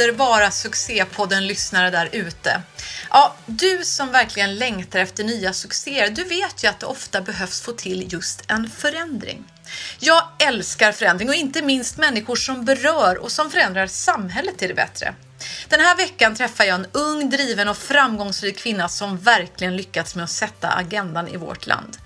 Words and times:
underbara 0.00 0.50
succépodden-lyssnare 0.50 1.90
där 1.90 2.08
ute. 2.12 2.62
Ja, 3.10 3.34
du 3.46 3.84
som 3.84 4.12
verkligen 4.12 4.56
längtar 4.56 4.98
efter 4.98 5.24
nya 5.24 5.52
succéer, 5.52 6.10
du 6.10 6.24
vet 6.24 6.64
ju 6.64 6.68
att 6.68 6.80
det 6.80 6.86
ofta 6.86 7.20
behövs 7.20 7.60
få 7.60 7.72
till 7.72 8.12
just 8.12 8.42
en 8.48 8.70
förändring. 8.70 9.44
Jag 9.98 10.22
älskar 10.38 10.92
förändring 10.92 11.28
och 11.28 11.34
inte 11.34 11.62
minst 11.62 11.98
människor 11.98 12.36
som 12.36 12.64
berör 12.64 13.18
och 13.18 13.32
som 13.32 13.50
förändrar 13.50 13.86
samhället 13.86 14.58
till 14.58 14.68
det 14.68 14.74
bättre. 14.74 15.14
Den 15.68 15.80
här 15.80 15.96
veckan 15.96 16.34
träffar 16.34 16.64
jag 16.64 16.74
en 16.74 16.86
ung, 16.92 17.30
driven 17.30 17.68
och 17.68 17.76
framgångsrik 17.76 18.58
kvinna 18.58 18.88
som 18.88 19.18
verkligen 19.18 19.76
lyckats 19.76 20.14
med 20.14 20.24
att 20.24 20.30
sätta 20.30 20.68
agendan 20.68 21.28
i 21.28 21.36
vårt 21.36 21.66
land. 21.66 21.96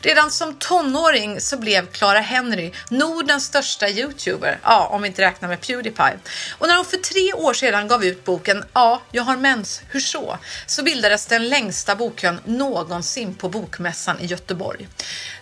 Redan 0.00 0.30
som 0.30 0.54
tonåring 0.54 1.40
så 1.40 1.56
blev 1.56 1.86
Clara 1.86 2.20
Henry 2.20 2.72
Nordens 2.90 3.44
största 3.44 3.88
youtuber, 3.88 4.58
ja, 4.62 4.86
om 4.86 5.02
vi 5.02 5.08
inte 5.08 5.22
räknar 5.22 5.48
med 5.48 5.60
Pewdiepie. 5.60 6.18
Och 6.58 6.68
när 6.68 6.76
hon 6.76 6.84
för 6.84 6.96
tre 6.96 7.32
år 7.32 7.54
sedan 7.54 7.88
gav 7.88 8.04
ut 8.04 8.24
boken 8.24 8.64
Ja, 8.72 9.02
jag 9.10 9.22
har 9.22 9.36
mens, 9.36 9.82
hur 9.90 10.00
så? 10.00 10.38
Så 10.66 10.82
bildades 10.82 11.26
den 11.26 11.48
längsta 11.48 11.96
bokkön 11.96 12.40
någonsin 12.44 13.34
på 13.34 13.48
Bokmässan 13.48 14.20
i 14.20 14.26
Göteborg. 14.26 14.88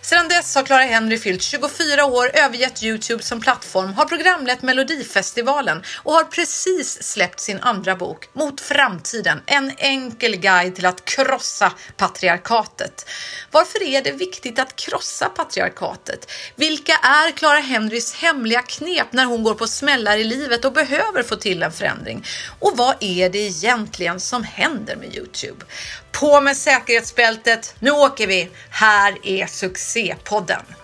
Sedan 0.03 0.29
dess 0.29 0.55
har 0.55 0.63
Clara 0.63 0.83
Henry 0.83 1.19
fyllt 1.19 1.43
24 1.43 2.05
år, 2.05 2.31
övergett 2.35 2.83
Youtube 2.83 3.23
som 3.23 3.41
plattform, 3.41 3.95
har 3.95 4.05
programlett 4.05 4.63
Melodifestivalen 4.63 5.83
och 6.03 6.13
har 6.13 6.25
precis 6.25 7.03
släppt 7.03 7.41
sin 7.41 7.61
andra 7.61 7.97
bok 7.97 8.29
Mot 8.33 8.61
framtiden, 8.61 9.43
en 9.47 9.73
enkel 9.79 10.37
guide 10.37 10.75
till 10.75 10.87
att 10.87 11.05
krossa 11.05 11.73
patriarkatet. 11.97 13.09
Varför 13.51 13.83
är 13.83 14.03
det 14.03 14.13
viktigt 14.21 14.59
att 14.59 14.77
krossa 14.77 15.29
patriarkatet? 15.29 16.31
Vilka 16.57 16.93
är 16.93 17.33
Clara 17.33 17.59
Henrys 17.59 18.15
hemliga 18.15 18.63
knep 18.63 19.13
när 19.13 19.25
hon 19.25 19.43
går 19.43 19.55
på 19.55 19.67
smällar 19.67 20.17
i 20.17 20.25
livet 20.25 20.65
och 20.65 20.73
behöver 20.73 21.23
få 21.23 21.37
till 21.37 21.63
en 21.63 21.73
förändring? 21.73 22.25
Och 22.59 22.77
vad 22.77 22.97
är 23.01 23.29
det 23.29 23.39
egentligen 23.39 24.21
som 24.21 24.45
händer 24.45 24.97
med 24.97 25.17
Youtube? 25.17 25.65
På 26.13 26.41
med 26.41 26.57
säkerhetsbältet, 26.57 27.75
nu 27.79 27.91
åker 27.91 28.27
vi! 28.27 28.51
Här 28.71 29.19
är 29.23 29.47
succépodden! 29.47 30.80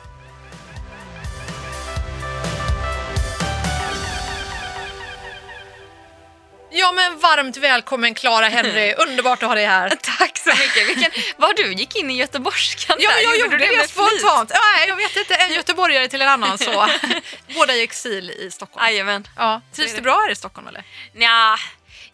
Ja 6.78 6.92
men 6.92 7.18
varmt 7.18 7.56
välkommen 7.56 8.14
Clara 8.14 8.48
Henry, 8.48 8.92
underbart 8.98 9.42
att 9.42 9.48
ha 9.48 9.54
dig 9.54 9.66
här. 9.66 9.88
Tack 10.02 10.38
så 10.38 10.50
mycket. 10.50 10.88
Vilken, 10.88 11.10
vad 11.36 11.56
du 11.56 11.72
gick 11.72 11.96
in 11.96 12.10
i 12.10 12.16
göteborgskan 12.16 12.96
Ja, 13.00 13.10
jag 13.22 13.38
gjorde 13.38 13.56
du 13.56 13.66
det, 13.66 13.76
flit? 13.76 13.90
spontant. 13.90 14.50
Nej, 14.50 14.88
jag 14.88 14.96
vet 14.96 15.16
inte, 15.16 15.34
en 15.34 15.52
göteborgare 15.52 16.08
till 16.08 16.22
en 16.22 16.28
annan 16.28 16.58
så. 16.58 16.88
Båda 17.54 17.74
i 17.74 17.82
exil 17.82 18.30
i 18.30 18.50
Stockholm. 18.50 18.86
Jajamän. 18.86 19.28
Ja, 19.36 19.60
trivs 19.74 19.94
du 19.94 20.00
bra 20.00 20.20
här 20.20 20.30
i 20.30 20.34
Stockholm 20.34 20.68
eller? 20.68 20.84
Nja, 21.14 21.56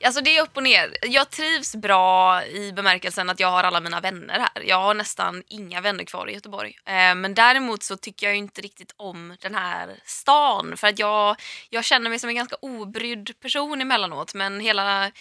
alltså 0.05 0.21
det 0.21 0.37
är 0.37 0.43
upp 0.43 0.57
och 0.57 0.63
ner. 0.63 0.97
Jag 1.03 1.31
trivs 1.31 1.77
bra 1.77 2.45
i 2.45 2.73
bemärkelsen 2.73 3.31
att 3.31 3.41
jag 3.41 3.51
har 3.51 3.65
alla 3.65 3.81
mina 3.81 4.01
vänner 4.01 4.39
här. 4.39 4.63
Jag 4.65 4.77
har 4.77 4.95
nästan 4.95 5.43
inga 5.49 5.81
vänner 5.81 6.05
kvar 6.05 6.31
i 6.31 6.35
Göteborg. 6.35 6.79
Eh, 6.85 7.15
men 7.15 7.35
däremot 7.35 7.83
så 7.83 7.97
tycker 7.97 8.27
jag 8.27 8.37
inte 8.37 8.61
riktigt 8.61 8.95
om 8.97 9.37
den 9.41 9.55
här 9.55 10.01
stan. 10.05 10.77
För 10.77 10.87
att 10.87 10.99
jag, 10.99 11.37
jag 11.71 11.85
känner 11.85 12.11
mig 12.11 12.19
som 12.19 12.29
en 12.29 12.37
ganska 12.37 12.57
obrydd 12.61 13.41
person 13.41 13.81
emellanåt. 13.81 14.35
Men 14.35 14.61
hela 14.61 15.13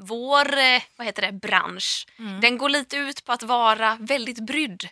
vår 0.00 0.58
eh, 0.58 0.82
vad 0.96 1.06
heter 1.06 1.22
det, 1.22 1.32
bransch, 1.32 2.06
den 2.40 2.58
går 2.58 2.68
lite 2.68 2.96
ut 2.96 3.24
på 3.24 3.32
att 3.32 3.42
vara 3.42 3.96
väldigt 4.00 4.46
brydd. 4.46 4.88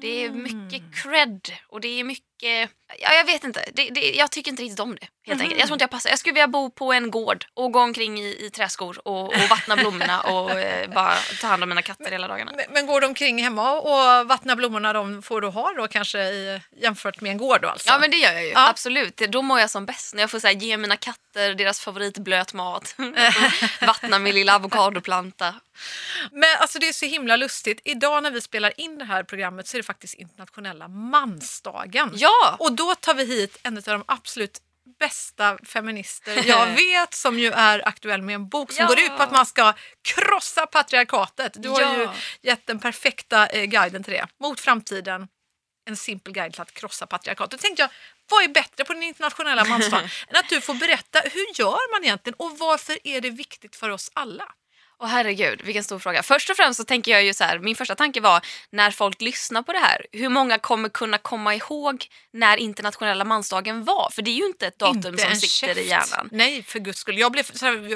Det 0.00 0.24
är 0.24 0.30
mycket 0.30 0.82
cred 1.02 1.40
och 1.68 1.80
det 1.80 2.00
är 2.00 2.04
mycket, 2.04 2.25
ja, 2.42 3.12
jag 3.14 3.24
vet 3.24 3.44
inte, 3.44 3.64
det, 3.72 3.90
det, 3.90 4.10
jag 4.10 4.30
tycker 4.30 4.50
inte 4.50 4.62
riktigt 4.62 4.80
om 4.80 4.94
det 5.00 5.08
helt 5.26 5.40
enkelt. 5.40 5.60
Jag 5.60 5.66
tror 5.68 5.74
inte 5.74 5.82
jag 5.82 5.90
passar. 5.90 6.10
Jag 6.10 6.18
skulle 6.18 6.32
vilja 6.32 6.48
bo 6.48 6.70
på 6.70 6.92
en 6.92 7.10
gård 7.10 7.46
och 7.54 7.72
gå 7.72 7.80
omkring 7.80 8.20
i, 8.20 8.46
i 8.46 8.50
träskor 8.50 9.08
och, 9.08 9.24
och 9.26 9.48
vattna 9.50 9.76
blommorna 9.76 10.20
och 10.20 10.50
eh, 10.50 10.90
bara 10.90 11.14
ta 11.40 11.46
hand 11.46 11.62
om 11.62 11.68
mina 11.68 11.82
katter 11.82 12.10
hela 12.10 12.28
dagarna. 12.28 12.52
Men, 12.56 12.64
men 12.70 12.86
går 12.86 13.00
de 13.00 13.06
omkring 13.06 13.42
hemma 13.42 13.72
och 13.72 14.26
vattnar 14.28 14.56
blommorna 14.56 14.92
de 14.92 15.22
får 15.22 15.40
du 15.40 15.48
ha 15.48 15.72
då 15.76 15.88
kanske 15.88 16.18
i, 16.18 16.60
jämfört 16.76 17.20
med 17.20 17.30
en 17.32 17.38
gård 17.38 17.60
då 17.62 17.68
alltså? 17.68 17.88
Ja 17.88 17.98
men 17.98 18.10
det 18.10 18.16
gör 18.16 18.32
jag 18.32 18.44
ju, 18.44 18.50
Ja. 18.50 18.68
absolut. 18.68 19.16
Då 19.16 19.42
mår 19.42 19.60
jag 19.60 19.70
som 19.70 19.86
bäst 19.86 20.14
när 20.14 20.22
jag 20.22 20.30
får 20.30 20.38
så 20.38 20.46
här, 20.46 20.54
ge 20.54 20.76
mina 20.76 20.96
katter 20.96 21.54
deras 21.54 21.80
favoritblöt 21.80 22.52
mat. 22.52 22.96
Vattna 23.86 24.18
min 24.18 24.34
lilla 24.34 24.54
avokadoplanta. 24.54 25.54
Men 26.32 26.56
alltså 26.60 26.78
det 26.78 26.88
är 26.88 26.92
så 26.92 27.06
himla 27.06 27.36
lustigt. 27.36 27.80
Idag 27.84 28.22
när 28.22 28.30
vi 28.30 28.40
spelar 28.40 28.80
in 28.80 28.98
det 28.98 29.04
här 29.04 29.22
programmet 29.22 29.68
så 29.68 29.76
är 29.76 29.78
det 29.78 29.86
faktiskt 29.86 30.14
internationella 30.14 30.88
mansdagen. 30.88 32.10
Ja! 32.14 32.56
Och 32.58 32.72
då 32.72 32.94
tar 32.94 33.14
vi 33.14 33.24
hit 33.24 33.58
en 33.62 33.76
av 33.76 33.82
de 33.82 34.04
absolut 34.08 34.60
bästa 34.98 35.58
feminister 35.64 36.42
jag 36.48 36.66
vet 36.66 37.14
som 37.14 37.38
ju 37.38 37.50
är 37.52 37.88
aktuell 37.88 38.22
med 38.22 38.34
en 38.34 38.48
bok 38.48 38.72
som 38.72 38.82
Ja. 38.82 38.86
går 38.88 39.00
ut 39.00 39.16
på 39.16 39.22
att 39.22 39.32
man 39.32 39.46
ska 39.46 39.72
krossa 40.04 40.66
patriarkatet. 40.66 41.52
Du 41.62 41.68
har 41.68 41.80
Ja. 41.80 41.96
ju 41.96 42.08
gett 42.42 42.66
den 42.66 42.78
perfekta 42.78 43.46
eh, 43.46 43.64
guiden 43.64 44.02
till 44.02 44.12
det. 44.12 44.26
Mot 44.40 44.60
framtiden, 44.60 45.28
en 45.88 45.96
simpel 45.96 46.32
guide 46.32 46.52
till 46.52 46.62
att 46.62 46.72
krossa 46.72 47.06
patriarkatet. 47.06 47.50
Då 47.50 47.58
tänkte 47.58 47.82
jag, 47.82 47.90
vad 48.30 48.44
är 48.44 48.48
bättre 48.48 48.84
på 48.84 48.92
den 48.92 49.02
internationella 49.02 49.64
mansdagen 49.64 50.08
än 50.28 50.36
att 50.36 50.48
du 50.48 50.60
får 50.60 50.74
berätta 50.74 51.18
hur 51.20 51.58
gör 51.60 51.92
man 51.92 52.04
egentligen 52.04 52.34
och 52.38 52.58
varför 52.58 52.98
är 53.04 53.20
det 53.20 53.30
viktigt 53.30 53.76
för 53.76 53.90
oss 53.90 54.10
alla? 54.14 54.44
Åh 55.02 55.08
herregud, 55.08 55.62
vilken 55.64 55.84
stor 55.84 55.98
fråga. 55.98 56.22
Först 56.22 56.50
och 56.50 56.56
främst 56.56 56.76
så 56.76 56.84
tänker 56.84 57.12
jag 57.12 57.24
ju 57.24 57.34
så 57.34 57.44
här, 57.44 57.58
min 57.58 57.76
första 57.76 57.94
tanke 57.94 58.20
var 58.20 58.40
när 58.70 58.90
folk 58.90 59.20
lyssnar 59.20 59.62
på 59.62 59.72
det 59.72 59.78
här, 59.78 60.06
hur 60.12 60.28
många 60.28 60.58
kommer 60.58 60.88
kunna 60.88 61.18
komma 61.18 61.54
ihåg 61.54 62.06
när 62.32 62.56
internationella 62.56 63.24
mansdagen 63.24 63.84
var? 63.84 64.10
För 64.12 64.22
det 64.22 64.30
är 64.30 64.34
ju 64.34 64.46
inte 64.46 64.66
ett 64.66 64.78
datum 64.78 64.96
Inte 64.96 65.18
som 65.18 65.34
sitter 65.36 65.66
käft. 65.66 65.78
i 65.80 65.88
hjärnan. 65.88 66.28
Nej, 66.32 66.62
för 66.62 66.78
guds 66.78 66.98
skull. 66.98 67.18
Jag, 67.18 67.32
blev, 67.32 67.44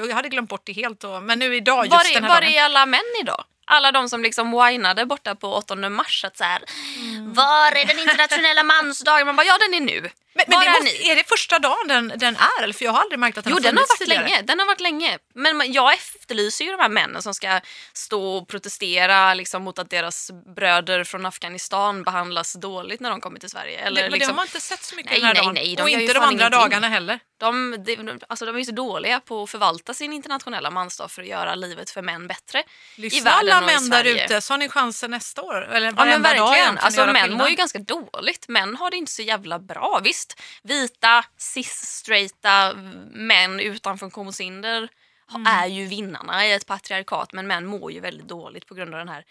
jag 0.07 0.15
hade 0.15 0.29
glömt 0.29 0.49
bort 0.49 0.61
det 0.65 0.73
helt, 0.73 0.99
då, 0.99 1.19
men 1.21 1.39
nu 1.39 1.55
idag, 1.55 1.85
just 1.85 1.91
Var 1.91 2.03
den 2.13 2.23
är, 2.23 2.27
här 2.27 2.35
var 2.35 2.41
dagen. 2.41 2.53
är 2.53 2.63
alla 2.63 2.85
män 2.85 2.99
idag? 3.21 3.43
Alla 3.71 3.91
de 3.91 4.09
som 4.09 4.23
liksom 4.23 4.51
whinade 4.51 5.05
borta 5.05 5.35
på 5.35 5.53
8 5.53 5.75
mars 5.75 6.25
att 6.25 6.37
så 6.37 6.43
här, 6.43 6.61
Mm. 6.97 7.33
var 7.33 7.71
är 7.71 7.85
den 7.85 7.99
internationella 7.99 8.63
mansdagen? 8.63 9.25
Man 9.25 9.35
bara, 9.35 9.45
ja 9.47 9.57
den 9.57 9.73
är 9.73 9.79
nu. 9.85 10.09
Men, 10.33 10.45
men 10.47 10.59
det 10.59 10.65
är 10.65 10.81
måste, 10.81 11.07
är 11.07 11.15
det 11.15 11.23
första 11.29 11.59
dagen 11.59 11.87
den, 11.87 12.13
den 12.15 12.35
är? 12.35 12.63
Eller? 12.63 12.73
För 12.73 12.85
jag 12.85 12.91
har 12.91 13.01
aldrig 13.01 13.19
märkt 13.19 13.37
att 13.37 13.43
den 13.43 13.51
Jo 13.51 13.55
har 13.57 13.61
den 13.61 13.77
har 13.77 13.81
varit 13.83 13.97
tidigare. 13.99 14.23
länge, 14.23 14.41
den 14.41 14.59
har 14.59 14.65
varit 14.65 14.79
länge. 14.81 15.17
Men 15.35 15.73
jag 15.73 15.93
efterlyser 15.93 16.65
ju 16.65 16.71
de 16.71 16.79
här 16.79 16.89
männen 16.89 17.21
som 17.21 17.33
ska 17.33 17.59
stå 17.93 18.37
och 18.37 18.47
protestera 18.47 19.33
liksom, 19.33 19.63
mot 19.63 19.79
att 19.79 19.89
deras 19.89 20.31
bröder 20.55 21.03
från 21.03 21.25
Afghanistan 21.25 22.03
behandlas 22.03 22.53
dåligt 22.53 22.99
när 22.99 23.09
de 23.09 23.21
kommer 23.21 23.39
till 23.39 23.49
Sverige. 23.49 23.77
Eller, 23.79 24.01
det, 24.01 24.09
men 24.09 24.11
det 24.11 24.17
liksom, 24.17 24.31
har 24.31 24.35
man 24.35 24.45
inte 24.45 24.59
sett 24.61 24.83
så 24.83 24.95
mycket 24.95 25.11
Nej, 25.11 25.19
den 25.21 25.27
här 25.27 25.33
nej, 25.33 25.43
dagen. 25.43 25.53
nej, 25.53 25.75
de 25.75 25.81
Och 25.83 25.89
inte 25.89 26.13
de 26.13 26.19
andra 26.19 26.31
ingenting. 26.47 26.59
dagarna 26.59 26.87
heller. 26.89 27.19
de, 27.39 27.83
de, 27.85 28.19
alltså, 28.29 28.45
de 28.45 28.55
är 28.55 28.59
ju 28.59 28.65
så 28.65 28.71
dåliga 28.71 29.19
på 29.19 29.43
att 29.43 29.49
förvalta 29.49 29.93
sin 29.93 30.13
internationella 30.13 30.69
mansdag 30.71 31.11
för 31.11 31.21
att 31.21 31.27
göra 31.27 31.55
livet 31.55 31.89
för 31.89 32.01
män 32.01 32.27
bättre. 32.27 32.59
i 32.95 33.01
Lyssna 33.01 33.31
världen 33.31 33.53
alla 33.53 33.60
i 33.63 33.65
män 33.65 33.89
där 33.89 34.03
ute 34.25 34.41
så 34.41 34.53
har 34.53 34.57
ni 34.57 34.69
chansen 34.69 35.11
nästa 35.11 35.41
år. 35.41 35.61
Eller 35.73 35.87
Ja 35.97 36.05
men 36.05 36.21
verkligen. 36.21 36.77
Alltså, 36.77 37.05
män 37.05 37.15
skillnad. 37.15 37.37
mår 37.39 37.49
ju 37.49 37.55
ganska 37.55 37.79
dåligt. 37.79 38.47
Män 38.47 38.75
har 38.75 38.91
det 38.91 38.97
inte 38.97 39.11
så 39.11 39.21
jävla 39.21 39.59
bra. 39.59 39.99
Visst, 40.03 40.41
vita, 40.63 41.25
cis-straighta 41.37 42.73
män 43.11 43.59
utan 43.59 43.97
funktionshinder 43.97 44.89
Mm. 45.35 45.47
är 45.47 45.67
ju 45.67 45.85
vinnarna 45.85 46.45
i 46.47 46.53
ett 46.53 46.65
patriarkat 46.67 47.33
men 47.33 47.47
män 47.47 47.65
mår 47.65 47.91
ju 47.91 47.99
väldigt 47.99 48.27
dåligt 48.27 48.67
på 48.67 48.73
grund 48.75 48.93
av 48.93 48.97
den 48.99 49.09
här 49.09 49.23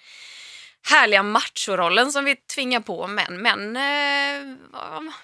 härliga 0.90 1.22
machorollen 1.22 2.12
som 2.12 2.24
vi 2.24 2.36
tvingar 2.36 2.80
på 2.80 3.06
män. 3.06 3.42
Män, 3.42 3.76
eh, 3.76 4.56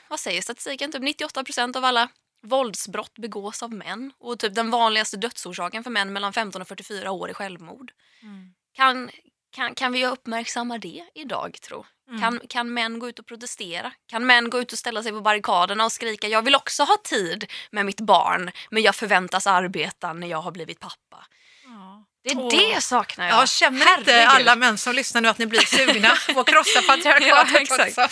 vad- 0.08 0.20
säger 0.20 0.42
statistiken? 0.42 0.92
Typ 0.92 1.02
98% 1.02 1.76
av 1.76 1.84
alla 1.84 2.08
våldsbrott 2.42 3.14
begås 3.18 3.62
av 3.62 3.72
män. 3.72 4.12
Och 4.18 4.38
typ 4.38 4.54
den 4.54 4.70
vanligaste 4.70 5.16
dödsorsaken 5.16 5.84
för 5.84 5.90
män 5.90 6.12
mellan 6.12 6.32
15 6.32 6.62
och 6.62 6.68
44 6.68 7.10
år 7.10 7.30
är 7.30 7.34
självmord. 7.34 7.92
Mm. 8.22 8.52
Kan, 8.76 9.10
kan, 9.56 9.74
kan 9.74 9.92
vi 9.92 10.06
uppmärksamma 10.06 10.78
det 10.78 11.04
idag, 11.14 11.58
tro? 11.62 11.86
Mm. 12.08 12.20
Kan, 12.20 12.40
kan 12.48 12.74
män 12.74 12.98
gå 12.98 13.08
ut 13.08 13.18
och 13.18 13.26
protestera? 13.26 13.92
Kan 14.10 14.26
män 14.26 14.50
gå 14.50 14.60
ut 14.60 14.72
och 14.72 14.78
ställa 14.78 15.02
sig 15.02 15.12
på 15.12 15.20
barrikaderna 15.20 15.84
och 15.84 15.92
skrika 15.92 16.28
jag 16.28 16.42
vill 16.42 16.54
också 16.54 16.82
ha 16.82 16.96
tid 17.04 17.52
med 17.70 17.86
mitt 17.86 18.00
barn 18.00 18.50
men 18.70 18.82
jag 18.82 18.94
förväntas 18.94 19.46
arbeta 19.46 20.12
när 20.12 20.26
jag 20.26 20.42
har 20.42 20.50
blivit 20.50 20.80
pappa? 20.80 21.26
Ja. 21.64 22.04
Det 22.24 22.30
är 22.32 22.38
Åh. 22.38 22.48
det 22.50 22.80
saknar 22.80 23.26
jag. 23.28 23.42
Ja, 23.42 23.46
känner 23.46 23.98
inte 23.98 24.12
Herregud. 24.12 24.28
alla 24.28 24.56
män 24.56 24.78
som 24.78 24.94
lyssnar 24.94 25.20
nu 25.20 25.28
att 25.28 25.38
ni 25.38 25.46
blir 25.46 25.60
sugna 25.60 26.08
på 26.34 26.40
att 26.40 26.46
krossa 26.46 26.82
patriarkatet 26.88 27.68
Ja, 27.70 27.84
också? 27.86 28.08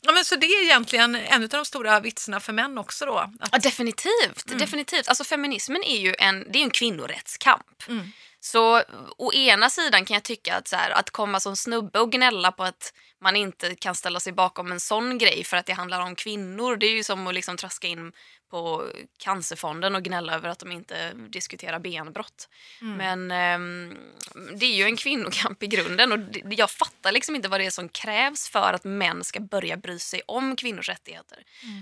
Ja, 0.00 0.12
men 0.12 0.24
så 0.24 0.36
det 0.36 0.46
är 0.46 0.62
egentligen 0.62 1.14
en 1.14 1.42
av 1.42 1.48
de 1.48 1.64
stora 1.64 2.00
vitserna 2.00 2.40
för 2.40 2.52
män 2.52 2.78
också 2.78 3.06
då. 3.06 3.18
Att, 3.18 3.30
Ja, 3.52 3.58
definitivt. 3.58 4.58
definitivt. 4.58 5.08
Alltså, 5.08 5.24
feminismen 5.24 5.82
är 5.84 5.98
ju 5.98 6.14
en, 6.18 6.52
det 6.52 6.58
är 6.58 6.62
en 6.62 6.70
kvinnorättskamp. 6.70 7.88
Mm. 7.88 8.12
Så 8.44 8.82
å 9.16 9.32
ena 9.32 9.70
sidan 9.70 10.04
kan 10.04 10.14
jag 10.14 10.22
tycka 10.24 10.56
att, 10.56 10.68
så 10.68 10.76
här, 10.76 10.90
att 10.90 11.10
komma 11.10 11.40
som 11.40 11.56
snubbe 11.56 12.00
och 12.00 12.12
gnälla 12.12 12.52
på 12.52 12.64
att 12.64 12.92
man 13.20 13.36
inte 13.36 13.74
kan 13.74 13.94
ställa 13.94 14.20
sig 14.20 14.32
bakom 14.32 14.72
en 14.72 14.80
sån 14.80 15.18
grej 15.18 15.44
för 15.44 15.56
att 15.56 15.66
det 15.66 15.72
handlar 15.72 16.00
om 16.00 16.14
kvinnor. 16.14 16.76
Det 16.76 16.86
är 16.86 16.90
ju 16.90 17.04
som 17.04 17.26
att 17.26 17.34
liksom 17.34 17.56
traska 17.56 17.86
in 17.86 18.12
på 18.50 18.86
Cancerfonden 19.18 19.94
och 19.94 20.02
gnälla 20.02 20.34
över 20.34 20.48
att 20.48 20.58
de 20.58 20.72
inte 20.72 21.12
diskuterar 21.14 21.78
benbrott. 21.78 22.48
Men 22.96 23.30
ehm, 23.30 23.96
det 24.58 24.66
är 24.66 24.74
ju 24.74 24.84
en 24.84 24.96
kvinnokamp 24.96 25.62
i 25.62 25.66
grunden 25.66 26.12
och 26.12 26.18
det, 26.18 26.42
jag 26.54 26.70
fattar 26.70 27.12
liksom 27.12 27.36
inte 27.36 27.48
vad 27.48 27.60
det 27.60 27.66
är 27.66 27.70
som 27.70 27.88
krävs 27.88 28.48
för 28.48 28.72
att 28.72 28.84
män 28.84 29.24
ska 29.24 29.40
börja 29.40 29.76
bry 29.76 29.98
sig 29.98 30.22
om 30.26 30.56
kvinnors 30.56 30.88
rättigheter. 30.88 31.38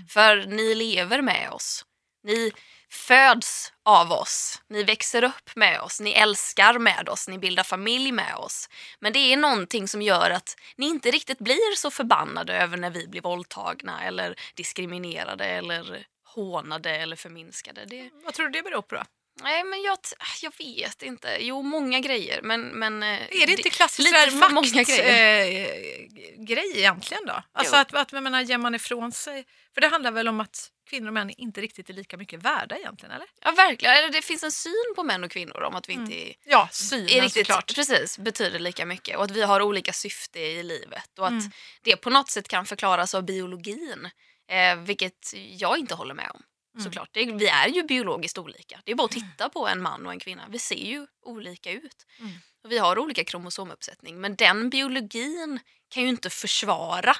För 0.09 0.45
ni 0.45 0.75
lever 0.75 1.21
med 1.21 1.49
oss. 1.51 1.85
Ni 2.23 2.51
föds 2.93 3.73
av 3.83 4.11
oss. 4.11 4.61
Ni 4.67 4.83
växer 4.83 5.23
upp 5.23 5.55
med 5.55 5.81
oss, 5.81 5.99
ni 5.99 6.11
älskar 6.11 6.79
med 6.79 7.09
oss, 7.09 7.27
ni 7.27 7.37
bildar 7.37 7.63
familj 7.63 8.11
med 8.11 8.35
oss. 8.35 8.69
Men 8.99 9.13
det 9.13 9.19
är 9.19 9.37
någonting 9.37 9.87
som 9.87 10.01
gör 10.01 10.29
att 10.29 10.55
ni 10.75 10.85
inte 10.85 11.11
riktigt 11.11 11.39
blir 11.39 11.75
så 11.75 11.91
förbannade 11.91 12.57
över 12.57 12.77
när 12.77 12.89
vi 12.89 13.07
blir 13.07 13.21
våldtagna 13.21 14.03
eller 14.03 14.35
diskriminerade 14.55 15.45
eller 15.45 16.05
hånade 16.25 16.97
eller 16.97 17.15
förminskade. 17.15 17.85
Det... 17.85 18.09
Vad 18.23 18.33
tror 18.33 18.45
du 18.45 18.51
det 18.51 18.63
beror 18.63 18.81
på 18.81 18.95
då? 18.95 19.03
Nej, 19.41 19.63
men 19.63 19.81
jag, 19.81 19.97
jag 20.41 20.53
vet 20.57 21.03
inte. 21.03 21.37
Jo, 21.39 21.61
många 21.61 21.99
grejer. 21.99 22.41
Men, 22.41 22.61
men, 22.67 23.03
är 23.03 23.45
det 23.47 23.51
inte 23.51 23.69
klassiskt 23.69 24.11
lite 24.11 24.31
för 24.31 24.49
många 24.53 24.83
grejer? 24.83 25.69
Eh, 25.69 26.45
grej 26.45 26.71
egentligen 26.75 27.25
då? 27.25 27.43
Alltså 27.51 27.75
att, 27.75 27.93
att 27.93 28.13
jag 28.13 28.23
menar, 28.23 28.41
ger 28.41 28.57
man 28.57 28.75
ifrån 28.75 29.11
sig... 29.11 29.45
För 29.73 29.81
det 29.81 29.87
handlar 29.87 30.11
väl 30.11 30.27
om 30.27 30.39
att 30.39 30.69
kvinnor 30.89 31.07
och 31.07 31.13
män 31.13 31.29
inte 31.37 31.61
riktigt 31.61 31.89
är 31.89 31.93
lika 31.93 32.17
mycket 32.17 32.43
värda 32.43 32.77
egentligen, 32.77 33.15
eller? 33.15 33.27
Ja, 33.41 33.51
verkligen. 33.51 33.95
Eller 33.95 34.09
det 34.09 34.21
finns 34.21 34.43
en 34.43 34.51
syn 34.51 34.93
på 34.95 35.03
män 35.03 35.23
och 35.23 35.31
kvinnor 35.31 35.61
om 35.63 35.75
att 35.75 35.89
vi 35.89 35.93
inte 35.93 36.13
är, 36.29 36.33
Ja, 36.45 36.69
synen 36.71 37.09
är 37.09 37.21
riktigt, 37.21 37.47
såklart. 37.47 37.75
precis, 37.75 38.17
betyder 38.17 38.59
lika 38.59 38.85
mycket 38.85 39.17
och 39.17 39.23
att 39.23 39.31
vi 39.31 39.41
har 39.41 39.61
olika 39.61 39.93
syfte 39.93 40.39
i 40.39 40.63
livet 40.63 41.19
och 41.19 41.25
att 41.25 41.31
Mm. 41.31 41.51
det 41.81 41.95
på 41.95 42.09
något 42.09 42.29
sätt 42.29 42.47
kan 42.47 42.65
förklaras 42.65 43.15
av 43.15 43.23
biologin, 43.25 44.09
eh, 44.49 44.75
vilket 44.75 45.33
jag 45.35 45.77
inte 45.77 45.95
håller 45.95 46.13
med 46.13 46.29
om. 46.33 46.41
Mm. 46.73 46.83
Såklart. 46.83 47.09
Det, 47.11 47.25
vi 47.25 47.47
är 47.47 47.67
ju 47.67 47.83
biologiskt 47.83 48.37
olika. 48.37 48.81
Det 48.85 48.91
är 48.91 48.95
bara 48.95 49.05
att 49.05 49.11
titta 49.11 49.49
på 49.49 49.67
en 49.67 49.81
man 49.81 50.05
och 50.05 50.11
en 50.11 50.19
kvinna. 50.19 50.43
Vi 50.49 50.59
ser 50.59 50.75
ju 50.75 51.07
olika 51.21 51.71
ut. 51.71 52.05
Mm. 52.19 52.31
Och 52.63 52.71
vi 52.71 52.77
har 52.77 52.99
olika 52.99 53.23
kromosomuppsättning. 53.23 54.21
Men 54.21 54.35
den 54.35 54.69
biologin 54.69 55.59
kan 55.89 56.03
ju 56.03 56.09
inte 56.09 56.29
försvara 56.29 57.15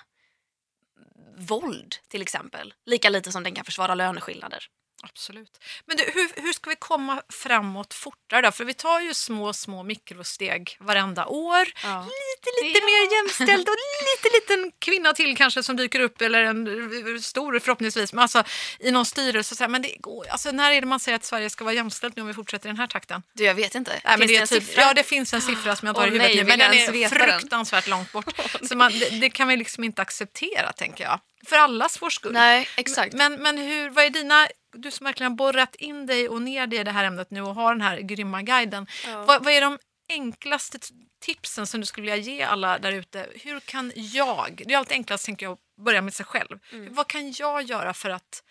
våld 1.37 1.95
till 2.07 2.21
exempel. 2.21 2.73
Lika 2.85 3.09
lite 3.09 3.31
som 3.31 3.43
den 3.43 3.55
kan 3.55 3.65
försvara 3.65 3.95
löneskillnader. 3.95 4.65
Absolut. 5.03 5.63
Men 5.85 5.97
du, 5.97 6.03
hur, 6.03 6.41
hur 6.41 6.53
ska 6.53 6.69
vi 6.69 6.75
komma 6.75 7.21
framåt 7.29 7.93
fortare 7.93 8.41
då? 8.41 8.51
För 8.51 8.65
vi 8.65 8.73
tar 8.73 8.99
ju 8.99 9.13
små, 9.13 9.53
små 9.53 9.83
mikrosteg 9.83 10.77
varenda 10.79 11.25
år. 11.25 11.67
Ja. 11.83 12.01
Lite, 12.01 12.65
lite 12.65 12.79
Ja. 12.79 12.85
mer 12.85 13.15
jämställd 13.17 13.69
och 13.69 13.75
lite 14.03 14.55
liten 14.55 14.71
kvinna 14.79 15.13
till 15.13 15.37
kanske 15.37 15.63
som 15.63 15.75
dyker 15.75 15.99
upp 15.99 16.21
eller 16.21 16.43
en 16.43 17.21
stor 17.21 17.59
förhoppningsvis, 17.59 18.13
men 18.13 18.21
alltså 18.21 18.43
i 18.79 18.91
någon 18.91 19.05
styrelse. 19.05 19.55
Så 19.55 19.63
här, 19.63 19.69
men 19.69 19.81
det 19.81 19.95
går, 19.99 20.27
alltså, 20.29 20.51
när 20.51 20.71
är 20.71 20.81
det 20.81 20.87
man 20.87 20.99
säger 20.99 21.15
att 21.15 21.25
Sverige 21.25 21.49
ska 21.49 21.63
vara 21.63 21.73
jämställt 21.73 22.15
nu 22.15 22.21
om 22.21 22.27
vi 22.27 22.33
fortsätter 22.33 22.67
i 22.67 22.71
den 22.71 22.79
här 22.79 22.87
takten? 22.87 23.23
Du, 23.33 23.43
jag 23.43 23.55
vet 23.55 23.75
inte. 23.75 23.91
Nej, 23.91 24.17
men 24.17 24.27
det 24.27 24.33
det 24.33 24.37
en 24.37 24.47
typ, 24.47 24.63
siffra? 24.63 24.81
ja, 24.81 24.93
det 24.93 25.03
finns 25.03 25.33
en 25.33 25.41
siffra 25.41 25.75
som 25.75 25.85
jag 25.85 25.91
inte 25.91 26.01
har 26.01 26.07
i 26.07 26.09
huvudet 26.09 26.27
nej, 26.27 26.43
nu, 26.43 26.49
men 26.49 26.59
den 26.59 26.73
är 26.73 26.91
veta 26.91 27.15
den? 27.15 27.39
fruktansvärt 27.39 27.87
långt 27.87 28.11
bort. 28.11 28.25
Så 28.63 28.75
man, 28.75 28.91
det, 28.91 29.09
det 29.09 29.29
kan 29.29 29.47
vi 29.47 29.57
liksom 29.57 29.83
inte 29.83 30.01
acceptera, 30.01 30.71
tänker 30.71 31.03
jag. 31.03 31.19
För 31.45 31.55
allas 31.55 32.01
vår 32.01 32.09
skull. 32.09 32.33
Nej, 32.33 32.67
exakt. 32.77 33.13
Men, 33.13 33.33
men 33.35 33.57
hur, 33.57 33.89
vad 33.89 34.05
är 34.05 34.09
dina, 34.09 34.47
du 34.73 34.91
som 34.91 35.05
verkligen 35.05 35.31
har 35.31 35.37
borrat 35.37 35.75
in 35.75 36.05
dig 36.05 36.29
och 36.29 36.41
ner 36.41 36.67
dig 36.67 36.79
i 36.79 36.83
det 36.83 36.91
här 36.91 37.03
ämnet 37.03 37.31
nu 37.31 37.41
och 37.41 37.55
har 37.55 37.73
den 37.73 37.81
här 37.81 37.97
grymma 37.97 38.41
guiden. 38.41 38.87
Ja. 39.05 39.23
Vad, 39.25 39.43
vad 39.43 39.53
är 39.53 39.61
de 39.61 39.77
enklaste 40.09 40.79
tipsen 41.23 41.67
som 41.67 41.79
du 41.79 41.85
skulle 41.85 42.11
vilja 42.11 42.33
ge 42.33 42.41
alla 42.43 42.79
där 42.79 42.91
ute? 42.91 43.27
Hur 43.35 43.59
kan 43.59 43.91
jag, 43.95 44.63
det 44.67 44.73
är 44.73 44.77
alltid 44.77 44.91
enklast 44.95 45.25
tänker 45.25 45.45
jag, 45.45 45.53
att 45.53 45.83
börja 45.85 46.01
med 46.01 46.13
sig 46.13 46.25
själv. 46.25 46.59
Mm. 46.71 46.93
Vad 46.93 47.07
kan 47.07 47.31
jag 47.31 47.63
göra 47.63 47.93
för 47.93 48.09
att 48.09 48.43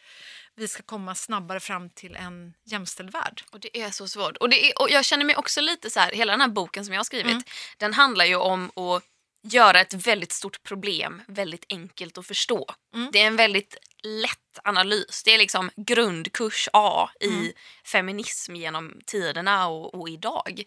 vi 0.56 0.68
ska 0.68 0.82
komma 0.82 1.14
snabbare 1.14 1.60
fram 1.60 1.90
till 1.90 2.16
en 2.16 2.54
jämställd 2.64 3.10
värld? 3.12 3.42
Och 3.50 3.60
det 3.60 3.80
är 3.82 3.90
så 3.90 4.08
svårt. 4.08 4.36
Och, 4.36 4.48
det 4.48 4.70
är, 4.70 4.82
och 4.82 4.90
jag 4.90 5.04
känner 5.04 5.24
mig 5.24 5.36
också 5.36 5.60
lite 5.60 5.90
så 5.90 6.00
här, 6.00 6.12
hela 6.12 6.32
den 6.32 6.40
här 6.40 6.48
boken 6.48 6.84
som 6.84 6.94
jag 6.94 6.98
har 6.98 7.04
skrivit, 7.04 7.32
Mm. 7.32 7.42
den 7.76 7.94
handlar 7.94 8.24
ju 8.24 8.36
om 8.36 8.70
att 8.78 9.02
göra 9.44 9.80
ett 9.80 9.94
väldigt 9.94 10.32
stort 10.32 10.62
problem 10.62 11.22
väldigt 11.28 11.64
enkelt 11.68 12.18
att 12.18 12.26
förstå. 12.26 12.74
Mm. 12.94 13.10
Det 13.12 13.18
är 13.22 13.26
en 13.26 13.36
väldigt 13.36 13.76
lätt 14.02 14.58
analys. 14.64 15.22
Det 15.24 15.34
är 15.34 15.38
liksom 15.38 15.70
grundkurs 15.76 16.68
A 16.72 17.10
i 17.20 17.28
Mm. 17.28 17.52
feminism 17.84 18.54
genom 18.56 19.00
tiderna 19.06 19.66
och, 19.68 19.94
och 19.94 20.08
idag. 20.08 20.62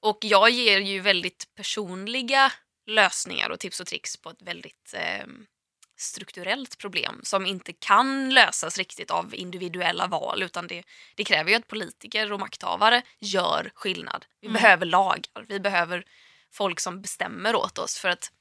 Och 0.00 0.18
jag 0.20 0.50
ger 0.50 0.80
ju 0.80 1.00
väldigt 1.00 1.54
personliga 1.54 2.52
lösningar 2.86 3.50
och 3.50 3.60
tips 3.60 3.80
och 3.80 3.86
tricks 3.86 4.16
på 4.16 4.30
ett 4.30 4.42
väldigt 4.42 4.94
eh, 4.94 5.26
strukturellt 5.98 6.78
problem 6.78 7.20
som 7.22 7.46
inte 7.46 7.72
kan 7.72 8.30
lösas 8.34 8.78
riktigt 8.78 9.10
av 9.10 9.34
individuella 9.34 10.06
val 10.06 10.42
utan 10.42 10.66
det, 10.66 10.82
det 11.14 11.24
kräver 11.24 11.50
ju 11.50 11.56
att 11.56 11.66
politiker 11.66 12.32
och 12.32 12.40
makthavare 12.40 13.02
gör 13.18 13.70
skillnad. 13.74 14.26
Vi 14.40 14.46
Mm. 14.48 14.62
behöver 14.62 14.86
lagar, 14.86 15.44
vi 15.48 15.60
behöver 15.60 16.04
folk 16.52 16.80
som 16.80 17.02
bestämmer 17.02 17.56
åt 17.56 17.78
oss 17.78 17.98
för 17.98 18.08
att 18.08 18.32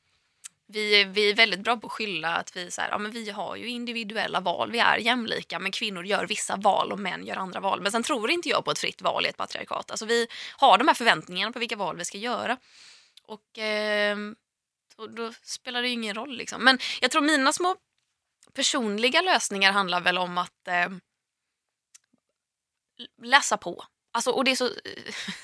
vi, 0.71 1.01
är- 1.01 1.05
vi 1.05 1.29
är 1.29 1.35
väldigt 1.35 1.59
bra 1.59 1.77
på 1.77 1.87
att 1.87 1.93
skylla 1.93 2.35
att 2.35 2.55
vi, 2.55 2.71
så 2.71 2.81
här, 2.81 2.89
ja, 2.89 2.97
men 2.97 3.11
vi 3.11 3.29
har 3.29 3.55
ju 3.55 3.67
individuella 3.69 4.39
val, 4.39 4.71
vi 4.71 4.79
är 4.79 4.97
jämlika 4.97 5.59
men 5.59 5.71
kvinnor 5.71 6.05
gör 6.05 6.27
vissa 6.27 6.55
val 6.55 6.91
och 6.91 6.99
män 6.99 7.25
gör 7.25 7.35
andra 7.35 7.59
val. 7.59 7.81
Men 7.81 7.91
sen 7.91 8.03
tror 8.03 8.31
inte 8.31 8.49
jag 8.49 8.65
på 8.65 8.71
ett 8.71 8.79
fritt 8.79 9.01
val 9.01 9.25
i 9.25 9.29
ett 9.29 9.37
patriarkat. 9.37 9.91
Alltså 9.91 10.05
vi 10.05 10.27
har 10.57 10.77
de 10.77 10.87
här 10.87 10.95
förväntningarna 10.95 11.51
på 11.51 11.59
vilka 11.59 11.75
val 11.75 11.97
vi 11.97 12.05
ska 12.05 12.17
göra. 12.17 12.57
Och 13.23 13.57
eh, 13.59 14.17
då, 14.97 15.07
då 15.07 15.33
spelar 15.43 15.81
det 15.81 15.87
ju 15.87 15.93
ingen 15.93 16.15
roll. 16.15 16.37
Liksom. 16.37 16.63
Men 16.63 16.79
jag 17.01 17.11
tror 17.11 17.21
mina 17.21 17.53
små 17.53 17.75
personliga 18.53 19.21
lösningar 19.21 19.71
handlar 19.71 20.01
väl 20.01 20.17
om 20.17 20.37
att 20.37 20.67
eh, 20.67 20.89
läsa 23.21 23.57
på. 23.57 23.83
Alltså, 24.11 24.31
och 24.31 24.43
det 24.43 24.51
är, 24.51 24.55
så, 24.55 24.69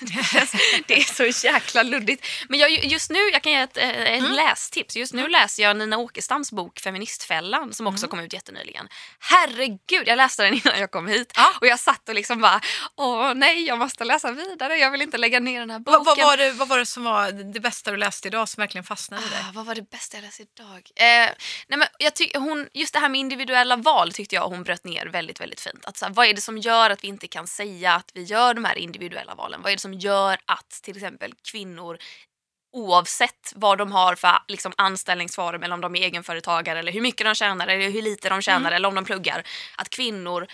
det 0.86 0.94
är 0.94 1.30
så 1.32 1.46
jäkla 1.46 1.82
luddigt. 1.82 2.26
Men 2.48 2.58
jag, 2.60 2.70
just 2.84 3.10
nu, 3.10 3.18
jag 3.32 3.42
kan 3.42 3.52
ge 3.52 3.58
ett, 3.58 3.76
eh, 3.76 3.88
ett 3.88 4.16
Mm. 4.22 4.32
lästips. 4.32 4.96
Just 4.96 5.14
nu 5.14 5.28
läser 5.28 5.62
jag 5.62 5.76
Nina 5.76 5.98
Åkestams 5.98 6.52
bok 6.52 6.80
Feministfällan 6.80 7.74
som 7.74 7.86
också 7.86 8.08
kom 8.08 8.20
ut 8.20 8.32
jättenyligen. 8.32 8.88
Herregud, 9.20 10.02
jag 10.08 10.16
läste 10.16 10.42
den 10.42 10.54
innan 10.54 10.80
jag 10.80 10.90
kom 10.90 11.06
hit. 11.08 11.32
Ja. 11.36 11.52
Och 11.60 11.66
jag 11.66 11.80
satt 11.80 12.08
och 12.08 12.14
liksom 12.14 12.40
bara, 12.40 12.60
åh 12.96 13.34
nej, 13.34 13.64
jag 13.66 13.78
måste 13.78 14.04
läsa 14.04 14.32
vidare. 14.32 14.76
Jag 14.78 14.90
vill 14.90 15.02
inte 15.02 15.18
lägga 15.18 15.40
ner 15.40 15.60
den 15.60 15.70
här 15.70 15.78
boken. 15.78 16.04
Vad, 16.04 16.16
vad, 16.18 16.26
var 16.26 16.36
det, 16.36 16.50
vad 16.52 16.68
var 16.68 16.78
det 16.78 16.86
som 16.86 17.04
var 17.04 17.32
det 17.52 17.60
bästa 17.60 17.90
du 17.90 17.96
läste 17.96 18.28
idag 18.28 18.48
som 18.48 18.60
verkligen 18.60 18.84
fastnade 18.84 19.22
i 19.26 19.28
dig? 19.28 19.38
Ah, 19.48 19.52
vad 19.54 19.66
var 19.66 19.74
det 19.74 19.90
bästa 19.90 20.16
jag 20.16 20.22
läste 20.24 20.42
idag? 20.42 20.90
Eh, 20.96 21.30
nej 21.68 21.78
men 21.78 21.88
jag 21.98 22.14
ty- 22.14 22.30
hon, 22.34 22.68
just 22.74 22.92
det 22.92 22.98
här 22.98 23.08
med 23.08 23.20
individuella 23.20 23.76
val 23.76 24.12
tyckte 24.12 24.34
jag 24.34 24.48
hon 24.48 24.62
bröt 24.62 24.84
ner 24.84 25.06
väldigt, 25.06 25.40
väldigt 25.40 25.60
fint. 25.60 25.84
Att, 25.84 25.96
så 25.96 26.04
här, 26.06 26.12
vad 26.12 26.26
är 26.26 26.34
det 26.34 26.40
som 26.40 26.58
gör 26.58 26.90
att 26.90 27.04
vi 27.04 27.08
inte 27.08 27.28
kan 27.28 27.46
säga 27.46 27.92
att 27.94 28.10
vi 28.14 28.22
gör 28.22 28.54
de 28.54 28.64
här 28.66 28.78
individuella 28.78 29.34
valen? 29.34 29.62
Vad 29.62 29.72
är 29.72 29.76
det 29.76 29.80
som 29.80 29.94
gör 29.94 30.38
att 30.44 30.70
till 30.82 30.96
exempel 30.96 31.34
kvinnor 31.50 31.98
oavsett 32.72 33.52
vad 33.56 33.78
de 33.78 33.92
har 33.92 34.14
för 34.14 34.38
liksom, 34.48 34.72
anställningsform 34.76 35.62
eller 35.62 35.74
om 35.74 35.80
de 35.80 35.96
är 35.96 36.00
egenföretagare 36.02 36.78
eller 36.78 36.92
hur 36.92 37.00
mycket 37.00 37.26
de 37.26 37.34
tjänar 37.34 37.66
eller 37.66 37.90
hur 37.90 38.02
lite 38.02 38.28
de 38.28 38.42
tjänar 38.42 38.72
eller 38.72 38.88
om 38.88 38.94
de 38.94 39.04
pluggar. 39.04 39.46
Att 39.76 39.88
kvinnor 39.88 40.46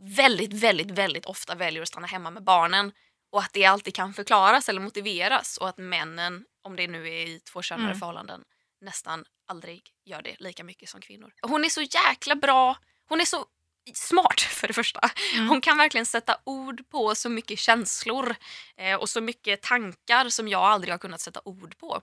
väldigt, 0.00 0.52
väldigt, 0.52 0.90
väldigt 0.90 1.26
ofta 1.26 1.54
väljer 1.54 1.82
att 1.82 1.88
stanna 1.88 2.06
hemma 2.06 2.30
med 2.30 2.44
barnen 2.44 2.92
och 3.32 3.40
att 3.40 3.52
det 3.52 3.64
alltid 3.64 3.94
kan 3.94 4.14
förklaras 4.14 4.68
eller 4.68 4.80
motiveras 4.80 5.56
och 5.56 5.68
att 5.68 5.78
männen, 5.78 6.44
om 6.62 6.76
det 6.76 6.88
nu 6.88 7.08
är 7.08 7.26
i 7.26 7.40
tvåkönade 7.40 7.86
Mm. 7.88 7.98
förhållanden, 7.98 8.44
nästan 8.80 9.24
aldrig 9.48 9.82
gör 10.04 10.22
det 10.22 10.36
lika 10.38 10.64
mycket 10.64 10.88
som 10.88 11.00
kvinnor. 11.00 11.32
Hon 11.42 11.64
är 11.64 11.68
så 11.68 11.82
jäkla 11.82 12.34
bra, 12.36 12.76
hon 13.08 13.20
är 13.20 13.24
så 13.24 13.44
smart 13.94 14.40
för 14.40 14.68
det 14.68 14.74
första. 14.74 15.10
Mm. 15.34 15.48
Hon 15.48 15.60
kan 15.60 15.78
verkligen 15.78 16.06
sätta 16.06 16.36
ord 16.44 16.88
på 16.90 17.14
så 17.14 17.28
mycket 17.28 17.58
känslor 17.58 18.36
eh, 18.76 18.94
och 18.94 19.08
så 19.08 19.20
mycket 19.20 19.62
tankar 19.62 20.28
som 20.28 20.48
jag 20.48 20.62
aldrig 20.62 20.94
har 20.94 20.98
kunnat 20.98 21.20
sätta 21.20 21.40
ord 21.44 21.78
på. 21.78 22.02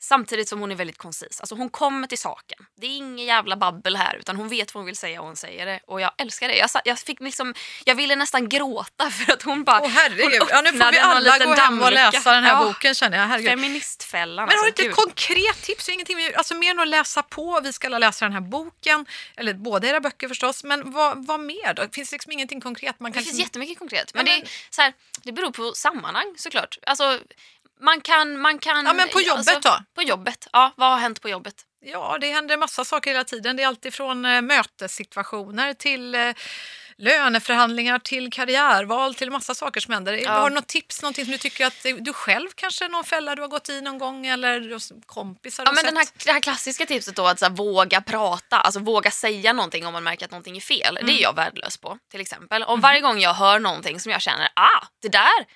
Samtidigt 0.00 0.48
som 0.48 0.60
hon 0.60 0.70
är 0.70 0.74
väldigt 0.74 0.98
koncis. 0.98 1.40
Alltså 1.40 1.54
hon 1.54 1.70
kommer 1.70 2.06
till 2.06 2.18
saken. 2.18 2.66
Det 2.80 2.86
är 2.86 2.96
ingen 2.96 3.26
jävla 3.26 3.56
babbel 3.56 3.96
här 3.96 4.16
utan 4.16 4.36
hon 4.36 4.48
vet 4.48 4.74
vad 4.74 4.80
hon 4.80 4.86
vill 4.86 4.96
säga 4.96 5.20
och 5.20 5.26
hon 5.26 5.36
säger 5.36 5.66
det. 5.66 5.80
Och 5.86 6.00
jag 6.00 6.12
älskar 6.18 6.48
det. 6.48 6.56
Jag, 6.56 6.70
jag, 6.84 6.98
fick 6.98 7.20
liksom, 7.20 7.54
jag 7.84 7.94
ville 7.94 8.16
nästan 8.16 8.48
gråta 8.48 9.10
för 9.10 9.32
att 9.32 9.42
hon 9.42 9.64
bara... 9.64 9.80
Åh 9.80 9.88
herregud, 9.88 10.42
ja, 10.50 10.62
nu 10.62 10.68
får 10.78 10.92
vi 10.92 10.98
alla 10.98 11.38
gå 11.38 11.52
hem 11.54 11.82
och 11.82 11.92
läsa 11.92 12.32
den 12.32 12.44
här 12.44 12.52
Ja, 12.52 12.64
boken 12.64 12.94
känner 12.94 13.18
jag. 13.18 13.26
Herregud. 13.26 13.50
Feministfällan. 13.50 14.46
Men 14.46 14.56
har 14.58 14.64
du 14.64 14.68
alltså, 14.68 14.82
inte 14.82 14.90
ett 14.90 15.04
konkret 15.04 15.62
tips? 15.62 15.88
Ingenting, 15.88 16.16
alltså 16.36 16.54
mer 16.54 16.70
än 16.70 16.80
att 16.80 16.88
läsa 16.88 17.22
på. 17.22 17.60
Vi 17.60 17.72
ska 17.72 17.86
alla 17.86 17.98
läsa 17.98 18.24
den 18.24 18.32
här 18.32 18.40
boken, 18.40 19.06
eller 19.36 19.54
båda 19.54 19.88
era 19.88 20.00
böcker 20.00 20.28
förstås. 20.28 20.64
Men 20.64 20.90
vad, 20.92 21.26
vad 21.26 21.40
mer 21.40 21.74
då? 21.74 21.82
Finns 21.92 22.10
det 22.10 22.14
liksom 22.14 22.32
ingenting 22.32 22.60
konkret 22.60 23.00
man 23.00 23.10
Det 23.10 23.14
kan... 23.16 23.22
finns 23.24 23.38
liksom- 23.38 23.42
jättemycket 23.42 23.78
konkret. 23.78 24.10
Ja, 24.14 24.18
Men, 24.18 24.24
men- 24.24 24.40
Det, 24.40 24.46
är, 24.46 24.50
så 24.70 24.82
här, 24.82 24.92
det 25.22 25.32
beror 25.32 25.50
på 25.50 25.72
sammanhang 25.74 26.34
såklart. 26.36 26.78
Alltså, 26.86 27.18
man 27.80 28.00
kan, 28.00 28.40
man 28.40 28.58
kan... 28.58 28.86
Ja, 28.86 28.92
men 28.92 29.08
på 29.08 29.20
jobbet 29.20 29.48
alltså, 29.48 29.70
då? 29.70 29.84
På 29.94 30.02
jobbet. 30.02 30.48
Ja, 30.52 30.72
vad 30.76 30.90
har 30.90 30.98
hänt 30.98 31.22
på 31.22 31.28
jobbet? 31.28 31.54
Ja, 31.80 32.18
det 32.20 32.32
händer 32.32 32.56
massa 32.56 32.84
saker 32.84 33.10
hela 33.10 33.24
tiden. 33.24 33.56
Det 33.56 33.62
är 33.62 33.66
alltid 33.66 33.94
från 33.94 34.24
eh, 34.24 34.42
mötessituationer 34.42 35.74
till 35.74 36.14
eh, 36.14 36.34
löneförhandlingar 36.98 37.98
till 37.98 38.32
karriärval 38.32 39.14
till 39.14 39.30
massa 39.30 39.54
saker 39.54 39.80
som 39.80 39.94
händer. 39.94 40.12
Ja. 40.12 40.30
Har 40.30 40.50
du 40.50 40.54
något 40.54 40.66
tips, 40.66 41.02
någonting 41.02 41.24
som 41.24 41.32
du 41.32 41.38
tycker 41.38 41.66
att 41.66 41.86
du 41.98 42.12
själv 42.12 42.48
kanske 42.54 42.88
någon 42.88 43.04
fälla 43.04 43.34
du 43.34 43.42
har 43.42 43.48
gått 43.48 43.68
i 43.68 43.80
någon 43.80 43.98
gång 43.98 44.26
eller 44.26 44.78
kompisar 45.06 45.64
Ja, 45.66 45.72
men 45.72 45.84
den 45.84 45.96
här, 45.96 46.06
det 46.24 46.32
här 46.32 46.40
klassiska 46.40 46.86
tipset 46.86 47.16
då 47.16 47.26
att 47.26 47.38
så 47.38 47.44
här, 47.44 47.52
våga 47.52 48.00
prata, 48.00 48.60
alltså 48.60 48.80
våga 48.80 49.10
säga 49.10 49.52
någonting 49.52 49.86
om 49.86 49.92
man 49.92 50.04
märker 50.04 50.24
att 50.24 50.30
någonting 50.30 50.56
är 50.56 50.60
fel. 50.60 50.96
Mm. 50.96 51.06
Det 51.06 51.20
är 51.20 51.22
jag 51.22 51.36
värdelös 51.36 51.76
på 51.76 51.98
till 52.10 52.20
exempel. 52.20 52.62
Och 52.62 52.80
varje 52.80 53.00
gång 53.00 53.20
jag 53.20 53.34
hör 53.34 53.58
någonting 53.58 54.00
som 54.00 54.12
jag 54.12 54.22
känner, 54.22 54.48
ah, 54.54 54.86
det 55.02 55.08
där 55.08 55.46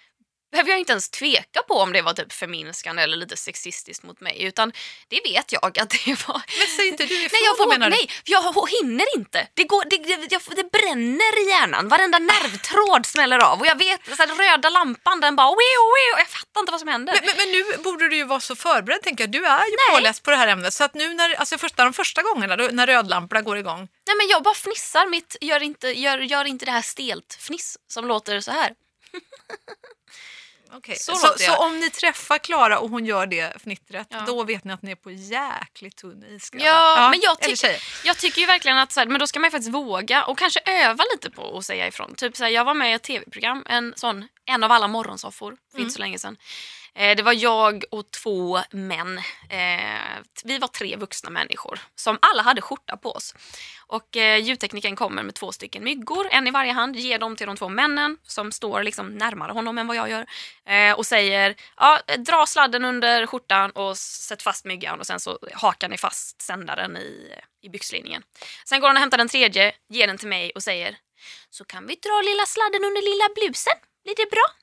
behöver 0.53 0.71
jag 0.71 0.79
inte 0.79 0.93
ens 0.93 1.09
tveka 1.11 1.63
på 1.69 1.75
om 1.75 1.93
det 1.93 2.03
var 2.03 2.13
typ 2.13 2.33
förminskande 2.33 3.03
eller 3.03 3.17
lite 3.17 3.37
sexistiskt 3.37 4.03
mot 4.03 4.21
mig. 4.21 4.43
Utan 4.43 4.73
det 5.09 5.21
vet 5.25 5.53
jag 5.53 5.79
att 5.79 5.91
det 5.91 6.29
var. 6.29 6.43
Men 6.59 6.67
säg 6.77 6.89
inte 6.89 7.05
du 7.05 7.15
ifrån, 7.15 7.39
Nej, 7.41 7.43
jag, 7.59 7.69
menar 7.69 7.91
du? 7.91 7.97
nej, 7.97 8.11
jag 8.25 8.71
hinner 8.71 9.07
inte. 9.17 9.49
Det, 9.55 9.65
går, 9.65 9.85
det, 9.91 9.97
det, 9.97 10.33
jag, 10.33 10.43
det 10.57 10.71
bränner 10.73 11.33
i 11.43 11.49
hjärnan. 11.49 11.89
Varenda 11.89 12.19
nervtråd 12.19 13.07
smäller 13.07 13.39
av. 13.39 13.61
Och 13.61 13.67
jag 13.67 13.79
vet, 13.79 14.01
så 14.17 14.23
här, 14.23 14.53
röda 14.53 14.71
lampan 14.71 15.21
den 15.21 15.37
bara... 15.37 15.51
Wii, 15.51 15.77
wii, 15.95 16.19
jag 16.19 16.29
fattar 16.29 16.61
inte 16.61 16.73
vad 16.73 16.81
som 16.81 16.89
händer. 16.89 17.13
Men, 17.15 17.27
men, 17.27 17.37
men 17.37 17.49
nu 17.53 17.83
borde 17.83 18.09
du 18.09 18.17
ju 18.17 18.25
vara 18.25 18.41
så 18.41 18.57
förberedd 18.57 19.03
tänker 19.03 19.25
jag. 19.25 19.31
Du 19.31 19.47
är 19.47 19.65
ju 19.65 19.77
Nej. 19.89 19.97
påläst 19.97 20.23
på 20.23 20.31
det 20.31 20.37
här 20.37 20.49
ämnet. 20.49 20.75
Så 20.75 20.85
att 20.85 20.95
nu 20.95 21.15
när, 21.15 21.35
alltså 21.35 21.59
första, 21.59 21.85
de 21.85 21.93
första 21.93 22.23
gångerna 22.23 22.57
då, 22.57 22.69
när 22.73 22.87
rödlamporna 22.87 23.43
går 23.43 23.59
igång. 23.59 23.79
Nej, 24.07 24.17
men 24.17 24.29
jag 24.29 24.43
bara 24.43 24.55
fnissar 24.55 25.07
mitt... 25.07 25.37
Gör 25.41 25.63
inte, 25.63 25.89
gör, 25.89 26.19
gör 26.19 26.45
inte 26.45 26.65
det 26.65 26.73
här 26.73 26.83
stelt 26.83 27.35
fniss 27.41 27.79
som 27.89 28.07
låter 28.07 28.41
så 28.41 28.51
här. 28.51 28.73
Okay. 30.77 30.97
Så 30.97 31.15
Så, 31.15 31.35
så, 31.39 31.57
om 31.57 31.81
ni 31.81 31.91
träffar 31.91 32.39
Klara 32.39 32.79
och 32.79 32.91
hon 32.91 33.07
gör 33.07 33.27
det 33.27 33.63
fnittret, 33.63 34.07
Ja. 34.11 34.21
då 34.27 34.45
vet 34.45 34.65
ni 34.65 34.73
att 34.73 34.83
ni 34.83 34.91
är 34.91 34.95
på 34.97 35.11
jäkligt 35.11 35.97
tunn 35.97 36.25
is. 36.37 36.51
grabbar. 36.51 36.67
Ja, 36.67 37.09
men 37.11 37.21
jag, 37.23 37.41
tyck, 37.41 37.65
jag 38.05 38.19
tycker 38.19 38.41
ju 38.41 38.47
verkligen 38.47 38.79
att 38.79 38.93
så 38.93 39.01
här, 39.01 39.07
men 39.07 39.19
då 39.21 39.27
ska 39.27 39.41
man 39.41 39.47
ju 39.47 39.51
faktiskt 39.51 39.75
våga 39.75 40.25
och 40.25 40.39
kanske 40.39 40.61
öva 40.67 41.05
lite 41.13 41.31
på 41.31 41.59
att 41.59 41.65
säga 41.65 41.87
ifrån. 41.87 42.15
Typ 42.15 42.37
så 42.37 42.45
här, 42.45 42.51
jag 42.51 42.65
var 42.65 42.75
med 42.75 42.91
i 42.91 42.93
ett 42.93 43.03
tv-program, 43.03 43.65
en 43.69 43.95
sån, 43.97 44.29
en 44.45 44.63
av 44.65 44.73
alla 44.73 44.89
morgonsoffor 44.89 45.57
för 45.71 45.77
Mm. 45.79 45.83
inte 45.83 45.95
så 45.95 46.01
länge 46.01 46.19
sedan. 46.19 46.37
Eh, 46.95 47.17
det 47.17 47.23
var 47.23 47.33
jag 47.33 47.85
och 47.91 48.11
två 48.11 48.61
män. 48.71 49.19
Eh, 49.49 50.23
vi 50.45 50.59
var 50.59 50.69
tre 50.69 50.97
vuxna 50.97 51.31
människor 51.31 51.81
som 51.95 52.19
alla 52.23 52.43
hade 52.43 52.61
skjorta 52.61 52.97
på 52.97 53.13
oss. 53.13 53.35
Och 53.87 54.17
eh, 54.17 54.39
ljudteknikern 54.39 54.97
kommer 54.97 55.23
med 55.23 55.35
två 55.35 55.53
stycken 55.53 55.85
myggor, 55.85 56.29
en 56.31 56.47
i 56.47 56.51
varje 56.51 56.73
hand, 56.73 56.97
ger 56.97 57.19
dem 57.19 57.37
till 57.37 57.47
de 57.47 57.57
två 57.57 57.69
männen 57.69 58.19
som 58.23 58.53
står 58.53 58.83
liksom 58.83 59.09
närmare 59.09 59.53
honom 59.53 59.79
än 59.79 59.87
vad 59.87 59.97
jag 59.97 60.11
gör. 60.11 60.27
Eh, 60.67 60.93
och 60.93 61.07
säger, 61.07 61.55
ja, 61.77 62.01
dra 62.19 62.47
sladden 62.47 62.85
under 62.85 63.27
skjortan 63.27 63.71
och 63.71 63.99
sätt 63.99 64.43
fast 64.43 64.65
myggan 64.65 65.01
och 65.01 65.07
sen 65.07 65.21
så 65.21 65.39
hakar 65.53 65.89
ni 65.89 65.99
fast 65.99 66.43
sändaren 66.43 66.97
i, 66.97 67.35
i 67.63 67.69
byxlinningen. 67.69 68.23
Sen 68.65 68.81
går 68.81 68.89
han 68.89 68.97
och 68.97 69.01
hämtar 69.01 69.19
den 69.19 69.29
tredje, 69.29 69.73
ger 69.89 70.07
den 70.07 70.19
till 70.19 70.29
mig 70.29 70.53
och 70.55 70.63
säger, 70.63 70.97
så 71.51 71.65
kan 71.65 71.87
vi 71.87 71.95
dra 71.95 72.23
lilla 72.25 72.47
sladden 72.47 72.85
under 72.85 73.03
lilla 73.03 73.29
blusen, 73.35 73.77
blir 74.05 74.15
det 74.17 74.31
bra? 74.31 74.62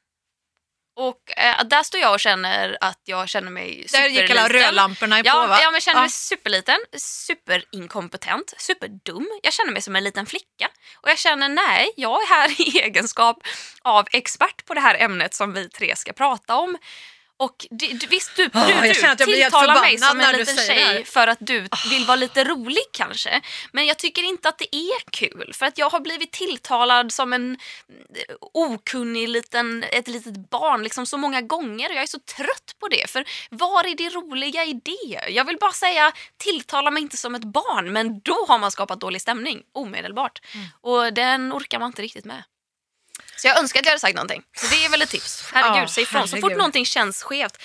Och 1.02 1.38
eh, 1.38 1.64
där 1.66 1.84
står 1.84 2.00
jag 2.02 2.14
och 2.14 2.20
känner 2.20 2.78
att 2.82 3.02
jag 3.04 3.30
känner 3.30 3.52
mig 3.52 3.86
Där 3.92 4.08
gick 4.08 4.30
alla 4.32 4.42
superliten. 4.42 4.62
rödlamporna 4.68 5.16
på 5.24 5.24
va? 5.48 5.60
ja 5.64 5.72
jag 5.74 5.82
känner 5.84 5.98
Ja. 5.98 6.02
mig 6.02 6.10
superliten, 6.10 6.78
superinkompetent, 6.98 8.54
superdum. 8.58 9.28
Jag 9.44 9.54
känner 9.54 9.72
mig 9.72 9.82
som 9.82 9.96
en 9.96 10.04
liten 10.04 10.26
flicka. 10.26 10.68
Och 10.96 11.10
jag 11.10 11.18
känner 11.18 11.50
nej, 11.50 11.90
jag 11.98 12.22
är 12.22 12.28
här 12.28 12.62
i 12.62 12.80
egenskap 12.84 13.38
av 13.82 14.08
expert 14.12 14.66
på 14.66 14.74
det 14.74 14.82
här 14.82 14.96
ämnet 15.00 15.34
som 15.34 15.54
vi 15.54 15.70
tre 15.70 15.96
ska 15.96 16.14
prata 16.14 16.56
om. 16.56 16.78
Och 17.40 17.66
du, 17.70 17.88
du, 17.88 18.08
visst, 18.08 18.36
du, 18.36 18.50
Ah, 18.54 18.68
du, 18.68 18.74
jag 18.74 19.18
du 19.18 19.36
jag 19.36 19.52
tilltalar 19.52 19.82
mig 19.82 19.98
som 19.98 20.20
en 20.20 20.38
liten 20.38 20.56
det 20.56 20.62
tjej 20.62 21.06
för 21.06 21.28
att 21.28 21.38
du 21.42 21.68
vill 21.90 22.06
vara 22.06 22.16
lite 22.16 22.44
rolig 22.44 22.84
kanske. 22.92 23.42
Men 23.72 23.86
jag 23.86 23.98
tycker 23.98 24.24
inte 24.24 24.50
att 24.50 24.58
det 24.58 24.76
är 24.76 25.10
kul 25.12 25.52
för 25.56 25.66
att 25.66 25.78
jag 25.78 25.90
har 25.90 26.00
blivit 26.00 26.32
tilltalad 26.32 27.14
som 27.14 27.34
en 27.34 27.58
eh, 28.16 28.36
okunnig 28.54 29.30
liten, 29.30 29.84
ett 29.84 30.08
litet 30.08 30.50
barn 30.50 30.84
liksom 30.84 31.06
så 31.06 31.18
många 31.18 31.42
gånger 31.42 31.90
och 31.90 31.96
jag 31.96 32.04
är 32.04 32.08
så 32.08 32.20
trött 32.20 32.76
på 32.80 32.88
det. 32.88 33.10
För 33.10 33.26
var 33.50 33.88
är 33.88 33.96
det 33.96 34.10
roliga 34.10 34.66
i 34.66 34.74
det? 34.74 35.30
Jag 35.30 35.46
vill 35.46 35.58
bara 35.58 35.72
säga 35.72 36.12
tilltala 36.38 36.92
mig 36.92 37.04
inte 37.04 37.18
som 37.18 37.36
ett 37.36 37.44
barn 37.44 37.94
men 37.94 38.20
då 38.20 38.46
har 38.48 38.60
man 38.60 38.72
skapat 38.72 39.00
dålig 39.00 39.22
stämning 39.22 39.62
omedelbart. 39.74 40.42
Mm. 40.54 40.68
Och 40.82 41.14
den 41.14 41.54
orkar 41.54 41.80
man 41.80 41.88
inte 41.88 42.02
riktigt 42.02 42.26
med. 42.26 42.44
Så 43.40 43.48
jag 43.48 43.60
önskar 43.60 43.80
att 43.80 43.86
jag 43.86 43.92
hade 43.92 44.00
sagt 44.00 44.16
någonting. 44.16 44.44
Så 44.58 44.68
det 44.68 44.86
är 44.86 44.90
väl 44.90 45.02
ett 45.02 45.10
tips. 45.10 45.50
Herregud, 45.54 45.84
Ja, 45.84 45.88
säg 45.88 46.04
ifrån. 46.04 46.28
Så 46.28 46.38
fort 46.38 46.52
någonting 46.52 46.86
känns 46.86 47.24
skevt. 47.24 47.58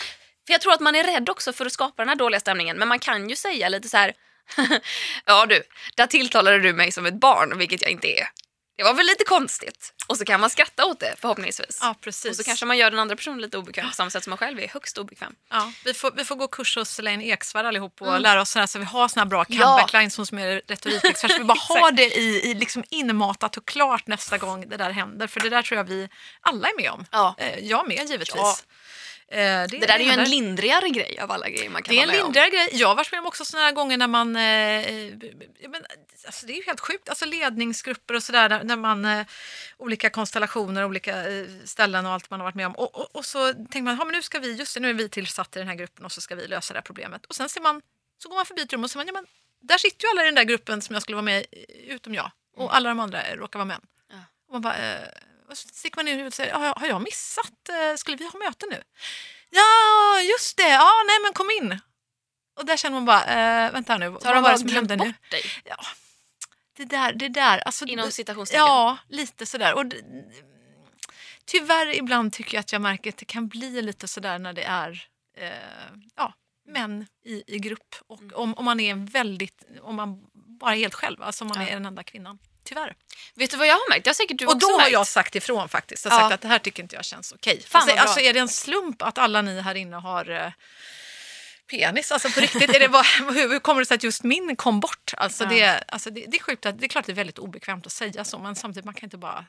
För 0.46 0.52
jag 0.52 0.60
tror 0.60 0.72
att 0.72 0.80
man 0.80 0.94
är 0.94 1.04
rädd 1.04 1.28
också 1.28 1.52
för 1.52 1.66
att 1.66 1.72
skapa 1.72 2.02
den 2.02 2.08
här 2.08 2.16
dåliga 2.16 2.40
stämningen. 2.40 2.78
Men 2.78 2.88
man 2.88 2.98
kan 2.98 3.28
ju 3.28 3.36
säga 3.36 3.68
lite 3.68 3.88
så 3.88 3.96
här. 3.96 4.12
ja 5.24 5.46
du, 5.46 5.62
där 5.96 6.06
tilltalade 6.06 6.58
du 6.58 6.72
mig 6.72 6.92
som 6.92 7.06
ett 7.06 7.20
barn, 7.20 7.58
vilket 7.58 7.82
jag 7.82 7.90
inte 7.90 8.08
är. 8.08 8.28
Det 8.76 8.82
var 8.82 8.94
väl 8.94 9.06
lite 9.06 9.24
konstigt. 9.24 9.92
Och 10.06 10.16
så 10.18 10.24
kan 10.24 10.40
man 10.40 10.50
skratta 10.50 10.84
åt 10.84 11.00
det 11.00 11.14
förhoppningsvis. 11.18 11.78
Ja, 11.80 11.90
och 11.90 12.00
precis. 12.00 12.36
så 12.36 12.44
kanske 12.44 12.66
man 12.66 12.78
gör 12.78 12.90
den 12.90 13.00
andra 13.00 13.16
personen 13.16 13.40
lite 13.40 13.58
obekväm 13.58 13.88
på 13.88 13.94
samma 13.94 14.10
sätt 14.10 14.24
som 14.24 14.30
man 14.30 14.38
själv 14.38 14.60
är 14.60 14.68
högst 14.68 14.98
obekväm. 14.98 15.34
Ja, 15.50 15.72
vi, 15.84 15.94
får, 15.94 16.10
vi 16.10 16.24
får 16.24 16.36
gå 16.36 16.48
kurs 16.48 16.76
hos 16.76 16.98
Elaine 16.98 17.20
Eksvärd 17.22 17.66
allihop 17.66 18.02
och 18.02 18.20
lära 18.20 18.40
oss 18.40 18.50
sådär, 18.50 18.66
så 18.66 18.78
vi 18.78 18.84
har 18.84 19.08
såna 19.08 19.26
bra 19.26 19.44
Ja. 19.48 19.64
comeback-lines 19.64 20.16
hon 20.16 20.26
som 20.26 20.38
är 20.38 20.62
retorikexpert. 20.68 21.30
Så 21.30 21.38
vi 21.38 21.44
bara 21.44 21.58
har 21.68 21.90
det 21.92 22.16
i, 22.18 22.50
i 22.50 22.54
liksom 22.54 22.84
inmatat 22.90 23.56
och 23.56 23.66
klart 23.66 24.06
nästa 24.06 24.38
gång 24.38 24.68
det 24.68 24.76
där 24.76 24.90
händer. 24.90 25.26
För 25.26 25.40
det 25.40 25.48
där 25.48 25.62
tror 25.62 25.76
jag 25.76 25.84
vi 25.84 26.08
alla 26.40 26.68
är 26.68 26.76
med 26.82 26.90
om. 26.90 27.06
Ja. 27.10 27.34
Eh, 27.38 27.58
jag 27.58 27.88
med 27.88 28.08
givetvis. 28.10 28.34
Ja. 28.36 28.56
Eh, 29.28 29.38
det, 29.38 29.66
Det 29.66 29.86
där 29.86 29.98
är 29.98 30.04
ju 30.04 30.10
en 30.10 30.30
lindrigare 30.30 30.88
grej 30.88 31.18
av 31.18 31.30
alla 31.30 31.48
grejer 31.48 31.70
man 31.70 31.82
kan 31.82 31.94
Det 31.94 32.00
är 32.00 32.02
en 32.02 32.08
med 32.08 32.20
om. 32.20 32.24
lindrigare 32.24 32.50
grej. 32.50 32.68
Jag 32.72 32.88
har 32.88 32.94
varit 32.94 33.12
med 33.12 33.20
om 33.20 33.26
också 33.26 33.44
såna 33.44 33.62
här 33.62 33.72
gånger 33.72 33.96
när 33.96 34.06
man... 34.08 34.36
Eh, 34.36 34.42
eh, 34.42 35.12
men, 35.68 35.84
alltså 36.26 36.46
det 36.46 36.52
är 36.52 36.56
ju 36.56 36.64
helt 36.66 36.80
sjukt. 36.80 37.08
Alltså 37.08 37.24
ledningsgrupper 37.24 38.14
och 38.14 38.22
sådär 38.22 38.48
när, 38.48 38.64
när 38.64 38.76
man... 38.76 39.04
Eh, 39.04 39.26
olika 39.76 40.10
konstellationer, 40.10 40.84
olika 40.84 41.30
eh, 41.30 41.46
ställen 41.64 42.06
och 42.06 42.12
allt 42.12 42.30
man 42.30 42.40
har 42.40 42.44
varit 42.44 42.54
med 42.54 42.66
om. 42.66 42.74
Och, 42.74 42.94
och, 42.96 43.16
och 43.16 43.24
så 43.24 43.52
tänker 43.52 43.82
man, 43.82 43.98
men 43.98 44.08
nu 44.08 44.22
ska 44.22 44.38
vi, 44.38 44.54
just 44.56 44.74
det, 44.74 44.80
nu 44.80 44.90
är 44.90 44.94
vi 44.94 45.08
tillsatta 45.08 45.58
i 45.58 45.60
den 45.60 45.68
här 45.68 45.74
gruppen 45.74 46.04
och 46.04 46.12
så 46.12 46.20
ska 46.20 46.34
vi 46.34 46.46
lösa 46.46 46.74
det 46.74 46.78
här 46.78 46.84
problemet. 46.84 47.26
Och 47.26 47.34
sen 47.34 47.48
ser 47.48 47.60
man, 47.60 47.82
så 48.18 48.28
går 48.28 48.36
man 48.36 48.46
förbi 48.46 48.62
ett 48.62 48.72
rum 48.72 48.84
och 48.84 48.90
så 48.90 48.92
ser 48.92 48.98
man, 48.98 49.06
ja, 49.06 49.12
men 49.12 49.26
där 49.60 49.78
sitter 49.78 50.04
ju 50.04 50.10
alla 50.10 50.22
i 50.22 50.24
den 50.24 50.34
där 50.34 50.44
gruppen 50.44 50.82
som 50.82 50.94
jag 50.94 51.02
skulle 51.02 51.16
vara 51.16 51.24
med 51.24 51.40
i, 51.50 51.66
utom 51.88 52.14
jag. 52.14 52.30
Och 52.56 52.76
alla 52.76 52.88
de 52.88 53.00
andra 53.00 53.36
råkar 53.36 53.58
vara 53.58 53.66
män. 53.66 53.80
Ja. 54.10 54.16
Och 54.46 54.52
man 54.52 54.62
bara, 54.62 54.76
eh, 54.76 55.08
och 55.48 55.58
så 55.58 55.68
sticker 55.68 55.96
man 55.96 56.04
ner 56.04 56.12
huvudet 56.12 56.32
och 56.32 56.36
säger, 56.36 56.52
har 56.54 56.86
jag, 56.86 57.02
missat? 57.02 57.68
Eh, 57.68 57.96
skulle 57.96 58.16
vi 58.16 58.24
ha 58.24 58.38
möte 58.38 58.66
nu? 58.70 58.82
Ja, 59.50 60.20
just 60.20 60.56
det. 60.56 60.68
Ja, 60.68 60.90
nej 61.06 61.16
men 61.22 61.32
kom 61.32 61.50
in. 61.50 61.80
Och 62.56 62.66
där 62.66 62.76
känner 62.76 62.94
man 62.94 63.04
bara, 63.04 63.24
eh, 63.24 63.72
vänta 63.72 63.98
nu, 63.98 64.16
Så 64.20 64.28
har 64.28 64.34
vad 64.34 64.42
var 64.42 64.52
det 64.52 64.58
som 64.58 64.68
hände 64.68 64.96
nu? 64.96 65.14
dig. 65.30 65.42
Ja, 65.64 65.76
det 66.76 66.84
där, 66.84 67.12
det 67.12 67.28
där. 67.28 67.58
Alltså, 67.58 67.84
Inom 67.84 68.10
citationstecken. 68.10 68.64
Ja, 68.66 68.96
lite 69.08 69.46
sådär. 69.46 69.74
Och, 69.74 69.84
tyvärr 71.44 71.94
ibland 71.98 72.32
tycker 72.32 72.54
jag 72.54 72.60
att 72.60 72.72
jag 72.72 72.82
märker 72.82 73.10
att 73.10 73.16
det 73.16 73.24
kan 73.24 73.48
bli 73.48 73.82
lite 73.82 74.08
sådär 74.08 74.38
när 74.38 74.52
det 74.52 74.62
är 74.64 75.08
eh, 75.36 75.48
ja, 76.16 76.34
män 76.68 77.06
i, 77.24 77.54
i 77.56 77.58
grupp. 77.58 77.94
Och 78.06 78.20
Mm. 78.20 78.32
om, 78.34 78.54
om 78.54 78.64
man 78.64 78.80
är 78.80 78.94
väldigt, 78.94 79.62
om 79.82 79.94
man 79.96 80.20
bara 80.32 80.72
är 80.74 80.78
helt 80.78 80.94
själv, 80.94 81.22
alltså 81.22 81.44
om 81.44 81.48
man 81.48 81.60
Ja. 81.62 81.68
är 81.68 81.72
den 81.74 81.86
enda 81.86 82.02
kvinnan. 82.04 82.38
Tyvärr. 82.64 82.94
Vet 83.34 83.50
du 83.50 83.56
vad 83.56 83.66
jag 83.66 83.74
har 83.74 83.90
märkt? 83.90 84.06
Har 84.06 84.14
säkert 84.14 84.38
du 84.38 84.46
Och 84.46 84.58
då 84.58 84.66
har 84.66 84.78
märkt. 84.78 84.92
jag 84.92 85.06
sagt 85.06 85.34
ifrån 85.36 85.68
faktiskt. 85.68 86.04
Jag 86.04 86.12
har 86.12 86.18
Ja. 86.20 86.24
sagt 86.24 86.34
att 86.34 86.40
det 86.40 86.48
här 86.48 86.58
tycker 86.58 86.82
inte 86.82 86.96
jag 86.96 87.04
känns 87.04 87.32
okej. 87.32 87.62
Fan, 87.68 87.82
Alltså, 87.82 87.96
alltså 87.96 88.20
är 88.20 88.32
det 88.32 88.38
en 88.40 88.48
slump 88.48 89.02
att 89.02 89.18
alla 89.18 89.42
ni 89.42 89.60
här 89.60 89.74
inne 89.74 89.96
har 89.96 90.30
eh, 90.30 90.52
penis? 91.70 92.12
Alltså 92.12 92.28
på 92.30 92.40
riktigt, 92.40 92.74
är 92.74 92.80
det 92.80 92.88
bara, 92.88 93.02
hur, 93.32 93.48
hur 93.48 93.58
kommer 93.58 93.80
det 93.80 93.86
sig 93.86 93.94
att 93.94 94.02
just 94.02 94.22
min 94.22 94.56
kom 94.56 94.80
bort? 94.80 95.14
Alltså, 95.16 95.44
Ja. 95.44 95.48
det, 95.50 95.84
alltså 95.88 96.10
det, 96.10 96.24
det 96.28 96.36
är 96.36 96.42
sjukt, 96.42 96.66
att, 96.66 96.78
det 96.78 96.86
är 96.86 96.88
klart 96.88 97.06
det 97.06 97.12
är 97.12 97.16
väldigt 97.16 97.38
obekvämt 97.38 97.86
att 97.86 97.92
säga 97.92 98.24
så 98.24 98.38
men 98.38 98.54
samtidigt 98.56 98.84
man 98.84 98.94
kan 98.94 99.06
inte 99.06 99.16
bara 99.18 99.46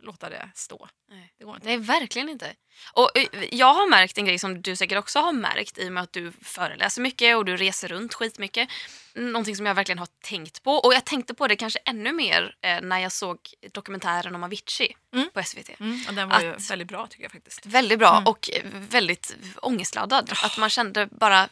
låta 0.00 0.30
det 0.30 0.50
stå. 0.54 0.88
Nej. 1.10 1.32
Det 1.38 1.44
går 1.44 1.54
inte. 1.54 1.66
Nej, 1.66 1.76
verkligen 1.76 2.28
inte. 2.28 2.54
Och 2.92 3.18
eh, 3.18 3.44
Jag 3.54 3.74
har 3.74 3.88
märkt 3.90 4.18
en 4.18 4.24
grej 4.24 4.38
som 4.38 4.62
du 4.62 4.76
säkert 4.76 4.98
också 4.98 5.18
har 5.18 5.32
märkt 5.32 5.78
i 5.78 5.88
och 5.88 5.92
med 5.92 6.02
att 6.02 6.12
du 6.12 6.32
föreläser 6.42 7.02
mycket 7.02 7.36
och 7.36 7.44
du 7.44 7.56
reser 7.56 7.88
runt 7.88 8.14
skitmycket. 8.14 8.68
Någonting 9.14 9.56
som 9.56 9.66
jag 9.66 9.74
verkligen 9.74 9.98
har 9.98 10.08
tänkt 10.24 10.62
på. 10.62 10.72
Och 10.72 10.94
jag 10.94 11.04
tänkte 11.04 11.34
på 11.34 11.46
det 11.48 11.56
kanske 11.56 11.78
ännu 11.84 12.12
mer 12.12 12.56
eh, 12.60 12.80
när 12.80 12.98
jag 12.98 13.12
såg 13.12 13.38
dokumentären 13.72 14.34
om 14.34 14.44
Avicii 14.44 14.96
Mm. 15.14 15.30
på 15.34 15.42
SVT. 15.42 15.80
Mm, 15.80 16.00
och 16.08 16.14
den 16.14 16.28
var 16.28 16.40
ju 16.40 16.54
Att- 16.54 16.70
väldigt 16.70 16.88
bra 16.88 17.06
tycker 17.06 17.22
jag 17.24 17.32
faktiskt. 17.32 17.66
Väldigt 17.66 17.98
bra 17.98 18.12
Mm. 18.12 18.26
och 18.26 18.50
eh, 18.52 18.62
väldigt 18.72 19.36
ångestladdad. 19.62 20.32
Att 20.44 20.58
man 20.58 20.70
kände 20.70 21.06
bara 21.10 21.48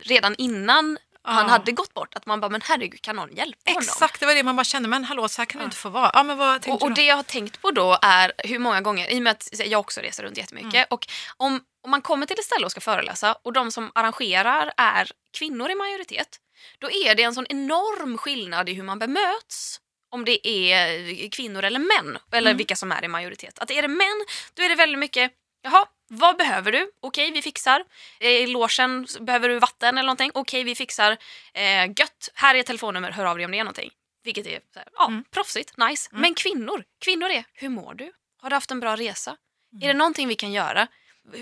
redan 0.00 0.34
innan 0.38 0.98
han 1.34 1.48
hade 1.48 1.72
gått 1.72 1.94
bort 1.94 2.14
att 2.14 2.26
man 2.26 2.40
bara 2.40 2.48
men 2.48 2.60
herregud 2.64 3.02
kan 3.02 3.16
någon 3.16 3.36
hjälpa 3.36 3.70
honom? 3.70 3.82
Exakt, 3.82 4.20
det 4.20 4.26
var 4.26 4.34
det 4.34 4.42
man 4.42 4.56
bara 4.56 4.64
kände, 4.64 4.88
men 4.88 5.04
hallå 5.04 5.28
så 5.28 5.40
här 5.40 5.46
kan 5.46 5.58
det 5.58 5.64
inte 5.64 5.76
få 5.76 5.88
vara. 5.88 6.10
Ja, 6.14 6.22
men 6.22 6.36
vad 6.38 6.68
Och, 6.68 6.82
och 6.82 6.92
det 6.94 7.04
jag 7.04 7.16
har 7.16 7.22
tänkt 7.22 7.62
på 7.62 7.70
då 7.70 7.98
är 8.02 8.32
hur 8.38 8.58
många 8.58 8.80
gånger, 8.80 9.10
i 9.12 9.18
och 9.18 9.22
med 9.22 9.30
att 9.30 9.48
jag 9.66 9.80
också 9.80 10.00
reser 10.00 10.22
runt 10.22 10.36
jättemycket, 10.36 10.74
Mm. 10.74 10.86
och 10.90 11.06
om, 11.36 11.60
om 11.84 11.90
man 11.90 12.02
kommer 12.02 12.26
till 12.26 12.38
ett 12.38 12.44
ställe 12.44 12.64
och 12.64 12.70
ska 12.70 12.80
föreläsa 12.80 13.32
och 13.44 13.52
de 13.52 13.72
som 13.72 13.92
arrangerar 13.94 14.72
är 14.76 15.10
kvinnor 15.38 15.70
i 15.70 15.74
majoritet, 15.74 16.28
då 16.78 16.90
är 16.90 17.14
det 17.14 17.22
en 17.22 17.34
sån 17.34 17.46
enorm 17.48 18.18
skillnad 18.18 18.68
i 18.68 18.72
hur 18.74 18.82
man 18.82 18.98
bemöts 18.98 19.80
om 20.10 20.24
det 20.24 20.48
är 20.48 21.30
kvinnor 21.30 21.64
eller 21.64 21.78
män, 21.78 22.18
eller 22.32 22.50
Mm. 22.50 22.56
vilka 22.56 22.76
som 22.76 22.92
är 22.92 23.04
i 23.04 23.08
majoritet. 23.08 23.58
Att 23.58 23.70
är 23.70 23.82
det 23.82 23.88
män, 23.88 24.24
då 24.54 24.62
är 24.62 24.68
det 24.68 24.74
väldigt 24.74 24.98
mycket 24.98 25.32
Jaha, 25.62 25.86
vad 26.08 26.36
behöver 26.36 26.72
du? 26.72 26.90
Okej, 27.00 27.30
vi 27.30 27.42
fixar. 27.42 27.84
I 28.20 28.46
så 29.06 29.22
behöver 29.22 29.48
du 29.48 29.58
vatten 29.58 29.98
eller 29.98 30.06
någonting? 30.06 30.30
Okej, 30.34 30.64
vi 30.64 30.74
fixar. 30.74 31.16
Eh, 31.54 31.86
gött, 31.86 32.28
här 32.34 32.54
är 32.54 32.60
ett 32.60 32.66
telefonnummer, 32.66 33.10
hör 33.10 33.24
av 33.24 33.36
dig 33.36 33.44
om 33.44 33.52
det 33.52 33.58
är 33.58 33.64
någonting. 33.64 33.90
Vilket 34.24 34.46
är 34.46 34.60
så 34.72 34.78
här, 34.78 34.88
ja, 34.92 35.06
Mm. 35.06 35.24
proffsigt, 35.30 35.76
nice. 35.76 36.08
Mm. 36.10 36.20
Men 36.22 36.34
kvinnor, 36.34 36.84
kvinnor 37.00 37.30
är, 37.30 37.44
hur 37.52 37.68
mår 37.68 37.94
du? 37.94 38.12
Har 38.42 38.50
du 38.50 38.56
haft 38.56 38.70
en 38.70 38.80
bra 38.80 38.96
resa? 38.96 39.36
Mm. 39.72 39.82
Är 39.82 39.92
det 39.92 39.98
någonting 39.98 40.28
vi 40.28 40.34
kan 40.34 40.52
göra? 40.52 40.88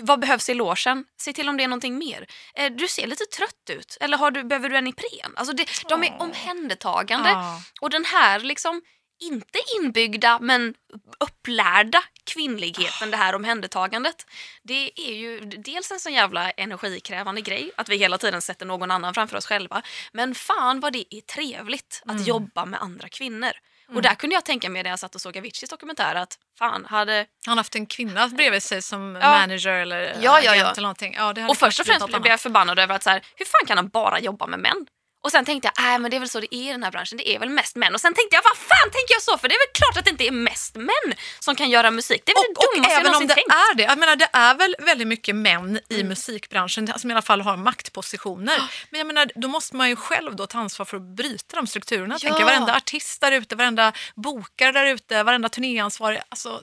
Vad 0.01 0.19
behövs 0.19 0.49
i 0.49 0.53
logen? 0.53 1.05
Se 1.17 1.33
till 1.33 1.49
om 1.49 1.57
det 1.57 1.63
är 1.63 1.67
någonting 1.67 1.97
mer. 1.97 2.27
Eh, 2.55 2.71
du 2.71 2.87
ser 2.87 3.07
lite 3.07 3.25
trött 3.25 3.69
ut. 3.69 3.97
Eller 4.01 4.17
har 4.17 4.31
du, 4.31 4.43
behöver 4.43 4.69
du 4.69 4.77
en 4.77 4.87
Ipren? 4.87 5.33
Alltså 5.35 5.53
det, 5.53 5.67
de 5.89 6.03
är 6.03 6.21
omhändertagande. 6.21 7.29
Ja. 7.29 7.61
Och 7.81 7.89
den 7.89 8.05
här 8.05 8.39
liksom 8.39 8.81
inte 9.19 9.59
inbyggda 9.81 10.39
men 10.41 10.73
upplärda 11.19 12.03
kvinnligheten, 12.23 13.11
det 13.11 13.17
här 13.17 13.35
omhändertagandet. 13.35 14.25
Det 14.63 14.91
är 14.95 15.13
ju 15.13 15.39
dels 15.39 15.91
en 15.91 15.99
sån 15.99 16.13
jävla 16.13 16.51
energikrävande 16.51 17.41
grej 17.41 17.71
att 17.77 17.89
vi 17.89 17.97
hela 17.97 18.17
tiden 18.17 18.41
sätter 18.41 18.65
någon 18.65 18.91
annan 18.91 19.13
framför 19.13 19.37
oss 19.37 19.45
själva. 19.45 19.81
Men 20.13 20.35
fan 20.35 20.79
vad 20.79 20.93
det 20.93 21.15
är 21.15 21.21
trevligt 21.21 22.01
att 22.05 22.11
Mm. 22.11 22.23
jobba 22.23 22.65
med 22.65 22.81
andra 22.81 23.09
kvinnor. 23.09 23.51
Och 23.95 24.01
där 24.01 24.15
kunde 24.15 24.33
jag 24.33 24.45
tänka 24.45 24.69
mig 24.69 24.83
när 24.83 24.89
jag 24.89 24.99
satt 24.99 25.15
och 25.15 25.21
såg 25.21 25.37
Aviciis 25.37 25.69
dokumentär 25.69 26.15
att 26.15 26.37
fan 26.59 26.85
hade... 26.85 27.25
Han 27.45 27.51
har 27.51 27.55
haft 27.57 27.75
en 27.75 27.85
kvinna 27.85 28.27
bredvid 28.27 28.63
sig 28.63 28.81
som 28.81 29.15
Ja. 29.21 29.29
manager 29.31 29.71
eller 29.71 29.99
Ja, 30.21 30.41
ja, 30.41 30.55
ja. 30.55 30.71
eller 30.71 30.81
någonting. 30.81 31.13
Ja, 31.17 31.33
Och 31.49 31.57
först 31.57 31.79
och 31.79 31.85
främst 31.85 32.07
blev 32.07 32.27
jag 32.27 32.41
förbannad 32.41 32.79
över 32.79 32.95
att 32.95 33.03
så 33.03 33.09
här, 33.09 33.21
hur 33.35 33.45
fan 33.45 33.65
kan 33.67 33.77
han 33.77 33.87
bara 33.89 34.19
jobba 34.19 34.47
med 34.47 34.59
män? 34.59 34.85
Och 35.25 35.31
sen 35.31 35.45
tänkte 35.45 35.71
jag, 35.75 35.93
äh, 35.93 35.99
men 35.99 36.11
det 36.11 36.17
är 36.17 36.19
väl 36.19 36.29
så 36.29 36.39
det 36.39 36.55
är 36.55 36.69
i 36.69 36.71
den 36.71 36.83
här 36.83 36.91
branschen, 36.91 37.17
det 37.17 37.29
är 37.29 37.39
väl 37.39 37.49
mest 37.49 37.75
män. 37.75 37.93
Och 37.95 38.01
sen 38.01 38.13
tänkte 38.13 38.35
jag, 38.35 38.43
vad 38.43 38.57
fan 38.57 38.89
tänker 38.91 39.13
jag 39.13 39.21
så? 39.21 39.37
För 39.37 39.47
det 39.47 39.55
är 39.55 39.59
väl 39.59 39.73
klart 39.73 39.97
att 39.97 40.05
det 40.05 40.11
inte 40.11 40.27
är 40.27 40.31
mest 40.31 40.75
män 40.75 41.07
som 41.39 41.55
kan 41.55 41.69
göra 41.69 41.91
musik. 41.91 42.21
Det 42.25 42.31
är 42.31 42.35
väl 42.35 42.49
Och, 42.49 42.53
det 42.53 42.67
och 42.67 42.73
dummaste 42.75 42.93
jag 42.93 42.99
även 43.01 43.15
om 43.15 43.27
det 43.27 43.33
tänkt. 43.33 43.49
är 43.51 43.75
det, 43.75 43.83
jag 43.83 43.97
menar 43.97 44.15
det 44.15 44.29
är 44.33 44.53
väl 44.55 44.75
väldigt 44.79 45.07
mycket 45.07 45.35
män 45.35 45.79
i 45.89 45.95
Mm. 45.95 46.07
musikbranschen 46.07 46.93
som 46.97 47.09
i 47.11 47.13
alla 47.13 47.21
fall 47.21 47.41
har 47.41 47.57
maktpositioner. 47.57 48.61
Men 48.89 48.97
jag 48.99 49.07
menar 49.07 49.29
då 49.35 49.47
måste 49.47 49.75
man 49.75 49.89
ju 49.89 49.95
själv 49.95 50.35
då 50.35 50.47
ta 50.47 50.59
ansvar 50.59 50.85
för 50.85 50.97
att 50.97 51.03
bryta 51.15 51.55
de 51.55 51.67
strukturerna. 51.67 52.17
Ja. 52.21 52.29
tänker 52.29 52.45
varenda 52.45 52.75
artist 52.75 53.21
där 53.21 53.31
ute, 53.31 53.55
varenda 53.55 53.91
bokare 54.15 54.71
där 54.71 54.85
ute, 54.85 55.23
varenda 55.23 55.49
turnéansvarig. 55.49 56.21
Alltså, 56.29 56.61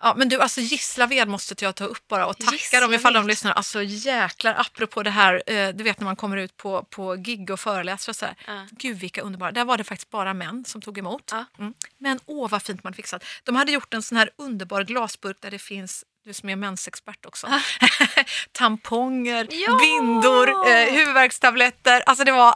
ja, 0.00 0.14
men 0.16 0.28
du, 0.28 0.40
alltså 0.40 0.60
Gislaved 0.60 1.28
måste 1.28 1.64
jag 1.64 1.74
ta 1.74 1.84
upp 1.84 2.08
bara 2.08 2.26
och 2.26 2.38
tacka 2.38 2.80
dem 2.80 2.94
ifall 2.94 3.12
de 3.12 3.18
Gislaved. 3.18 3.26
lyssnar. 3.26 3.52
Alltså 3.52 3.82
jäklar, 3.82 4.54
apropå 4.58 5.02
det 5.02 5.10
här, 5.10 5.42
eh, 5.46 5.68
du 5.68 5.84
vet 5.84 6.00
när 6.00 6.04
man 6.04 6.16
kommer 6.16 6.36
ut 6.36 6.56
på, 6.56 6.82
på 6.82 7.14
gig 7.14 7.50
och 7.50 7.60
föreläser 7.60 8.12
och 8.12 8.16
så 8.16 8.26
här. 8.26 8.34
Ja. 8.46 8.66
Gud 8.70 8.96
vilka 8.98 9.20
underbara, 9.22 9.52
där 9.52 9.64
var 9.64 9.78
det 9.78 9.84
faktiskt 9.84 10.10
bara 10.10 10.34
män 10.34 10.64
som 10.64 10.82
tog 10.82 10.98
emot. 10.98 11.28
Ja. 11.30 11.44
Mm. 11.58 11.74
Men 11.98 12.20
åh 12.26 12.50
vad 12.50 12.62
fint 12.62 12.84
man 12.84 12.92
fixat. 12.92 13.24
De 13.44 13.56
hade 13.56 13.72
gjort 13.72 13.94
en 13.94 14.02
sån 14.02 14.18
här 14.18 14.30
underbar 14.38 14.82
glasburk 14.84 15.36
där 15.40 15.50
det 15.50 15.58
finns 15.58 16.04
du 16.24 16.32
som 16.32 16.48
är 16.48 16.56
mensexpert 16.56 17.26
också. 17.26 17.46
Tamponger, 18.52 19.46
Ja! 19.50 19.78
bindor, 19.80 20.48
eh, 20.68 20.92
huvudvärkstabletter. 20.94 22.02
Alltså 22.06 22.24
det 22.24 22.32
var 22.32 22.54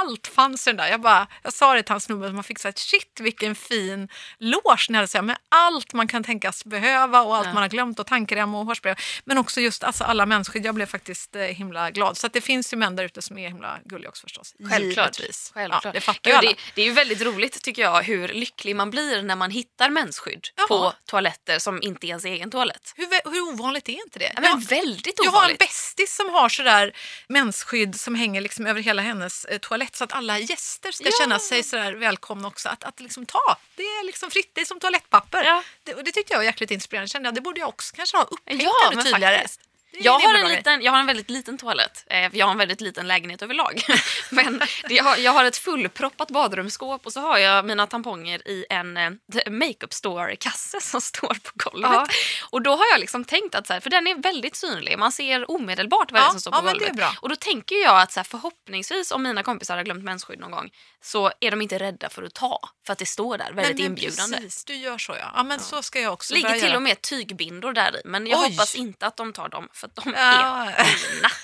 allt 0.00 0.26
fanns 0.26 0.66
i 0.66 0.70
den 0.70 0.76
där. 0.76 0.88
Jag, 0.88 1.00
bara, 1.00 1.26
jag 1.42 1.52
sa 1.52 1.74
det 1.74 1.82
till 1.82 1.92
hans 1.92 2.04
snubbe 2.04 2.26
som 2.26 2.36
har 2.36 2.42
fixat, 2.42 2.78
shit 2.78 3.18
vilken 3.20 3.54
fin 3.54 4.08
loge 4.38 4.86
ni 4.88 4.94
hade 4.96 5.08
så 5.08 5.18
här, 5.18 5.22
med 5.22 5.36
allt 5.48 5.92
man 5.92 6.08
kan 6.08 6.24
tänkas 6.24 6.64
behöva 6.64 7.20
och 7.22 7.36
allt 7.36 7.46
Ja. 7.46 7.52
man 7.52 7.62
har 7.62 7.68
glömt 7.70 7.98
och 8.00 8.06
tandkräm 8.06 8.54
och 8.54 8.66
hårspray. 8.66 8.94
Men 9.24 9.38
också 9.38 9.60
just 9.60 9.84
alltså, 9.84 10.04
alla 10.04 10.26
mensskydd. 10.26 10.66
Jag 10.66 10.74
blev 10.74 10.86
faktiskt 10.86 11.36
eh, 11.36 11.42
himla 11.42 11.90
glad. 11.90 12.16
Så 12.16 12.28
det 12.28 12.40
finns 12.40 12.72
ju 12.72 12.76
män 12.76 12.96
där 12.96 13.04
ute 13.04 13.22
som 13.22 13.38
är 13.38 13.48
himla 13.48 13.78
gulliga 13.84 14.08
också 14.08 14.22
förstås. 14.22 14.54
Självklart. 14.70 15.18
Givetvis. 15.18 15.50
Självklart. 15.54 15.84
Ja, 15.84 15.92
det 15.92 16.00
fattar 16.00 16.30
ju 16.30 16.36
alla. 16.36 16.50
det, 16.50 16.56
det 16.74 16.82
är 16.82 16.86
ju 16.86 16.92
väldigt 16.92 17.22
roligt 17.22 17.62
tycker 17.62 17.82
jag 17.82 18.02
hur 18.02 18.28
lycklig 18.28 18.76
man 18.76 18.90
blir 18.90 19.22
när 19.22 19.36
man 19.36 19.50
hittar 19.50 19.90
mensskydd 19.90 20.48
Ja. 20.56 20.64
på 20.68 20.92
toaletter 21.06 21.58
som 21.58 21.82
inte 21.82 22.06
är 22.06 22.08
ens 22.08 22.24
egen 22.24 22.50
toalett. 22.50 22.92
Hur, 22.96 23.30
hur 23.32 23.40
ovanligt 23.54 23.88
är 23.88 23.92
inte 24.04 24.18
det? 24.18 24.32
Ja, 24.34 24.40
men 24.40 24.50
Jag- 24.50 24.68
väldigt 24.68 25.14
Jag 25.24 25.24
har 25.24 25.30
en 25.30 25.36
ovanligt. 25.38 25.58
bästis 25.58 26.16
som 26.16 26.28
har 26.30 26.48
sådär 26.48 26.92
mensskydd 27.28 28.00
som 28.00 28.14
hänger 28.14 28.40
liksom 28.40 28.66
över 28.66 28.80
hela 28.80 29.02
hennes 29.02 29.44
eh, 29.44 29.58
toalett 29.58 29.83
så 29.92 30.04
att 30.04 30.12
alla 30.12 30.38
gäster 30.38 30.92
ska 30.92 31.04
Ja. 31.04 31.10
känna 31.18 31.38
sig 31.38 31.62
sådär 31.62 31.92
välkomna 31.92 32.48
också. 32.48 32.68
Att, 32.68 32.84
att 32.84 33.00
liksom 33.00 33.26
ta, 33.26 33.56
det 33.76 33.82
är 33.82 34.04
liksom 34.06 34.30
fritt, 34.30 34.50
det 34.52 34.60
är 34.60 34.64
som 34.64 34.80
toalettpapper. 34.80 35.44
Ja. 35.44 35.62
Det, 35.82 35.94
och 35.94 36.04
det 36.04 36.12
tyckte 36.12 36.32
jag 36.32 36.38
var 36.38 36.44
jäkligt 36.44 36.70
inspirerande. 36.70 37.08
Kände 37.08 37.26
jag, 37.26 37.34
det 37.34 37.40
borde 37.40 37.60
jag 37.60 37.68
också 37.68 37.96
kanske 37.96 38.16
ha 38.16 38.24
upphängt 38.24 38.62
Ja, 38.62 38.90
ännu 38.92 39.02
tydligare. 39.02 39.36
faktiskt. 39.38 39.60
Jag 40.00 40.18
har, 40.18 40.34
en 40.34 40.48
liten, 40.48 40.82
jag 40.82 40.92
har 40.92 40.98
en 41.00 41.06
väldigt 41.06 41.30
liten 41.30 41.58
toalett. 41.58 42.04
Eh, 42.06 42.36
jag 42.36 42.46
har 42.46 42.52
en 42.52 42.58
väldigt 42.58 42.80
liten 42.80 43.08
lägenhet 43.08 43.42
överlag. 43.42 43.82
Men 44.30 44.60
jag, 44.88 45.04
har, 45.04 45.16
jag 45.16 45.32
har 45.32 45.44
ett 45.44 45.56
fullproppat 45.56 46.30
badrumsskåp 46.30 47.06
och 47.06 47.12
så 47.12 47.20
har 47.20 47.38
jag 47.38 47.64
mina 47.64 47.86
tamponger 47.86 48.48
i 48.48 48.66
en 48.70 48.96
eh, 48.96 49.10
makeup 49.50 49.92
store-kasse 49.94 50.80
som 50.80 51.00
står 51.00 51.34
på 51.34 51.50
golvet. 51.54 51.90
Ja. 51.92 52.06
Och 52.50 52.62
då 52.62 52.70
har 52.70 52.84
jag 52.92 53.00
liksom 53.00 53.24
tänkt 53.24 53.54
att, 53.54 53.66
så 53.66 53.72
här, 53.72 53.80
för 53.80 53.90
den 53.90 54.06
är 54.06 54.14
väldigt 54.14 54.56
synlig, 54.56 54.98
man 54.98 55.12
ser 55.12 55.50
omedelbart 55.50 56.12
vad 56.12 56.20
det 56.20 56.24
är 56.24 56.26
Ja, 56.26 56.30
som 56.30 56.40
står 56.40 56.50
på 56.50 56.68
ja, 56.68 56.72
golvet. 56.72 57.18
Och 57.20 57.28
då 57.28 57.36
tänker 57.36 57.76
jag 57.76 58.00
att 58.00 58.12
så 58.12 58.20
här, 58.20 58.24
förhoppningsvis 58.24 59.10
om 59.10 59.22
mina 59.22 59.42
kompisar 59.42 59.76
har 59.76 59.84
glömt 59.84 60.04
mensskydd 60.04 60.38
någon 60.38 60.50
gång 60.50 60.70
så 61.04 61.32
är 61.40 61.50
de 61.50 61.62
inte 61.62 61.78
rädda 61.78 62.08
för 62.08 62.22
att 62.22 62.34
ta, 62.34 62.60
för 62.86 62.92
att 62.92 62.98
det 62.98 63.06
står 63.06 63.38
där 63.38 63.52
väldigt 63.52 63.76
men, 63.76 63.76
men 63.76 63.86
inbjudande. 63.86 64.36
Precis, 64.36 64.64
du 64.64 64.76
gör 64.76 64.98
så 64.98 65.12
ja. 65.12 65.32
Ja 65.34 65.42
men 65.42 65.60
så 65.60 65.82
ska 65.82 66.00
jag 66.00 66.12
också 66.12 66.34
ligger 66.34 66.52
till 66.52 66.62
göra. 66.62 66.76
och 66.76 66.82
med 66.82 67.02
tygbindor 67.02 67.72
där 67.72 67.96
i, 67.96 68.00
men 68.04 68.26
jag 68.26 68.40
Oj. 68.40 68.50
hoppas 68.50 68.74
inte 68.74 69.06
att 69.06 69.16
de 69.16 69.32
tar 69.32 69.48
dem 69.48 69.68
för 69.94 70.00
att 70.00 70.04
de 70.04 70.14
Ja. 70.16 70.70
är 70.70 70.84
fina. 70.84 71.28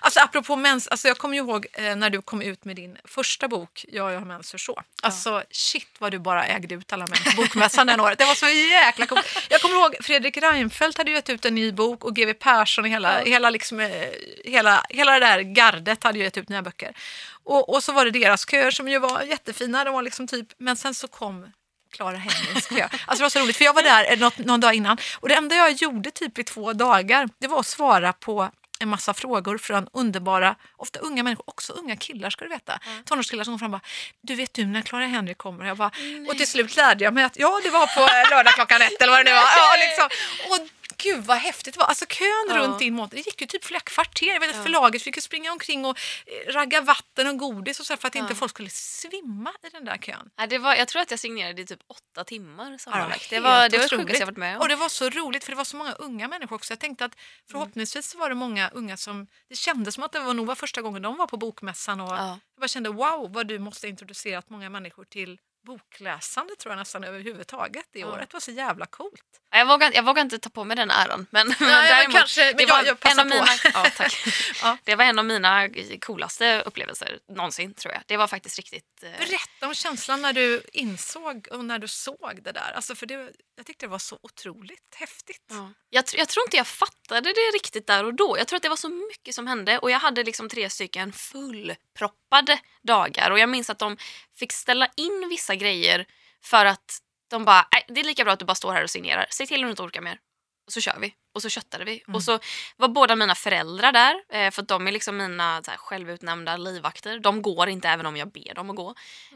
Alltså 0.00 0.20
apropå 0.20 0.56
mens, 0.56 0.88
alltså 0.88 1.08
jag 1.08 1.18
kommer 1.18 1.36
ihåg 1.36 1.66
eh, 1.72 1.96
när 1.96 2.10
du 2.10 2.22
kom 2.22 2.42
ut 2.42 2.64
med 2.64 2.76
din 2.76 2.96
första 3.04 3.48
bok, 3.48 3.84
Ja, 3.88 4.12
jag 4.12 4.18
har 4.18 4.26
mens 4.26 4.50
för 4.50 4.58
så. 4.58 4.82
Alltså 5.02 5.42
shit 5.50 5.88
vad 5.98 6.12
du 6.12 6.18
bara 6.18 6.46
ägde 6.46 6.74
ut 6.74 6.92
alla 6.92 7.06
män 7.06 7.18
på 7.36 7.42
bokmässan 7.42 7.86
den 7.86 8.00
året. 8.00 8.18
Det 8.18 8.24
var 8.24 8.34
så 8.34 8.48
jäkla 8.48 9.06
coolt. 9.06 9.46
Jag 9.50 9.60
kommer 9.60 9.74
ihåg 9.76 9.96
Fredrik 10.00 10.36
Reinfeldt 10.36 10.98
hade 10.98 11.10
gett 11.10 11.28
ut 11.30 11.44
en 11.44 11.54
ny 11.54 11.72
bok 11.72 12.04
och 12.04 12.16
GW 12.16 12.34
Persson 12.34 12.84
och 12.84 12.90
hela, 12.90 13.20
hela, 13.20 13.50
liksom, 13.50 13.80
eh, 13.80 14.08
hela, 14.44 14.84
hela 14.88 15.12
det 15.12 15.20
där 15.26 15.40
gardet 15.40 16.04
hade 16.04 16.18
ju 16.18 16.24
gett 16.24 16.36
ut 16.36 16.48
nya 16.48 16.62
böcker. 16.62 16.96
Och, 17.44 17.74
och 17.74 17.82
så 17.82 17.92
var 17.92 18.04
det 18.04 18.10
deras 18.10 18.50
köer 18.50 18.70
som 18.70 18.88
ju 18.88 18.98
var 18.98 19.22
jättefina, 19.22 19.84
de 19.84 19.94
var 19.94 20.02
liksom 20.02 20.28
typ, 20.28 20.48
men 20.58 20.76
sen 20.76 20.94
så 20.94 21.08
kom 21.08 21.52
Clara 21.90 22.16
Hemmings 22.16 22.66
kö. 22.66 22.82
Alltså 22.82 23.16
det 23.16 23.22
var 23.22 23.28
så 23.28 23.40
roligt 23.40 23.56
för 23.56 23.64
jag 23.64 23.74
var 23.74 23.82
där 23.82 24.12
eh, 24.12 24.18
något, 24.18 24.38
någon 24.38 24.60
dag 24.60 24.74
innan 24.74 24.98
och 25.20 25.28
det 25.28 25.34
enda 25.34 25.56
jag 25.56 25.72
gjorde 25.72 26.10
typ 26.10 26.38
i 26.38 26.44
två 26.44 26.72
dagar 26.72 27.28
det 27.38 27.48
var 27.48 27.60
att 27.60 27.66
svara 27.66 28.12
på 28.12 28.50
en 28.78 28.88
massa 28.88 29.14
frågor 29.14 29.58
från 29.58 29.88
underbara, 29.92 30.56
ofta 30.76 30.98
unga 30.98 31.22
människor, 31.22 31.44
också 31.46 31.72
unga 31.72 31.96
killar 31.96 32.30
ska 32.30 32.44
du 32.44 32.48
veta. 32.48 32.80
Tonårskillar 33.04 33.44
som 33.44 33.52
kom 33.52 33.58
fram 33.58 33.74
och 33.74 33.80
bara, 33.80 33.86
du 34.20 34.34
vet 34.34 34.54
du 34.54 34.66
när 34.66 34.82
Clara 34.82 35.06
Henry 35.06 35.34
kommer? 35.34 35.66
Jag 35.66 35.76
bara, 35.76 35.90
och 36.28 36.36
till 36.36 36.46
slut 36.46 36.76
lärde 36.76 37.04
jag 37.04 37.14
mig 37.14 37.24
att 37.24 37.36
ja 37.38 37.60
det 37.62 37.70
var 37.70 37.86
på 37.86 38.00
eh, 38.00 38.30
lördag 38.30 38.54
klockan 38.54 38.82
ett 38.82 39.02
eller 39.02 39.12
vad 39.12 39.20
det 39.24 39.30
nu 39.30 39.36
var. 39.36 39.42
Ja, 39.42 39.76
liksom. 39.80 40.08
Och 40.50 40.68
gud 40.98 41.24
vad 41.24 41.36
häftigt 41.36 41.74
det 41.74 41.80
var. 41.80 41.86
Alltså 41.86 42.06
kön 42.06 42.46
Ja. 42.48 42.58
runt 42.58 42.80
in 42.80 42.94
mot, 42.94 43.10
det 43.10 43.16
gick 43.16 43.40
ju 43.40 43.46
typ 43.46 43.64
flera 43.64 43.80
kvarter. 43.80 44.26
Jag 44.26 44.40
vet 44.40 44.50
att 44.56 44.62
förlaget 44.62 45.02
fick 45.02 45.16
ju 45.16 45.22
springa 45.22 45.52
omkring 45.52 45.84
och 45.84 45.98
eh, 46.26 46.52
ragga 46.52 46.80
vatten 46.80 47.26
och 47.26 47.38
godis 47.38 47.80
och 47.80 47.86
så 47.86 47.96
för 47.96 48.08
att 48.08 48.14
inte 48.14 48.34
folk 48.34 48.50
skulle 48.50 48.70
svimma 48.70 49.52
i 49.62 49.68
den 49.68 49.84
där 49.84 49.96
kön. 49.96 50.30
Nej, 50.38 50.46
det 50.48 50.58
var, 50.58 50.74
jag 50.74 50.88
tror 50.88 51.02
att 51.02 51.10
jag 51.10 51.20
signerade 51.20 51.62
i 51.62 51.66
typ 51.66 51.80
åtta 51.86 52.24
timmar 52.24 52.78
sammanlagt. 52.78 53.30
det 53.30 53.40
var 53.40 53.68
det, 53.68 53.78
var 53.78 53.84
det 53.84 53.96
sjukaste 53.96 54.18
jag 54.22 54.26
varit 54.26 54.36
med 54.38 54.56
om. 54.56 54.60
Och 54.62 54.68
det 54.68 54.76
var 54.76 54.88
så 54.88 55.08
roligt 55.10 55.44
för 55.44 55.52
det 55.52 55.56
var 55.56 55.64
så 55.64 55.76
många 55.76 55.92
unga 55.92 56.28
människor 56.28 56.56
också. 56.56 56.72
Jag 56.72 56.80
tänkte 56.80 57.04
att 57.04 57.16
förhoppningsvis 57.50 58.14
var 58.14 58.28
det 58.28 58.34
många 58.34 58.68
unga 58.68 58.96
som, 58.96 59.26
det 59.48 59.56
kändes 59.56 59.94
som 59.94 60.04
att 60.04 60.12
det 60.12 60.20
var 60.20 60.34
nog 60.34 60.46
var 60.46 60.54
första 60.54 60.82
gången 60.82 61.02
de 61.02 61.16
var 61.16 61.26
på 61.26 61.36
bokmässan 61.36 62.00
och 62.00 62.08
Ja. 62.12 62.28
jag 62.54 62.60
bara 62.60 62.68
kände 62.68 62.90
wow 62.90 63.32
vad 63.32 63.46
du 63.46 63.58
måste 63.58 63.86
ha 63.86 63.90
introducerat 63.90 64.50
många 64.50 64.70
människor 64.70 65.04
till 65.04 65.38
bokläsande 65.66 66.56
tror 66.56 66.72
jag 66.72 66.78
nästan 66.78 67.04
överhuvudtaget 67.04 67.96
i 67.96 68.00
Ja. 68.00 68.06
år. 68.06 68.16
Det 68.18 68.32
var 68.32 68.40
så 68.40 68.50
jävla 68.50 68.86
coolt. 68.86 69.22
Jag, 69.58 69.66
vågar, 69.66 69.92
jag 69.94 70.02
vågar 70.04 70.22
inte 70.22 70.38
ta 70.38 70.50
på 70.50 70.64
mig 70.64 70.76
den 70.76 70.90
äran. 70.90 71.26
Men, 71.30 71.46
men 71.48 71.56
men 71.58 71.68
däremot, 71.68 72.16
kanske- 72.16 72.44
men 72.44 72.56
det 72.56 72.62
jag- 72.62 72.76
var 72.76 72.84
jag 72.84 73.00
passar 73.00 73.12
en 73.12 73.18
av 73.20 73.26
mina, 73.38 73.46
ja, 73.74 73.86
tack. 73.96 74.24
Ja. 74.62 74.78
Det 74.84 74.94
var 74.94 75.04
en 75.04 75.18
av 75.18 75.24
mina 75.24 75.68
coolaste 76.00 76.62
upplevelser 76.66 77.18
någonsin 77.28 77.74
tror 77.74 77.94
jag. 77.94 78.02
Det 78.06 78.16
var 78.16 78.26
faktiskt 78.26 78.56
riktigt... 78.56 79.02
eh, 79.02 79.10
Berätta 79.18 79.66
om 79.66 79.74
känslan 79.74 80.22
när 80.22 80.32
du 80.32 80.62
insåg 80.72 81.48
och 81.50 81.64
när 81.64 81.78
du 81.78 81.88
såg 81.88 82.40
det 82.42 82.52
där. 82.52 82.72
Alltså 82.76 82.94
för 82.94 83.06
det, 83.06 83.30
jag 83.56 83.66
tyckte 83.66 83.86
det 83.86 83.90
var 83.90 83.98
så 83.98 84.18
otroligt 84.22 84.94
häftigt. 84.96 85.44
Ja. 85.50 85.72
Jag, 85.90 86.04
jag 86.14 86.28
tror 86.28 86.44
inte 86.46 86.56
jag 86.56 86.66
fattade 86.66 87.28
det 87.32 87.50
riktigt 87.54 87.86
där 87.86 88.04
och 88.04 88.14
då. 88.14 88.38
Jag 88.38 88.48
tror 88.48 88.56
att 88.56 88.62
det 88.62 88.68
var 88.68 88.76
så 88.76 88.88
mycket 88.88 89.34
som 89.34 89.46
hände 89.46 89.78
och 89.78 89.90
jag 89.90 89.98
hade 89.98 90.24
liksom 90.24 90.48
tre 90.48 90.70
stycken 90.70 91.12
fullproppade 91.12 92.58
dagar 92.82 93.30
och 93.30 93.38
jag 93.38 93.48
minns 93.48 93.70
att 93.70 93.78
de 93.78 93.96
fick 94.38 94.52
ställa 94.52 94.88
in 94.96 95.26
vissa 95.30 95.54
grejer 95.54 96.06
för 96.44 96.66
att 96.66 96.98
de 97.28 97.44
bara, 97.44 97.66
det 97.88 98.00
är 98.00 98.04
lika 98.04 98.24
bra 98.24 98.32
att 98.32 98.38
du 98.38 98.44
bara 98.44 98.54
står 98.54 98.72
här 98.72 98.82
och 98.82 98.90
signerar. 98.90 99.26
Säg 99.30 99.46
till 99.46 99.60
om 99.60 99.66
du 99.66 99.70
inte 99.70 99.82
orkar 99.82 100.00
mer. 100.00 100.18
Och 100.66 100.72
så 100.72 100.80
kör 100.80 100.98
vi. 101.00 101.14
Och 101.34 101.42
så 101.42 101.48
köttade 101.48 101.84
vi. 101.84 102.02
Och 102.12 102.22
så 102.22 102.38
var 102.76 102.88
båda 102.88 103.16
mina 103.16 103.34
föräldrar 103.34 103.92
där, 103.92 104.14
eh, 104.32 104.50
för 104.50 104.62
de 104.62 104.88
är 104.88 104.92
liksom 104.92 105.16
mina 105.16 105.62
så 105.64 105.70
här, 105.70 105.78
självutnämnda 105.78 106.56
livvakter. 106.56 107.18
De 107.18 107.42
går 107.42 107.68
inte 107.68 107.88
även 107.88 108.06
om 108.06 108.16
jag 108.16 108.28
ber 108.32 108.54
dem 108.54 108.70
att 108.70 108.76
gå. 108.76 108.94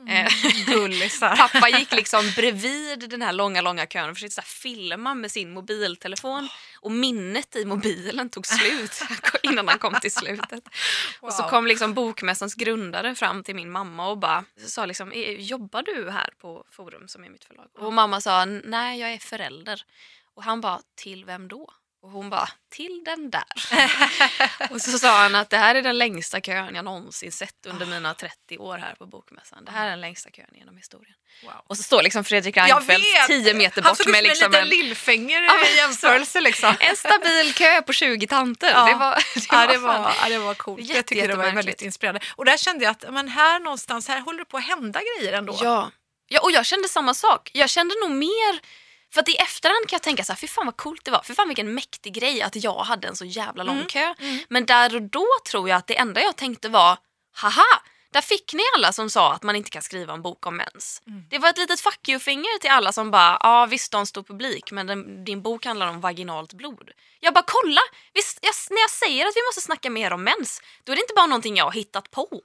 Eh, 0.09 0.29
Gullisar. 0.67 1.37
Pappa 1.37 1.69
gick 1.69 1.93
liksom 1.93 2.31
bredvid 2.37 3.11
den 3.11 3.23
här 3.23 3.33
långa, 3.33 3.61
långa 3.61 3.87
kön 3.87 4.11
och 4.11 4.17
försökte 4.17 4.35
så 4.35 4.41
här 4.41 4.47
filma 4.49 5.15
med 5.15 5.31
sin 5.31 5.53
mobiltelefon. 5.53 6.49
Och 6.81 6.93
minnet 6.93 7.57
i 7.57 7.65
mobilen 7.65 8.31
tog 8.31 8.47
slut 8.47 9.03
innan 9.43 9.69
han 9.69 9.79
kom 9.79 9.95
till 10.01 10.13
slutet. 10.13 10.65
Och 11.21 11.33
så 11.33 11.43
Wow. 11.43 11.51
kom 11.51 11.67
liksom 11.67 11.95
bokmässans 11.95 12.55
grundare 12.55 13.15
fram 13.15 13.45
till 13.45 13.55
min 13.55 13.71
mamma 13.71 14.09
och 14.09 14.19
bara 14.19 14.45
sa 14.67 14.87
liksom, 14.87 15.13
"Eh, 15.13 15.31
jobbar 15.41 15.83
du 15.83 16.11
här 16.11 16.31
på 16.41 16.65
Forum 16.71 17.09
som 17.09 17.25
är 17.25 17.29
mitt 17.31 17.45
förlag? 17.45 17.67
Och 17.79 17.93
mamma 17.93 18.21
sa, 18.21 18.45
nej 18.45 19.01
jag 19.01 19.13
är 19.13 19.19
förälder. 19.19 19.83
Och 20.37 20.43
han 20.45 20.61
bara, 20.61 20.81
till 20.97 21.25
vem 21.25 21.49
då? 21.49 21.69
Och 22.03 22.11
hon 22.11 22.31
bara, 22.31 22.49
till 22.71 23.03
den 23.05 23.31
där. 23.31 23.45
och 24.71 24.81
så 24.81 24.99
sa 24.99 25.23
han 25.23 25.35
att 25.35 25.51
det 25.51 25.57
här 25.57 25.75
är 25.75 25.83
den 25.83 25.99
längsta 25.99 26.41
kön 26.41 26.75
jag 26.75 26.85
någonsin 26.85 27.33
sett 27.33 27.67
under 27.67 27.87
mina 27.87 28.15
30 28.15 28.59
år 28.59 28.79
här 28.79 28.95
på 28.95 29.07
Bokmässan. 29.07 29.65
Det 29.65 29.71
här 29.73 29.87
är 29.87 29.91
den 29.91 30.01
längsta 30.01 30.31
kön 30.31 30.47
genom 30.53 30.77
historien. 30.77 31.15
Wow. 31.43 31.53
Och 31.67 31.77
så 31.77 31.83
står 31.83 32.03
liksom 32.03 32.25
Fredrik 32.25 32.57
Reinfeldt 32.57 33.07
vet! 33.07 33.27
10 33.27 33.55
meter 33.55 33.83
Han 33.83 33.91
bort 33.91 33.97
såg 33.97 34.07
ut 34.09 34.13
med 34.13 34.19
som 34.21 34.29
liksom 34.29 34.45
en 34.45 34.51
liten 34.53 34.63
en, 34.63 34.69
lillfinger 34.87 35.43
Ja, 35.43 35.57
men 35.57 35.67
i 35.73 35.77
jämförelse 35.77 36.41
liksom. 36.41 36.75
en 36.81 36.97
stabil 36.97 37.55
kö 37.55 37.83
på 37.83 37.93
20 37.93 38.27
tanter. 38.27 38.71
Ja. 38.71 38.87
Det 38.87 38.95
var, 38.95 39.15
det 39.35 39.47
Ja, 39.51 39.67
det 39.67 39.75
fan- 39.75 40.03
var, 40.03 40.13
ja, 40.23 40.29
det 40.29 40.39
var 40.39 40.55
coolt. 40.55 40.81
Jätte- 40.81 40.97
jag 40.97 41.07
tycker 41.07 41.29
det 41.29 41.37
var 41.37 41.51
väldigt 41.53 41.83
inspirerande. 41.83 42.21
Och 42.37 42.45
där 42.45 42.57
kände 42.57 42.85
jag 42.85 42.91
att 42.93 43.05
men 43.13 43.29
här 43.29 43.59
någonstans 43.61 44.09
här 44.09 44.21
håller 44.21 44.39
det 44.39 44.45
på 44.45 44.57
att 44.57 44.65
hända 44.65 45.01
grejer 45.19 45.33
ändå. 45.33 45.59
Ja, 45.63 45.91
Ja, 46.33 46.41
och 46.41 46.51
jag 46.51 46.67
kände 46.67 46.89
samma 46.89 47.15
sak. 47.15 47.51
Jag 47.55 47.71
kände 47.71 47.95
nog 48.03 48.11
mer... 48.11 48.61
För 49.13 49.21
att 49.21 49.29
i 49.29 49.37
efterhand 49.37 49.89
kan 49.89 49.97
jag 49.97 50.03
tänka 50.03 50.25
så 50.25 50.33
här, 50.33 50.37
fy 50.37 50.47
fan 50.49 50.67
vad 50.67 50.77
coolt 50.77 51.05
det 51.05 51.11
var. 51.11 51.23
Fy 51.25 51.35
fan 51.35 51.49
vilken 51.49 51.75
mäktig 51.75 52.15
grej 52.15 52.43
att 52.43 52.57
jag 52.57 52.79
hade 52.79 53.09
en 53.09 53.17
så 53.17 53.25
jävla 53.25 53.63
lång 53.63 53.85
kö. 53.87 54.15
Men 54.49 54.67
där 54.67 54.95
och 54.95 55.03
då 55.03 55.27
tror 55.51 55.69
jag 55.69 55.77
att 55.77 55.87
det 55.87 55.99
enda 55.99 56.21
jag 56.21 56.37
tänkte 56.37 56.69
var, 56.69 56.99
haha, 57.37 57.83
där 58.13 58.21
fick 58.21 58.53
ni 58.55 58.63
alla 58.77 58.93
som 58.93 59.11
sa 59.11 59.33
att 59.33 59.43
man 59.43 59.57
inte 59.57 59.71
kan 59.71 59.83
skriva 59.83 60.13
en 60.13 60.23
bok 60.23 60.47
om 60.47 60.57
mens. 60.57 61.03
Det 61.31 61.39
var 61.39 61.49
ett 61.49 61.59
litet 61.59 61.81
fuck 61.81 62.09
you-finger 62.09 62.59
till 62.61 62.71
alla 62.71 62.93
som 62.93 63.11
bara, 63.11 63.39
ja 63.41 63.67
visst 63.67 63.91
du 63.91 63.97
har 63.97 64.01
en 64.01 64.07
stor 64.07 64.23
publik 64.23 64.73
men 64.73 64.87
den, 64.87 65.25
din 65.25 65.43
bok 65.43 65.65
handlar 65.65 65.87
om 65.87 66.01
vaginalt 66.01 66.53
blod. 66.53 66.91
Jag 67.21 67.35
bara 67.35 67.45
kolla, 67.47 67.81
visst, 68.15 68.39
jag, 68.43 68.55
när 68.71 68.81
jag 68.81 68.91
säger 68.91 69.27
att 69.27 69.37
vi 69.37 69.43
måste 69.49 69.61
snacka 69.61 69.91
mer 69.91 70.13
om 70.13 70.25
mens, 70.25 70.63
då 70.85 70.93
är 70.93 70.97
det 70.97 71.03
inte 71.03 71.15
bara 71.17 71.27
någonting 71.27 71.57
jag 71.57 71.65
har 71.65 71.73
hittat 71.73 72.11
på. 72.11 72.41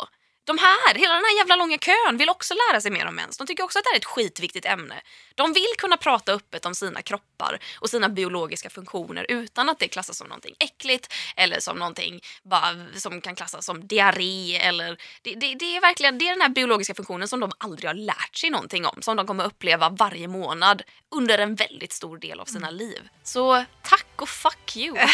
De 0.46 0.58
här, 0.58 0.96
hela 0.96 1.14
den 1.14 1.24
här 1.24 1.38
jävla 1.38 1.56
långa 1.56 1.78
kön 1.78 2.18
vill 2.18 2.30
också 2.30 2.54
lära 2.54 2.82
sig 2.82 2.92
mer 2.92 3.06
om 3.06 3.16
mens. 3.16 3.38
De 3.38 3.48
tycker 3.48 3.64
också 3.64 3.80
att 3.80 3.86
det 3.86 3.90
här 3.90 3.96
är 3.96 4.00
ett 4.00 4.06
skitviktigt 4.06 4.66
ämne. 4.66 5.02
De 5.36 5.54
vill 5.54 5.74
kunna 5.78 5.98
prata 5.98 6.34
öppet 6.34 6.66
om 6.66 6.76
sina 6.76 7.02
kroppar 7.02 7.60
och 7.80 7.90
sina 7.90 8.10
biologiska 8.10 8.70
funktioner 8.70 9.26
utan 9.30 9.70
att 9.70 9.80
det 9.80 9.88
klassas 9.88 10.18
som 10.18 10.28
någonting 10.28 10.56
äckligt 10.60 11.14
eller 11.36 11.60
som 11.60 11.78
någonting 11.78 12.22
bara, 12.44 12.76
som 12.96 13.22
kan 13.22 13.36
klassas 13.36 13.66
som 13.66 13.88
diarré. 13.88 14.56
Eller, 14.56 14.98
det, 15.22 15.36
det, 15.36 15.56
det, 15.56 15.78
är 15.78 15.82
verkligen 15.82 16.18
det 16.18 16.28
är 16.28 16.32
den 16.32 16.42
här 16.42 16.50
biologiska 16.50 16.94
funktionen 16.94 17.28
som 17.28 17.40
de 17.40 17.52
aldrig 17.58 17.90
har 17.90 17.96
lärt 17.96 18.36
sig 18.36 18.50
någonting 18.50 18.86
om. 18.86 19.02
Som 19.02 19.18
de 19.18 19.28
kommer 19.28 19.46
uppleva 19.46 19.90
varje 19.90 20.28
månad 20.28 20.84
under 21.16 21.38
en 21.38 21.56
väldigt 21.56 21.94
stor 21.94 22.18
del 22.18 22.40
av 22.40 22.46
sina 22.46 22.70
liv. 22.70 23.10
Så 23.24 23.66
tack 23.84 24.08
och 24.16 24.30
fuck 24.30 24.76
you! 24.78 24.98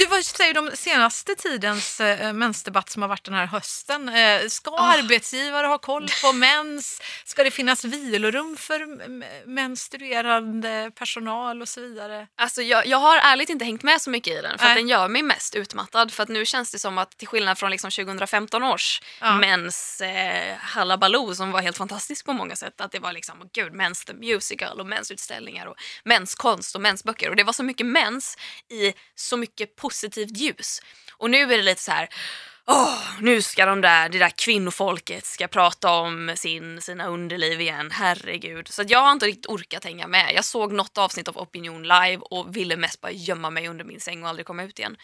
Du, 0.01 0.07
vad 0.07 0.25
säger 0.25 0.53
du 0.53 0.59
om 0.59 0.71
senaste 0.73 1.35
tidens 1.35 1.99
eh, 1.99 2.33
mensdebatt 2.33 2.89
som 2.89 3.01
har 3.01 3.09
varit 3.09 3.23
den 3.25 3.33
här 3.33 3.45
hösten? 3.45 4.09
Eh, 4.09 4.47
ska 4.47 4.77
arbetsgivare 4.77 5.67
ha 5.67 5.77
koll 5.77 6.07
på 6.23 6.33
mens? 6.33 7.01
Ska 7.25 7.43
det 7.43 7.51
finnas 7.51 7.85
vilorum 7.85 8.57
för 8.57 9.07
menstruerande 9.47 10.91
personal 10.95 11.61
och 11.61 11.69
så 11.69 11.81
vidare? 11.81 12.27
Alltså 12.37 12.61
jag, 12.61 12.87
jag 12.87 12.97
har 12.97 13.17
ärligt 13.17 13.49
inte 13.49 13.65
hängt 13.65 13.83
med 13.83 14.01
så 14.01 14.09
mycket 14.09 14.33
i 14.33 14.41
den 14.41 14.57
för 14.59 14.75
den 14.75 14.87
gör 14.87 15.07
mig 15.07 15.23
mest 15.23 15.55
utmattad. 15.55 16.11
För 16.11 16.23
att 16.23 16.29
nu 16.29 16.45
känns 16.45 16.71
det 16.71 16.79
som 16.79 16.97
att 16.97 17.17
till 17.17 17.27
skillnad 17.27 17.57
från 17.57 17.71
liksom 17.71 17.91
2015 17.91 18.63
års 18.63 19.01
Ja. 19.19 19.37
mens 19.37 20.01
eh, 20.01 20.55
Hallabaloo 20.57 21.35
som 21.35 21.51
var 21.51 21.61
helt 21.61 21.77
fantastisk 21.77 22.25
på 22.25 22.33
många 22.33 22.55
sätt. 22.55 22.81
Att 22.81 22.91
det 22.91 22.99
var 22.99 23.13
liksom, 23.13 23.41
oh, 23.41 23.47
gud, 23.53 23.73
mens 23.73 24.05
the 24.05 24.13
musical 24.13 24.79
och 24.79 24.85
mensutställningar 24.85 25.65
och 25.65 25.75
menskonst 26.03 26.75
och 26.75 26.81
mensböcker. 26.81 27.29
Och 27.29 27.35
det 27.35 27.43
var 27.43 27.53
så 27.53 27.63
mycket 27.63 27.85
mens 27.85 28.37
i 28.69 28.93
så 29.15 29.37
mycket 29.37 29.75
positivt 29.75 29.90
ljus. 30.37 30.81
Och 31.11 31.29
nu 31.29 31.41
är 31.53 31.57
det 31.57 31.63
lite 31.63 31.81
så 31.81 31.91
här 31.91 32.09
Åh, 32.65 32.99
nu 33.19 33.41
ska 33.41 33.65
de 33.65 33.81
där, 33.81 34.09
det 34.09 34.19
där 34.19 34.29
kvinnofolket 34.29 35.25
ska 35.25 35.47
prata 35.47 35.91
om 35.91 36.33
sin, 36.35 36.81
sina 36.81 37.07
underliv 37.07 37.61
igen, 37.61 37.91
herregud. 37.91 38.67
Så 38.67 38.83
jag 38.87 38.99
har 38.99 39.11
inte 39.11 39.25
riktigt 39.25 39.45
orkat 39.45 39.83
hänga 39.83 40.07
med. 40.07 40.31
Jag 40.35 40.45
såg 40.45 40.71
något 40.71 40.97
avsnitt 40.97 41.27
av 41.27 41.37
Opinion 41.37 41.83
live 41.83 42.17
och 42.17 42.55
ville 42.55 42.77
mest 42.77 43.01
bara 43.01 43.11
gömma 43.11 43.49
mig 43.49 43.67
under 43.67 43.85
min 43.85 43.99
säng 43.99 44.23
och 44.23 44.29
aldrig 44.29 44.45
komma 44.45 44.63
ut 44.63 44.79
igen. 44.79 44.97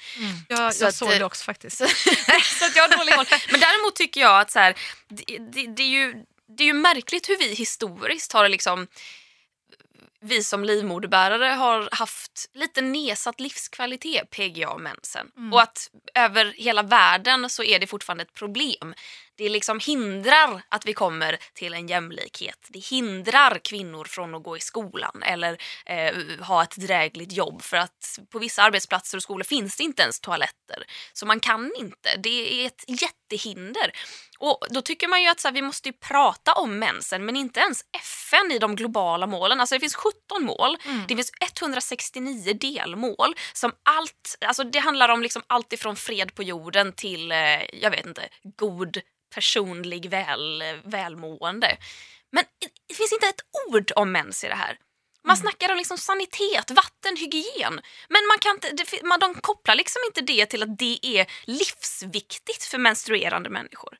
Jag, 0.47 0.75
Så 0.75 0.83
jag 0.83 0.89
att, 0.89 0.95
såg 0.95 1.11
eh, 1.11 1.19
det 1.19 1.25
också 1.25 1.43
faktiskt. 1.43 1.77
så 2.59 2.65
att 2.65 2.75
jag 2.75 2.83
har 2.83 2.97
dålig 2.97 3.13
koll. 3.15 3.25
Men 3.51 3.59
däremot 3.59 3.95
tycker 3.95 4.21
jag 4.21 4.41
att 4.41 4.51
så 4.51 4.59
här, 4.59 4.75
det, 5.07 5.37
det, 5.37 5.67
det, 5.67 5.83
är 5.83 5.87
ju, 5.87 6.13
det 6.57 6.63
är 6.63 6.67
ju 6.67 6.73
märkligt 6.73 7.29
hur 7.29 7.37
vi 7.37 7.53
historiskt 7.53 8.33
har 8.33 8.49
liksom 8.49 8.87
vi 10.21 10.43
som 10.43 10.63
livmoderbärare 10.63 11.45
har 11.45 11.89
haft 11.91 12.49
lite 12.53 12.81
nedsatt 12.81 13.39
livskvalitet, 13.39 14.29
PGA 14.29 14.69
och 14.69 14.81
mensen. 14.81 15.31
Och 15.53 15.61
att 15.61 15.89
över 16.13 16.53
hela 16.57 16.83
världen 16.83 17.49
så 17.49 17.63
är 17.63 17.79
det 17.79 17.87
fortfarande 17.87 18.21
ett 18.21 18.33
problem. 18.33 18.93
Det 19.37 19.49
liksom 19.49 19.79
hindrar 19.79 20.61
att 20.69 20.85
vi 20.85 20.93
kommer 20.93 21.37
till 21.53 21.73
en 21.73 21.87
jämlikhet. 21.87 22.67
Det 22.69 22.79
hindrar 22.79 23.59
kvinnor 23.63 24.05
från 24.05 24.35
att 24.35 24.43
gå 24.43 24.57
i 24.57 24.59
skolan 24.59 25.23
eller 25.23 25.57
eh, 25.85 26.15
ha 26.39 26.63
ett 26.63 26.75
drägligt 26.75 27.31
jobb 27.31 27.61
för 27.61 27.77
att 27.77 28.19
på 28.31 28.39
vissa 28.39 28.63
arbetsplatser 28.63 29.17
och 29.17 29.23
skolor 29.23 29.43
finns 29.43 29.77
det 29.77 29.83
inte 29.83 30.01
ens 30.01 30.19
toaletter. 30.19 30.83
Så 31.13 31.25
man 31.25 31.39
kan 31.39 31.71
inte. 31.77 32.17
Det 32.17 32.63
är 32.63 32.67
ett 32.67 32.83
jättehinder. 32.87 33.91
Och 34.39 34.65
då 34.69 34.81
tycker 34.81 35.07
man 35.07 35.21
ju 35.21 35.27
att 35.27 35.39
så 35.39 35.47
här, 35.47 35.55
vi 35.55 35.61
måste 35.61 35.89
ju 35.89 35.93
prata 35.93 36.53
om 36.53 36.79
mensen 36.79 37.25
men 37.25 37.35
inte 37.35 37.59
ens 37.59 37.81
FN 37.91 38.51
i 38.51 38.59
de 38.59 38.75
globala 38.75 39.27
målen. 39.27 39.59
Alltså 39.59 39.75
det 39.75 39.79
finns 39.79 39.95
17 39.95 40.43
mål, 40.43 40.77
det 41.07 41.15
finns 41.15 41.31
169 41.51 42.53
delmål 42.53 43.35
som 43.53 43.71
allt, 43.83 44.37
alltså 44.45 44.63
det 44.63 44.79
handlar 44.79 45.09
om 45.09 45.21
liksom 45.21 45.41
allt 45.47 45.73
ifrån 45.73 45.95
fred 45.95 46.35
på 46.35 46.43
jorden 46.43 46.93
till, 46.93 47.31
eh, 47.31 47.75
jag 47.81 47.91
vet 47.91 48.05
inte, 48.05 48.29
god 48.57 49.01
personlig 49.35 50.09
väl, 50.09 50.63
välmående. 50.83 51.77
Men 52.31 52.43
det 52.87 52.93
finns 52.93 53.13
inte 53.13 53.27
ett 53.27 53.41
ord 53.69 53.91
om 53.95 54.11
mens 54.11 54.43
i 54.43 54.47
det 54.47 54.55
här. 54.55 54.77
Man 55.27 55.37
snackar 55.37 55.71
om 55.71 55.77
liksom 55.77 55.97
sanitet, 55.97 56.71
vatten, 56.71 57.17
hygien. 57.17 57.81
Men 58.09 58.27
man 58.27 58.39
kan 58.39 58.55
inte, 58.55 58.71
det, 58.71 59.03
man, 59.03 59.19
de 59.19 59.33
kopplar 59.35 59.75
liksom 59.75 60.01
inte 60.07 60.21
det 60.21 60.45
till 60.45 60.63
att 60.63 60.77
det 60.77 60.99
är 61.01 61.25
livsviktigt 61.45 62.63
för 62.63 62.77
menstruerande 62.77 63.49
människor. 63.49 63.97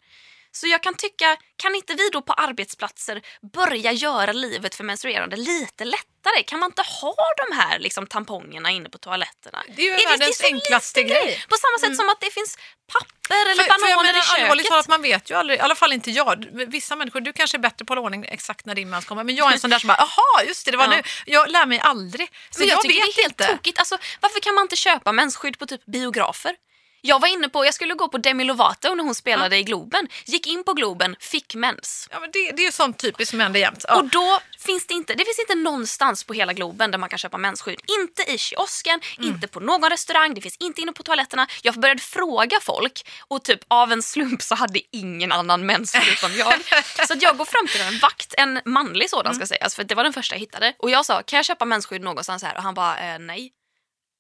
Så 0.59 0.67
jag 0.67 0.83
kan 0.83 0.95
tycka, 0.95 1.37
kan 1.55 1.75
inte 1.75 1.93
vi 1.93 2.09
då 2.09 2.21
på 2.21 2.33
arbetsplatser 2.33 3.21
börja 3.53 3.91
göra 3.91 4.31
livet 4.31 4.75
för 4.75 4.83
menstruerande 4.83 5.35
lite 5.35 5.85
lättare? 5.85 6.43
Kan 6.47 6.59
man 6.59 6.69
inte 6.71 6.81
ha 7.01 7.15
de 7.47 7.55
här 7.55 7.79
liksom, 7.79 8.07
tampongerna 8.07 8.69
inne 8.71 8.89
på 8.89 8.97
toaletterna? 8.97 9.63
Det 9.75 9.81
är 9.81 9.85
ju 9.85 9.97
det 9.97 10.05
världens 10.05 10.37
så 10.37 10.45
enklaste 10.45 10.99
liten 10.99 11.13
grej. 11.15 11.43
På 11.49 11.55
samma 11.57 11.77
sätt 11.89 11.97
som 11.97 12.09
att 12.09 12.21
det 12.21 12.31
finns 12.33 12.57
papper 12.93 13.41
eller 13.51 13.63
För, 13.63 13.63
för 13.63 13.69
bananer 13.69 14.03
menar, 14.13 14.19
i 14.19 14.41
allvarligt 14.43 14.65
köket. 14.65 14.69
talat, 14.69 14.87
man 14.87 15.01
vet 15.01 15.31
ju 15.31 15.35
aldrig, 15.35 15.59
i 15.59 15.61
alla 15.61 15.75
fall 15.75 15.93
inte 15.93 16.11
jag. 16.11 16.45
Vissa 16.67 16.95
människor, 16.95 17.21
du 17.21 17.33
kanske 17.33 17.57
är 17.57 17.59
bättre 17.59 17.85
på 17.85 17.93
att 17.93 17.97
hålla 17.97 18.05
ordning 18.05 18.25
exakt 18.25 18.65
när 18.65 18.75
din 18.75 18.89
mens 18.89 19.05
kommer, 19.05 19.23
men 19.23 19.35
jag 19.35 19.49
är 19.49 19.53
en 19.53 19.59
sån 19.59 19.69
där 19.69 19.79
som 19.79 19.87
bara, 19.87 19.97
aha, 19.97 20.43
just 20.47 20.65
det, 20.65 20.71
det 20.71 20.77
var 20.77 20.85
Ja. 20.85 20.89
nu. 20.95 21.01
Jag 21.25 21.49
lär 21.51 21.65
mig 21.65 21.79
aldrig. 21.79 22.27
Så 22.49 22.59
Men 22.59 22.67
jag, 22.67 22.75
jag, 22.75 22.81
tycker 22.81 22.95
vet 22.95 23.15
det 23.15 23.21
är 23.21 23.23
helt 23.23 23.41
inte. 23.41 23.47
tokigt. 23.47 23.79
Alltså, 23.79 23.97
varför 24.21 24.39
kan 24.39 24.55
man 24.55 24.61
inte 24.61 24.75
köpa 24.75 25.11
mensskydd 25.11 25.59
på 25.59 25.65
typ 25.65 25.85
biografer? 25.85 26.55
Jag 27.01 27.19
var 27.19 27.27
inne 27.27 27.49
på, 27.49 27.65
jag 27.65 27.73
skulle 27.73 27.93
gå 27.93 28.07
på 28.07 28.17
Demi 28.17 28.43
Lovato 28.43 28.95
när 28.95 29.03
hon 29.03 29.15
spelade 29.15 29.57
i 29.57 29.63
Globen. 29.63 30.07
Gick 30.25 30.47
in 30.47 30.63
på 30.63 30.73
Globen, 30.73 31.15
fick 31.19 31.55
mens. 31.55 32.07
Ja, 32.11 32.19
men 32.19 32.29
det, 32.33 32.51
det 32.51 32.61
är 32.61 32.65
ju 32.65 32.71
sånt 32.71 32.97
typiskt 32.99 33.29
som 33.31 33.39
händer 33.39 33.59
jämt. 33.59 33.85
Ja. 33.87 33.95
Och 33.95 34.05
då 34.09 34.39
finns 34.59 34.87
det 34.87 34.93
inte, 34.93 35.13
det 35.13 35.25
finns 35.25 35.39
inte 35.39 35.55
någonstans 35.55 36.23
på 36.23 36.33
hela 36.33 36.53
Globen 36.53 36.91
där 36.91 36.97
man 36.97 37.09
kan 37.09 37.19
köpa 37.19 37.37
mensskydd. 37.37 37.79
Inte 38.01 38.31
i 38.31 38.37
kiosken, 38.37 38.99
Mm. 39.17 39.29
inte 39.33 39.47
på 39.47 39.59
någon 39.59 39.89
restaurang, 39.89 40.33
det 40.33 40.41
finns 40.41 40.57
inte 40.59 40.81
inne 40.81 40.91
på 40.93 41.03
toaletterna. 41.03 41.47
Jag 41.63 41.75
började 41.79 42.01
fråga 42.01 42.59
folk 42.61 43.07
och 43.27 43.43
typ 43.43 43.59
av 43.67 43.91
en 43.91 44.03
slump 44.03 44.41
så 44.41 44.55
hade 44.55 44.79
ingen 44.91 45.31
annan 45.31 45.65
mens 45.65 45.91
förutom 45.91 46.31
jag. 46.37 46.53
så 47.07 47.13
jag 47.19 47.37
går 47.37 47.45
fram 47.45 47.67
till 47.67 47.81
en 47.81 47.99
vakt, 47.99 48.33
en 48.37 48.61
manlig 48.65 49.09
sådan 49.09 49.25
Mm. 49.25 49.35
ska 49.35 49.47
sägas, 49.47 49.75
för 49.75 49.83
det 49.83 49.95
var 49.95 50.03
den 50.03 50.13
första 50.13 50.35
jag 50.35 50.39
hittade. 50.39 50.73
Och 50.79 50.89
jag 50.89 51.05
sa, 51.05 51.21
kan 51.23 51.37
jag 51.37 51.45
köpa 51.45 51.65
mensskydd 51.65 52.01
någonstans 52.01 52.43
här? 52.43 52.57
Och 52.57 52.63
han 52.63 52.73
bara, 52.73 52.99
eh, 53.13 53.19
nej. 53.19 53.51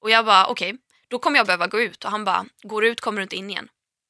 Och 0.01 0.09
jag 0.09 0.25
bara, 0.25 0.47
okej, 0.47 0.75
då 1.07 1.19
kommer 1.19 1.37
jag 1.37 1.45
behöva 1.45 1.67
gå 1.67 1.81
ut. 1.81 2.05
Och 2.05 2.11
han 2.11 2.25
bara, 2.25 2.45
går 2.63 2.81
du 2.81 2.87
ut 2.87 3.01
kommer 3.01 3.17
du 3.17 3.23
inte 3.23 3.35
in 3.35 3.49
igen. 3.49 3.67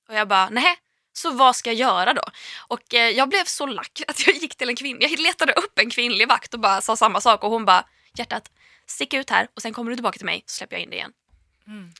Och 0.09 0.15
jag 0.15 0.27
bara, 0.27 0.49
nej. 0.49 0.79
Så 1.13 1.31
vad 1.31 1.55
ska 1.55 1.69
jag 1.69 1.79
göra 1.79 2.13
då? 2.13 2.21
Och 2.67 2.93
eh, 2.93 3.09
jag 3.09 3.29
blev 3.29 3.43
så 3.43 3.65
lack 3.65 4.01
att 4.07 4.27
jag 4.27 4.35
gick 4.35 4.55
till 4.55 4.69
en 4.69 4.75
kvinna. 4.75 4.99
Jag 5.01 5.19
letade 5.19 5.53
upp 5.53 5.79
en 5.79 5.89
kvinnlig 5.89 6.27
vakt 6.27 6.53
och 6.53 6.59
bara 6.59 6.81
sa 6.81 6.95
samma 6.95 7.21
sak 7.21 7.43
och 7.43 7.51
hon 7.51 7.65
bara, 7.65 7.85
hjärtat, 8.13 8.51
stick 8.85 9.13
ut 9.13 9.29
här 9.29 9.47
och 9.53 9.61
sen 9.61 9.73
kommer 9.73 9.89
du 9.89 9.95
tillbaka 9.95 10.17
till 10.17 10.25
mig 10.25 10.43
så 10.45 10.55
släpper 10.55 10.75
jag 10.75 10.83
in 10.83 10.89
dig 10.89 10.99
igen. 10.99 11.13
Mm 11.67 11.91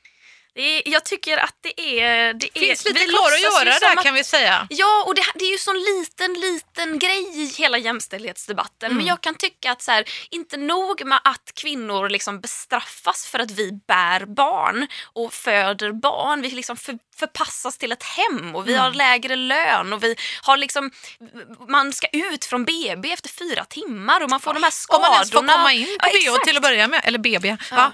är, 0.62 0.82
jag 0.86 1.06
tycker 1.06 1.38
att 1.38 1.56
det 1.62 2.02
är... 2.02 2.34
Det 2.34 2.60
finns 2.60 2.86
är, 2.86 2.90
lite 2.94 3.06
kvar 3.06 3.32
att 3.32 3.42
göra 3.42 3.80
där 3.80 3.98
att- 3.98 4.04
kan 4.04 4.14
vi 4.14 4.24
säga. 4.24 4.68
Ja, 4.70 5.04
och 5.08 5.16
det, 5.16 5.22
det 5.36 5.46
är 5.46 5.52
ju 5.52 5.58
sån 5.58 5.80
liten, 5.80 6.34
liten 6.34 7.00
grej 7.00 7.42
i 7.42 7.46
hela 7.58 7.78
jämställdhetsdebatten. 7.78 8.96
Men 8.98 9.06
jag 9.06 9.22
kan 9.22 9.36
tycka 9.36 9.72
att 9.72 9.82
så 9.82 9.92
här, 9.92 10.04
inte 10.32 10.58
nog 10.58 11.06
med 11.06 11.20
att 11.24 11.52
kvinnor 11.62 12.10
liksom 12.10 12.40
bestraffas 12.42 13.26
för 13.28 13.40
att 13.40 13.52
vi 13.52 13.72
bär 13.88 14.26
barn 14.26 14.88
och 15.14 15.34
föder 15.34 15.92
barn. 15.92 16.42
Vi 16.42 16.50
liksom 16.50 16.78
för, 16.78 16.98
förpassas 17.20 17.78
till 17.78 17.92
ett 17.92 18.04
hem 18.04 18.56
och 18.56 18.68
vi 18.68 18.76
har 18.76 18.92
lägre 18.92 19.36
lön 19.36 19.94
och 19.94 20.04
vi 20.04 20.16
har 20.42 20.58
liksom, 20.58 20.92
man 21.68 21.94
ska 21.94 22.08
ut 22.12 22.46
från 22.46 22.66
BB 22.66 23.12
efter 23.12 23.30
fyra 23.30 23.66
timmar 23.66 24.24
och 24.24 24.30
man 24.30 24.40
får 24.40 24.54
de 24.54 24.64
här 24.64 24.68
Om 24.68 24.72
skadorna. 24.72 25.08
man 25.10 25.16
ens 25.16 25.32
får 25.32 25.40
komma 25.40 25.74
in 25.74 25.98
på 26.00 26.10
Ja, 26.24 26.34
BH 26.38 26.44
till 26.44 26.56
att 26.58 26.62
börja 26.64 26.88
med. 26.88 27.02
Eller 27.04 27.20
BB. 27.20 27.58
Ja. 27.72 27.92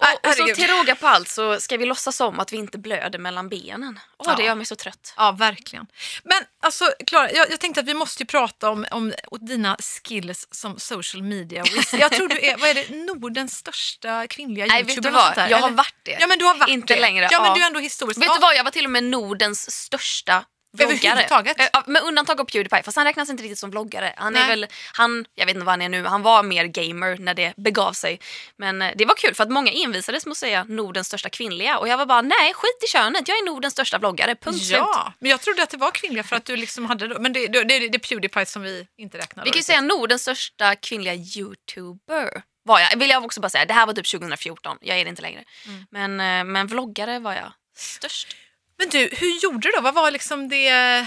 Och, 0.00 0.28
och 0.28 0.34
så 0.34 0.46
till 0.54 0.66
råga 0.70 0.94
på 0.94 1.06
allt 1.08 1.28
så 1.28 1.60
ska 1.60 1.76
vi 1.76 1.86
låtsas 1.88 2.20
om 2.20 2.40
att 2.40 2.52
vi 2.52 2.56
inte 2.56 2.78
blöder 2.78 3.18
mellan 3.18 3.48
benen. 3.48 4.00
Åh, 4.18 4.26
Ja. 4.30 4.36
det 4.36 4.42
gör 4.42 4.54
mig 4.54 4.66
så 4.66 4.76
trött. 4.76 5.14
Ja, 5.16 5.32
verkligen. 5.32 5.86
Men 6.24 6.38
alltså, 6.62 6.84
Klara, 7.06 7.30
jag, 7.32 7.50
jag 7.50 7.60
tänkte 7.60 7.80
att 7.80 7.86
vi 7.86 7.94
måste 7.94 8.22
ju 8.22 8.26
prata 8.26 8.70
om, 8.70 8.86
om 8.90 9.12
dina 9.40 9.76
skills 9.76 10.48
som 10.50 10.78
social 10.78 11.22
media. 11.22 11.64
Jag 11.92 12.12
tror 12.12 12.28
du 12.28 12.40
är, 12.46 12.56
vad 12.58 12.68
är 12.70 12.74
det, 12.74 12.90
Nordens 12.96 13.54
största 13.56 14.26
kvinnliga 14.26 14.66
Nej, 14.66 14.80
youtuber? 14.80 14.94
vet 14.94 15.02
du 15.02 15.10
vad? 15.10 15.34
där, 15.34 15.48
Jag 15.48 15.58
har 15.58 15.66
eller? 15.68 15.76
varit 15.76 15.94
det. 16.02 16.16
Ja, 16.20 16.26
men 16.26 16.38
du 16.38 16.44
har 16.44 16.54
varit 16.54 16.68
Inte 16.70 16.94
det. 16.94 17.00
längre, 17.00 17.28
Ja, 17.32 17.38
men 17.40 17.48
ja. 17.48 17.54
du 17.54 17.62
är 17.62 17.66
ändå 17.66 17.80
historiskt. 17.80 18.20
Vet 18.20 18.26
ja. 18.26 18.34
du 18.34 18.40
vad, 18.40 18.56
jag 18.56 18.64
var 18.64 18.70
till 18.70 18.84
och 18.84 18.90
med 18.90 19.04
Nordens 19.04 19.70
största 19.84 20.44
vloggare. 20.72 21.26
Eh, 21.58 21.82
Med 21.86 22.02
undantag 22.02 22.40
av 22.40 22.44
Pewdiepie, 22.44 22.82
fast 22.82 22.96
han 22.96 23.06
räknas 23.06 23.30
inte 23.30 23.42
riktigt 23.42 23.58
som 23.58 23.70
vloggare. 23.70 24.14
Han 24.16 24.36
är 24.36 24.40
Nej. 24.40 24.48
väl, 24.48 24.66
han, 24.92 25.24
jag 25.34 25.46
vet 25.46 25.54
inte 25.54 25.66
vad 25.66 25.72
han 25.72 25.82
är 25.82 25.88
nu, 25.88 26.04
han 26.04 26.22
var 26.22 26.42
mer 26.42 26.64
gamer 26.64 27.16
när 27.18 27.34
det 27.34 27.54
begav 27.56 27.92
sig. 27.92 28.20
Men 28.56 28.82
eh, 28.82 28.92
det 28.96 29.04
var 29.04 29.14
kul 29.14 29.34
för 29.34 29.42
att 29.42 29.50
många 29.50 29.72
envisades 29.72 30.26
med 30.26 30.32
att 30.32 30.38
säga 30.38 30.64
Nordens 30.64 31.06
största 31.06 31.28
kvinnliga 31.28 31.78
och 31.78 31.88
jag 31.88 31.96
var 31.96 32.06
bara 32.06 32.22
nej, 32.22 32.54
skit 32.54 32.84
i 32.84 32.86
könet, 32.86 33.28
jag 33.28 33.38
är 33.38 33.46
Nordens 33.46 33.72
största 33.72 33.98
vloggare, 33.98 34.34
punkt 34.34 34.64
slut. 34.64 34.78
Ja, 34.78 35.12
men 35.18 35.30
jag 35.30 35.40
trodde 35.40 35.62
att 35.62 35.70
det 35.70 35.76
var 35.76 35.90
kvinnliga 35.90 36.22
för 36.24 36.36
att 36.36 36.44
du 36.44 36.56
liksom 36.56 36.84
hade... 36.86 37.18
Men 37.18 37.32
det, 37.32 37.46
det, 37.46 37.64
det, 37.64 37.78
det 37.78 37.94
är 37.94 37.98
Pewdiepie 37.98 38.46
som 38.46 38.62
vi 38.62 38.86
inte 38.98 39.18
räknar. 39.18 39.44
Vi 39.44 39.50
kan 39.50 39.58
ju 39.58 39.62
säga 39.62 39.80
Nordens 39.80 40.22
största 40.22 40.74
kvinnliga 40.74 41.14
youtuber. 41.14 42.42
Var 42.62 42.80
jag, 42.80 42.96
vill 42.98 43.10
jag 43.10 43.24
också 43.24 43.40
bara 43.40 43.50
säga. 43.50 43.64
Det 43.64 43.74
här 43.74 43.86
var 43.86 43.92
typ 43.94 44.10
2014, 44.10 44.78
jag 44.80 44.98
är 44.98 45.04
det 45.04 45.08
inte 45.08 45.22
längre. 45.22 45.44
Mm. 45.66 45.86
Men, 45.90 46.20
eh, 46.40 46.52
men 46.52 46.66
vloggare 46.66 47.18
var 47.18 47.32
jag 47.32 47.52
störst. 47.76 48.36
Men 48.78 48.88
du, 48.88 48.98
hur 49.12 49.42
gjorde 49.42 49.68
du 49.68 49.70
då? 49.76 49.80
Vad 49.80 49.94
var 49.94 50.10
liksom 50.10 50.48
det... 50.48 51.06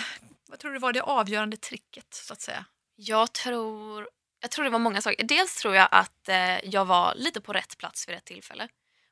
Vad 0.50 0.60
tror 0.60 0.72
du 0.72 0.80
var 0.80 0.94
det 0.94 1.02
avgörande 1.02 1.58
tricket 1.58 2.14
så 2.14 2.34
att 2.34 2.42
säga? 2.42 2.66
Jag 2.96 3.34
tror, 3.34 4.10
jag 4.42 4.52
tror 4.52 4.66
det 4.66 4.72
var 4.72 4.80
många 4.80 5.02
saker. 5.02 5.24
Dels 5.24 5.56
tror 5.56 5.76
jag 5.76 5.88
att 5.92 6.30
eh, 6.30 6.70
jag 6.70 6.86
var 6.86 7.14
lite 7.16 7.42
på 7.42 7.54
rätt 7.54 7.78
plats 7.78 8.08
vid 8.08 8.16
rätt 8.16 8.26
tillfälle. 8.26 8.68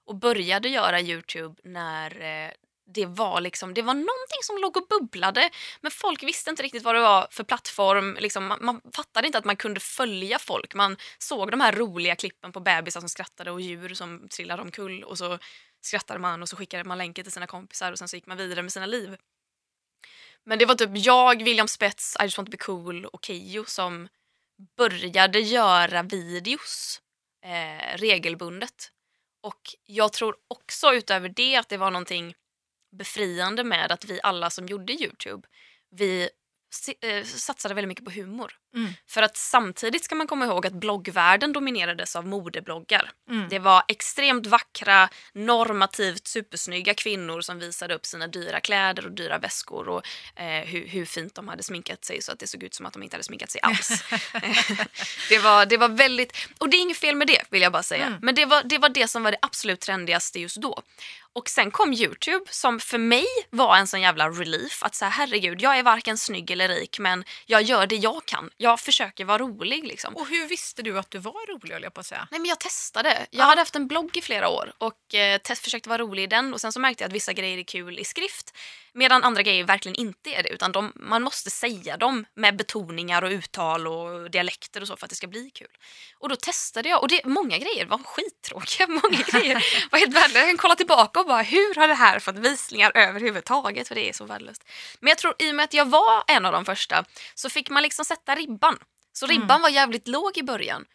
Och 0.05 0.15
började 0.15 0.69
göra 0.69 1.01
Youtube 1.01 1.61
när 1.63 2.21
eh, 2.21 2.51
det 2.93 3.05
var 3.05 3.41
liksom, 3.41 3.73
det 3.73 3.81
var 3.81 3.93
någonting 3.93 4.43
som 4.43 4.57
låg 4.57 4.77
och 4.77 4.87
bubblade. 4.89 5.49
Men 5.81 5.91
folk 5.91 6.23
visste 6.23 6.49
inte 6.49 6.63
riktigt 6.63 6.83
vad 6.83 6.95
det 6.95 7.01
var 7.01 7.27
för 7.31 7.43
plattform. 7.43 8.17
Liksom, 8.19 8.47
man, 8.47 8.59
man 8.61 8.81
fattade 8.95 9.27
inte 9.27 9.37
att 9.37 9.45
man 9.45 9.55
kunde 9.55 9.79
följa 9.79 10.39
folk. 10.39 10.75
Man 10.75 10.97
såg 11.17 11.51
de 11.51 11.61
här 11.61 11.71
roliga 11.71 12.15
klippen 12.15 12.51
på 12.51 12.59
bebisar 12.59 12.99
som 12.99 13.09
skrattade 13.09 13.51
och 13.51 13.61
djur 13.61 13.93
som 13.93 14.27
trillade 14.29 14.61
omkull. 14.61 15.03
Och 15.03 15.17
så 15.17 15.39
skrattade 15.81 16.19
man 16.19 16.41
och 16.41 16.49
så 16.49 16.55
skickade 16.55 16.83
man 16.83 16.97
länken 16.97 17.23
till 17.23 17.33
sina 17.33 17.47
kompisar 17.47 17.91
och 17.91 17.97
sen 17.97 18.07
så 18.07 18.15
gick 18.15 18.25
man 18.25 18.37
vidare 18.37 18.61
med 18.61 18.73
sina 18.73 18.85
liv. 18.85 19.17
Men 20.43 20.59
det 20.59 20.65
var 20.65 20.75
typ 20.75 20.89
jag, 20.93 21.43
William 21.43 21.67
Spets, 21.67 22.17
I 22.19 22.23
just 22.23 22.37
want 22.37 22.47
to 22.47 22.51
be 22.51 22.57
cool 22.57 23.05
och 23.05 23.25
Keyyo 23.25 23.65
som 23.65 24.07
började 24.77 25.39
göra 25.39 26.03
videos 26.03 27.01
eh, 27.45 27.97
regelbundet. 27.97 28.91
Och 29.41 29.61
jag 29.85 30.13
tror 30.13 30.35
också 30.47 30.93
utöver 30.93 31.29
det 31.29 31.55
att 31.55 31.69
det 31.69 31.77
var 31.77 31.91
någonting 31.91 32.35
befriande 32.91 33.63
med 33.63 33.91
att 33.91 34.05
vi 34.05 34.19
alla 34.23 34.49
som 34.49 34.67
gjorde 34.67 34.93
Youtube, 34.93 35.47
vi 35.89 36.29
eh, 37.01 37.23
satsade 37.23 37.73
väldigt 37.73 37.87
mycket 37.87 38.05
på 38.05 38.11
humor. 38.11 38.59
Mm. 38.75 38.93
För 39.07 39.21
att 39.21 39.37
samtidigt 39.37 40.03
ska 40.03 40.15
man 40.15 40.27
komma 40.27 40.45
ihåg 40.45 40.67
att 40.67 40.73
bloggvärlden 40.73 41.53
dominerades 41.53 42.15
av 42.15 42.27
modebloggar. 42.27 43.11
Mm. 43.29 43.49
Det 43.49 43.59
var 43.59 43.83
extremt 43.87 44.47
vackra, 44.47 45.09
normativt 45.33 46.27
supersnygga 46.27 46.93
kvinnor 46.93 47.41
som 47.41 47.59
visade 47.59 47.95
upp 47.95 48.05
sina 48.05 48.27
dyra 48.27 48.59
kläder 48.59 49.05
och 49.05 49.11
dyra 49.11 49.37
väskor 49.37 49.89
och 49.89 50.05
eh, 50.35 50.65
hur, 50.65 50.87
hur 50.87 51.05
fint 51.05 51.35
de 51.35 51.47
hade 51.47 51.63
sminkat 51.63 52.05
sig 52.05 52.21
så 52.21 52.31
att 52.31 52.39
det 52.39 52.47
såg 52.47 52.63
ut 52.63 52.73
som 52.73 52.85
att 52.85 52.93
de 52.93 53.03
inte 53.03 53.15
hade 53.15 53.23
sminkat 53.23 53.51
sig 53.51 53.61
alls. 53.61 53.89
det, 55.29 55.39
var, 55.39 55.65
det 55.65 55.77
var 55.77 55.89
väldigt, 55.89 56.37
och 56.57 56.69
det 56.69 56.77
är 56.77 56.81
inget 56.81 56.97
fel 56.97 57.15
med 57.15 57.27
det 57.27 57.41
vill 57.49 57.61
jag 57.61 57.71
bara 57.71 57.83
säga. 57.83 58.05
Mm. 58.05 58.19
Men 58.21 58.35
det 58.35 58.45
var, 58.45 58.63
det 58.63 58.77
var 58.77 58.89
det 58.89 59.07
som 59.07 59.23
var 59.23 59.31
det 59.31 59.37
absolut 59.41 59.79
trendigaste 59.79 60.39
just 60.39 60.57
då. 60.57 60.83
Och 61.33 61.49
sen 61.49 61.71
kom 61.71 61.93
Youtube 61.93 62.45
som 62.49 62.79
för 62.79 62.97
mig 62.97 63.25
var 63.49 63.77
en 63.77 63.87
sån 63.87 64.01
jävla 64.01 64.29
relief. 64.29 64.83
Att 64.83 64.95
säga 64.95 65.09
herregud, 65.09 65.61
jag 65.61 65.77
är 65.77 65.83
varken 65.83 66.17
snygg 66.17 66.51
eller 66.51 66.67
rik 66.67 66.99
men 66.99 67.23
jag 67.45 67.61
gör 67.61 67.87
det 67.87 67.95
jag 67.95 68.25
kan. 68.25 68.49
Jag 68.61 68.79
försöker 68.79 69.25
vara 69.25 69.37
rolig 69.37 69.87
liksom. 69.87 70.15
Och 70.15 70.27
hur 70.27 70.47
visste 70.47 70.81
du 70.81 70.99
att 70.99 71.11
du 71.11 71.17
var 71.17 71.53
rolig 71.53 71.85
jag 71.85 71.93
på 71.93 71.99
att 71.99 72.05
säga? 72.05 72.27
Nej 72.31 72.39
men 72.39 72.49
jag 72.49 72.59
testade. 72.59 73.27
Jag 73.31 73.45
hade 73.45 73.61
haft 73.61 73.75
en 73.75 73.87
blogg 73.87 74.17
i 74.17 74.21
flera 74.21 74.49
år 74.49 74.73
och 74.77 75.15
eh, 75.15 75.37
test, 75.37 75.63
försökte 75.63 75.89
vara 75.89 76.01
rolig 76.01 76.23
i 76.23 76.27
den 76.27 76.53
och 76.53 76.61
sen 76.61 76.71
så 76.71 76.79
märkte 76.79 77.03
jag 77.03 77.09
att 77.09 77.15
vissa 77.15 77.33
grejer 77.33 77.57
är 77.57 77.63
kul 77.63 77.99
i 77.99 78.03
skrift 78.03 78.57
medan 78.93 79.23
andra 79.23 79.41
grejer 79.41 79.63
verkligen 79.63 79.95
inte 79.95 80.29
är 80.29 80.43
det 80.43 80.49
utan 80.49 80.71
de, 80.71 80.93
man 80.95 81.23
måste 81.23 81.49
säga 81.49 81.97
dem 81.97 82.25
med 82.35 82.57
betoningar 82.57 83.21
och 83.21 83.29
uttal 83.29 83.87
och 83.87 84.31
dialekter 84.31 84.81
och 84.81 84.87
så 84.87 84.97
för 84.97 85.05
att 85.05 85.09
det 85.09 85.15
ska 85.15 85.27
bli 85.27 85.49
kul. 85.49 85.67
Och 86.19 86.29
då 86.29 86.35
testade 86.35 86.89
jag 86.89 87.01
och 87.01 87.07
det, 87.07 87.25
många 87.25 87.57
grejer 87.57 87.85
var 87.85 87.97
skittråkiga. 87.97 88.87
Många 89.03 89.23
grejer 89.27 89.65
var 89.91 89.99
helt 89.99 90.15
värdelösa. 90.15 90.39
Jag 90.39 90.47
kan 90.47 90.57
kolla 90.57 90.75
tillbaka 90.75 91.19
och 91.19 91.25
bara 91.25 91.41
hur 91.41 91.75
har 91.75 91.87
det 91.87 91.93
här 91.93 92.19
fått 92.19 92.37
visningar 92.37 92.91
överhuvudtaget 92.95 93.87
för 93.87 93.95
det 93.95 94.09
är 94.09 94.13
så 94.13 94.25
värdelöst. 94.25 94.63
Men 94.99 95.09
jag 95.09 95.17
tror 95.17 95.33
i 95.39 95.51
och 95.51 95.55
med 95.55 95.63
att 95.63 95.73
jag 95.73 95.85
var 95.85 96.23
en 96.27 96.45
av 96.45 96.51
de 96.53 96.65
första 96.65 97.05
så 97.35 97.49
fick 97.49 97.69
man 97.69 97.83
liksom 97.83 98.05
sätta 98.05 98.35
ribban. 98.35 98.77
Så 99.13 99.25
ribban 99.25 99.61
var 99.61 99.69
jävligt 99.69 100.07
låg 100.07 100.37
i 100.37 100.43
början. 100.43 100.85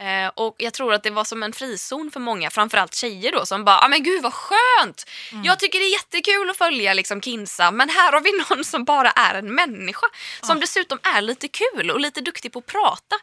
Eh, 0.00 0.30
och 0.34 0.54
jag 0.58 0.74
tror 0.74 0.94
att 0.94 1.02
det 1.02 1.10
var 1.10 1.24
som 1.24 1.42
en 1.42 1.52
frizon 1.52 2.10
för 2.10 2.20
många, 2.20 2.50
framförallt 2.50 2.94
tjejer 2.94 3.32
då 3.32 3.46
som 3.46 3.64
bara 3.64 3.78
ah, 3.80 3.88
men 3.88 4.02
gud 4.02 4.22
vad 4.22 4.34
skönt! 4.34 5.04
Jag 5.44 5.58
tycker 5.58 5.78
det 5.78 5.84
är 5.84 5.92
jättekul 5.92 6.50
att 6.50 6.56
följa 6.56 6.94
liksom 6.94 7.20
Kinsa 7.22 7.70
men 7.70 7.88
här 7.88 8.12
har 8.12 8.20
vi 8.20 8.32
någon 8.50 8.64
som 8.64 8.84
bara 8.84 9.10
är 9.10 9.34
en 9.34 9.54
människa 9.54 10.06
som 10.42 10.60
dessutom 10.60 10.98
är 11.02 11.20
lite 11.22 11.48
kul 11.48 11.90
och 11.90 12.00
lite 12.00 12.20
duktig 12.20 12.52
på 12.52 12.58
att 12.58 12.66
prata. 12.66 13.16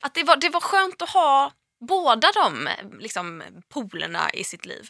Att 0.00 0.14
det 0.14 0.22
var, 0.22 0.36
det 0.36 0.48
var 0.48 0.60
skönt 0.60 1.02
att 1.02 1.10
ha 1.10 1.52
båda 1.88 2.32
de 2.32 2.68
liksom, 3.00 3.42
polerna 3.72 4.30
i 4.32 4.44
sitt 4.44 4.66
liv. 4.66 4.88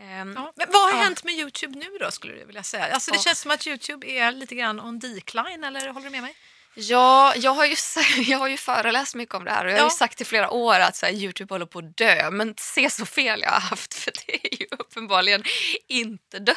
Ehm, 0.00 0.32
Ja. 0.36 0.52
Men 0.56 0.66
vad 0.72 0.82
har 0.82 0.90
Ja. 0.90 0.96
hänt 1.04 1.24
med 1.24 1.34
Youtube 1.34 1.78
nu 1.78 1.98
då 2.00 2.10
skulle 2.10 2.34
du 2.34 2.44
vilja 2.44 2.62
säga? 2.62 2.94
Alltså 2.94 3.10
det 3.10 3.16
Ja. 3.16 3.22
känns 3.22 3.40
som 3.40 3.50
att 3.50 3.66
Youtube 3.66 4.06
är 4.10 4.32
lite 4.32 4.54
grann 4.54 4.80
on 4.80 4.98
decline 4.98 5.64
eller 5.64 5.88
håller 5.88 6.04
du 6.06 6.10
med 6.10 6.22
mig? 6.22 6.34
Ja, 6.74 7.34
jag 7.36 7.50
har, 7.50 7.64
ju, 7.64 7.74
jag 8.26 8.38
har 8.38 8.48
ju 8.48 8.56
föreläst 8.56 9.14
mycket 9.14 9.34
om 9.34 9.44
det 9.44 9.50
här 9.50 9.64
och 9.64 9.70
jag 9.70 9.76
har 9.76 9.82
Ja. 9.82 9.86
ju 9.86 9.96
sagt 9.96 10.20
i 10.20 10.24
flera 10.24 10.50
år 10.50 10.80
att 10.80 10.96
så 10.96 11.06
här, 11.06 11.12
Youtube 11.12 11.54
håller 11.54 11.66
på 11.66 11.78
att 11.78 11.96
dö. 11.96 12.30
Men 12.30 12.54
se 12.58 12.90
så 12.90 13.06
fel 13.06 13.40
jag 13.42 13.50
har 13.50 13.60
haft 13.60 13.94
för 14.04 14.12
det 14.26 14.46
är 14.46 14.60
ju 14.60 14.66
uppenbarligen 14.70 15.42
inte 15.88 16.38
dött. 16.38 16.56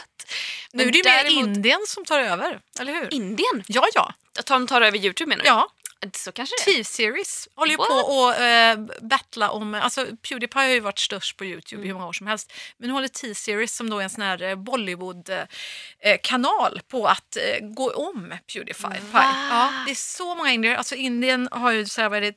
Nu 0.74 0.78
Men 0.86 0.88
är 0.88 0.92
det 0.92 0.98
ju 0.98 1.04
mer 1.04 1.24
däremot- 1.24 1.48
Indien 1.58 1.80
som 1.88 2.06
tar 2.06 2.20
över, 2.20 2.60
eller 2.80 2.94
hur? 2.94 3.14
Indien? 3.14 3.64
Ja, 3.68 3.86
ja. 3.94 4.14
Att 4.40 4.46
de 4.46 4.68
tar 4.68 4.82
över 4.82 4.98
Youtube 4.98 5.30
menar 5.30 5.44
du? 5.44 5.48
ja. 5.50 5.70
Så 6.14 6.32
kanske 6.32 6.56
det. 6.66 6.72
T-series 6.74 7.48
håller 7.56 7.72
ju 7.72 7.78
What? 7.78 7.88
på 7.90 8.28
att 8.30 8.40
äh, 8.40 8.78
battla 9.08 9.50
om... 9.52 9.74
Alltså 9.74 10.08
Pewdiepie 10.30 10.62
har 10.62 10.68
ju 10.68 10.80
varit 10.80 11.00
störst 11.00 11.38
på 11.38 11.46
Youtube 11.46 11.76
Mm. 11.76 11.86
i 11.86 11.88
hur 11.88 11.94
många 11.94 12.08
år 12.08 12.14
som 12.14 12.28
helst. 12.28 12.54
Men 12.78 12.88
nu 12.88 12.94
håller 12.94 13.08
T-series 13.08 13.76
som 13.76 13.90
då 13.90 14.00
är 14.00 14.04
en 14.04 14.10
sån 14.10 14.22
här 14.24 14.42
eh, 14.42 14.56
Bollywood-kanal 14.56 16.82
på 16.88 17.08
att 17.08 17.38
eh, 17.38 17.60
gå 17.68 17.92
om 17.92 18.34
Pewdiepie. 18.54 19.02
Va? 19.12 19.48
Ja, 19.50 19.74
det 19.86 19.92
är 19.92 19.96
så 19.96 20.36
många 20.36 20.52
indier. 20.52 20.76
Alltså 20.76 20.96
Indien 20.96 21.50
har 21.52 21.72
ju 21.72 21.86
så 21.86 22.02
här, 22.02 22.10
vad 22.10 22.18
är 22.18 22.22
det, 22.22 22.34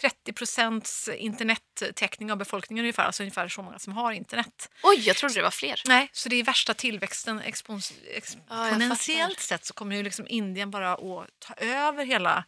30 0.00 0.32
procents 0.32 1.08
internettäckning 1.08 2.32
av 2.32 2.38
befolkningen 2.38 2.84
ungefär. 2.84 3.02
Alltså 3.04 3.22
ungefär 3.22 3.48
så 3.48 3.62
många 3.62 3.78
som 3.78 3.92
har 3.92 4.12
internet. 4.12 4.70
Oj, 4.82 5.02
jag 5.06 5.16
trodde 5.16 5.34
det 5.34 5.42
var 5.42 5.50
fler. 5.50 5.82
Nej, 5.86 6.08
så 6.12 6.28
det 6.28 6.36
är 6.36 6.44
värsta 6.44 6.74
tillväxten 6.74 7.40
expons- 7.42 7.92
exponentiellt 8.14 9.32
fattar. 9.32 9.42
sett 9.42 9.64
så 9.64 9.74
kommer 9.74 9.96
ju 9.96 10.02
liksom 10.02 10.26
Indien 10.28 10.70
bara 10.70 10.92
att 10.92 11.26
ta 11.38 11.54
över 11.54 12.04
hela 12.04 12.44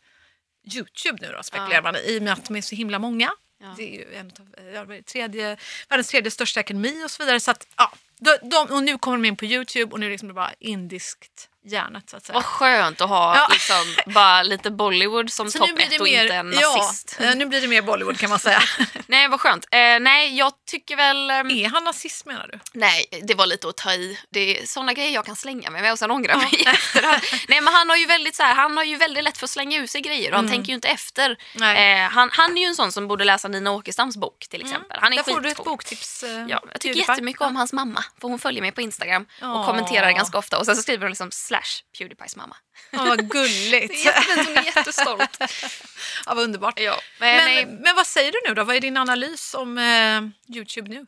Youtube 0.74 1.18
nu 1.20 1.32
då 1.36 1.42
spekulerar 1.42 1.82
man 1.82 1.96
i 1.96 1.98
i 1.98 2.18
och 2.18 2.22
med 2.22 2.32
att 2.32 2.44
de 2.44 2.56
är 2.56 2.60
så 2.62 2.74
himla 2.74 2.98
många. 2.98 3.30
Det 3.76 3.82
är 3.82 3.98
ju 3.98 4.14
en 4.14 4.32
av, 4.78 5.02
tredje, 5.02 5.56
världens 5.88 6.08
tredje 6.08 6.30
största 6.30 6.60
ekonomi 6.60 7.04
och 7.04 7.10
så 7.10 7.22
vidare. 7.22 7.40
Så 7.40 7.50
att, 7.50 7.66
ja, 7.76 7.92
de, 8.24 8.48
de, 8.48 8.74
och 8.74 8.82
nu 8.82 8.98
kommer 8.98 9.16
de 9.16 9.24
in 9.24 9.36
på 9.36 9.44
Youtube 9.44 9.92
och 9.92 10.00
nu 10.00 10.06
är 10.06 10.10
det 10.10 10.14
liksom 10.14 10.34
bara 10.34 10.50
indiskt 10.60 11.48
hjärnet 11.64 12.10
så 12.10 12.16
att 12.16 12.24
säga. 12.24 12.34
Vad 12.34 12.44
skönt 12.44 13.00
att 13.00 13.08
ha 13.08 13.36
Ja. 13.36 13.48
liksom, 13.52 14.12
bara 14.14 14.42
lite 14.42 14.70
Bollywood 14.70 15.32
som 15.32 15.50
topp 15.50 15.70
ett 15.78 16.00
och 16.00 16.04
mer, 16.06 16.22
inte 16.22 16.34
en 16.34 16.52
ja, 16.60 16.76
nazist. 16.76 17.16
eh, 17.20 17.34
nu 17.34 17.46
blir 17.46 17.60
det 17.60 17.68
mer 17.68 17.82
Bollywood 17.82 18.18
kan 18.18 18.30
man 18.30 18.38
säga. 18.38 18.62
Nej, 19.06 19.28
vad 19.28 19.40
skönt. 19.40 19.66
Eh, 19.70 19.78
nej, 20.00 20.36
jag 20.38 20.52
tycker 20.70 20.96
väl... 20.96 21.30
ehm, 21.30 21.50
är 21.50 21.68
han 21.68 21.84
nazist 21.84 22.26
menar 22.26 22.48
du? 22.52 22.58
Nej, 22.72 23.06
det 23.22 23.34
var 23.34 23.46
lite 23.46 23.68
att 23.68 23.76
ta 23.76 23.92
i. 23.92 24.18
Det 24.30 24.60
är 24.62 24.66
såna 24.66 24.92
grejer 24.92 25.10
jag 25.10 25.26
kan 25.26 25.36
slänga 25.36 25.70
mig 25.70 25.82
med 25.82 25.92
och 25.92 25.98
sen 25.98 26.10
ångra 26.10 26.36
mig 26.36 26.50
efterhand. 26.66 27.20
Nej, 27.48 27.60
men 27.60 27.74
han 27.74 27.88
har 27.88 27.96
ju 27.96 28.06
väldigt 28.06 28.34
så 28.34 28.42
här, 28.42 28.54
han 28.54 28.76
har 28.76 28.84
ju 28.84 28.96
väldigt 28.96 29.24
lätt 29.24 29.38
för 29.38 29.44
att 29.46 29.50
slänga 29.50 29.78
ur 29.78 29.86
sig 29.86 30.00
grejer 30.00 30.30
och 30.30 30.36
han 30.36 30.48
tänker 30.48 30.68
ju 30.68 30.74
inte 30.74 30.88
efter. 30.88 31.36
Mm. 31.56 32.04
Eh, 32.04 32.10
han, 32.10 32.28
han 32.32 32.56
är 32.56 32.60
ju 32.62 32.66
en 32.68 32.74
sån 32.76 32.92
som 32.92 33.08
borde 33.08 33.24
läsa 33.24 33.48
Nina 33.48 33.70
Åkerstams 33.72 34.16
bok 34.16 34.46
till 34.50 34.60
exempel. 34.62 34.98
Han 35.00 35.12
är 35.12 35.16
Där 35.16 35.22
får 35.24 35.40
du 35.40 35.48
ett 35.48 35.64
boktips. 35.64 36.22
eh, 36.22 36.30
Ja, 36.48 36.62
jag 36.72 36.80
tycker 36.80 36.98
jättemycket 36.98 37.42
om 37.42 37.56
hans 37.56 37.72
mamma. 37.72 38.04
För 38.20 38.28
hon 38.28 38.38
följer 38.38 38.62
mig 38.62 38.72
på 38.72 38.80
Instagram 38.80 39.26
och 39.40 39.48
Åh. 39.48 39.66
kommenterar 39.66 40.12
ganska 40.12 40.38
ofta. 40.38 40.58
Och 40.58 40.66
sen 40.66 40.76
så 40.76 40.82
skriver 40.82 41.02
hon 41.02 41.10
liksom 41.10 41.30
slash 41.30 41.82
Pewdiepies 41.98 42.36
mamma. 42.36 42.56
Ja, 42.90 43.04
vad 43.04 43.18
Det 43.18 43.24
är 43.24 43.28
gulligt. 43.28 44.04
jättefint, 44.04 44.48
hon 44.48 44.56
är 44.56 44.64
jättestolt. 44.64 45.38
ja, 46.26 46.34
vad 46.34 46.44
underbart. 46.44 46.80
Ja, 46.80 47.00
men, 47.18 47.54
Men, 47.54 47.76
men 47.76 47.96
vad 47.96 48.06
säger 48.06 48.32
du 48.32 48.38
nu 48.48 48.54
då? 48.54 48.64
Vad 48.64 48.76
är 48.76 48.80
din 48.80 48.96
analys 48.96 49.54
om 49.54 49.78
eh, 49.78 50.54
Youtube 50.56 50.90
nu? 50.90 51.06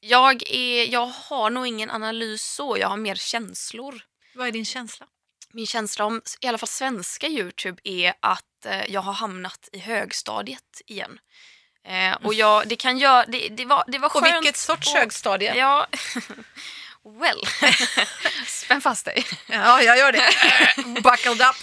jag, 0.00 0.50
är, 0.50 0.92
jag 0.92 1.06
har 1.06 1.50
nog 1.50 1.66
ingen 1.66 1.90
analys 1.90 2.42
så, 2.42 2.76
jag 2.78 2.88
har 2.88 2.96
mer 2.96 3.14
känslor. 3.14 4.02
Vad 4.34 4.48
är 4.48 4.52
din 4.52 4.64
känsla? 4.64 5.06
Min 5.52 5.66
känsla 5.66 6.04
om 6.04 6.22
i 6.40 6.46
alla 6.46 6.58
fall 6.58 6.68
svenska 6.68 7.26
Youtube 7.26 7.80
är 7.84 8.14
att 8.20 8.66
eh, 8.66 8.92
jag 8.92 9.00
har 9.00 9.12
hamnat 9.12 9.68
i 9.72 9.78
högstadiet 9.78 10.82
igen. 10.86 11.18
Eh, 11.88 12.12
och 12.22 12.34
jag, 12.34 12.68
det 12.68 12.76
kan 12.76 12.98
göra, 12.98 13.24
det, 13.26 13.48
det 13.48 13.64
var, 13.64 13.84
det 13.86 13.98
var 13.98 14.08
På 14.08 14.20
skönt. 14.20 14.34
vilket 14.36 14.56
sorts 14.56 14.88
och- 14.88 14.94
högstadie? 14.98 15.54
Ja, 15.54 15.86
well. 17.20 17.46
Spänn 18.46 18.80
fast 18.80 19.04
dig. 19.04 19.26
Ja, 19.46 19.82
jag 19.82 19.98
gör 19.98 20.12
det. 20.12 20.30
Buckled 21.00 21.40
up. 21.40 21.56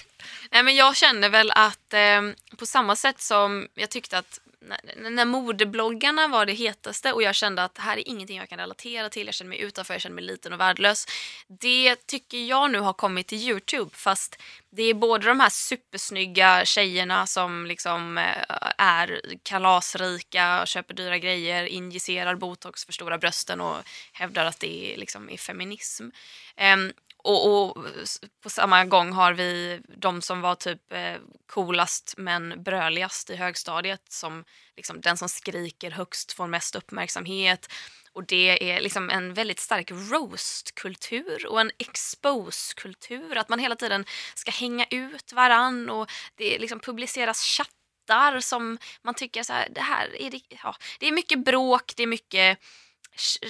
Nej, 0.51 0.63
men 0.63 0.75
jag 0.75 0.95
känner 0.95 1.29
väl 1.29 1.51
att 1.51 1.93
eh, 1.93 2.21
på 2.57 2.65
samma 2.65 2.95
sätt 2.95 3.21
som 3.21 3.67
jag 3.73 3.89
tyckte 3.89 4.17
att 4.17 4.39
när, 4.61 5.09
när 5.09 5.25
modebloggarna 5.25 6.27
var 6.27 6.45
det 6.45 6.53
hetaste 6.53 7.13
och 7.13 7.23
jag 7.23 7.35
kände 7.35 7.63
att 7.63 7.75
det 7.75 7.81
här 7.81 7.97
är 7.97 8.07
ingenting 8.07 8.37
jag 8.37 8.49
kan 8.49 8.59
relatera 8.59 9.09
till, 9.09 9.25
jag 9.25 9.35
känner 9.35 9.49
mig 9.49 9.61
utanför, 9.61 9.93
jag 9.93 10.01
känner 10.01 10.15
mig 10.15 10.23
liten 10.23 10.53
och 10.53 10.59
värdelös. 10.59 11.05
Det 11.47 11.95
tycker 12.07 12.37
jag 12.37 12.71
nu 12.71 12.79
har 12.79 12.93
kommit 12.93 13.27
till 13.27 13.37
Youtube 13.37 13.91
fast 13.93 14.41
det 14.69 14.83
är 14.83 14.93
både 14.93 15.27
de 15.27 15.39
här 15.39 15.49
supersnygga 15.49 16.65
tjejerna 16.65 17.27
som 17.27 17.65
liksom 17.65 18.17
eh, 18.17 18.57
är 18.77 19.21
kalasrika, 19.43 20.65
köper 20.65 20.93
dyra 20.93 21.17
grejer, 21.17 21.65
injicerar 21.65 22.35
botox 22.35 22.85
för 22.85 22.93
stora 22.93 23.17
brösten 23.17 23.61
och 23.61 23.77
hävdar 24.13 24.45
att 24.45 24.59
det 24.59 24.95
liksom, 24.97 25.29
är 25.29 25.37
feminism. 25.37 26.09
Ehm, 26.55 26.93
och, 27.27 27.69
och, 27.69 27.85
på 28.43 28.49
samma 28.49 28.85
gång 28.85 29.11
har 29.11 29.33
vi 29.33 29.81
de 29.97 30.21
som 30.21 30.41
var 30.41 30.55
typ 30.55 30.91
eh, 30.91 31.15
coolast 31.47 32.13
men 32.17 32.63
bröligast 32.63 33.29
i 33.29 33.35
högstadiet. 33.35 34.01
Som 34.09 34.43
liksom, 34.75 35.01
den 35.01 35.17
som 35.17 35.29
skriker 35.29 35.91
högst 35.91 36.31
får 36.31 36.47
mest 36.47 36.75
uppmärksamhet. 36.75 37.67
Och 38.13 38.25
det 38.25 38.71
är 38.71 38.81
liksom 38.81 39.09
en 39.09 39.33
väldigt 39.33 39.59
stark 39.59 39.91
roast-kultur 39.91 41.47
och 41.47 41.61
en 41.61 41.71
expose-kultur. 41.77 43.37
Att 43.37 43.49
man 43.49 43.59
hela 43.59 43.75
tiden 43.75 44.05
ska 44.35 44.51
hänga 44.51 44.85
ut 44.89 45.33
varann 45.33 45.89
och 45.89 46.11
det 46.35 46.59
liksom 46.59 46.79
publiceras 46.79 47.41
chattar 47.43 48.39
som 48.39 48.77
man 49.01 49.13
tycker 49.13 49.43
så 49.43 49.53
här, 49.53 49.67
det 49.71 49.81
här 49.81 50.21
är 50.21 50.31
det, 50.31 50.41
ja, 50.63 50.75
det 50.99 51.07
är 51.07 51.11
mycket 51.11 51.45
bråk, 51.45 51.93
det 51.95 52.03
är 52.03 52.07
mycket 52.07 52.59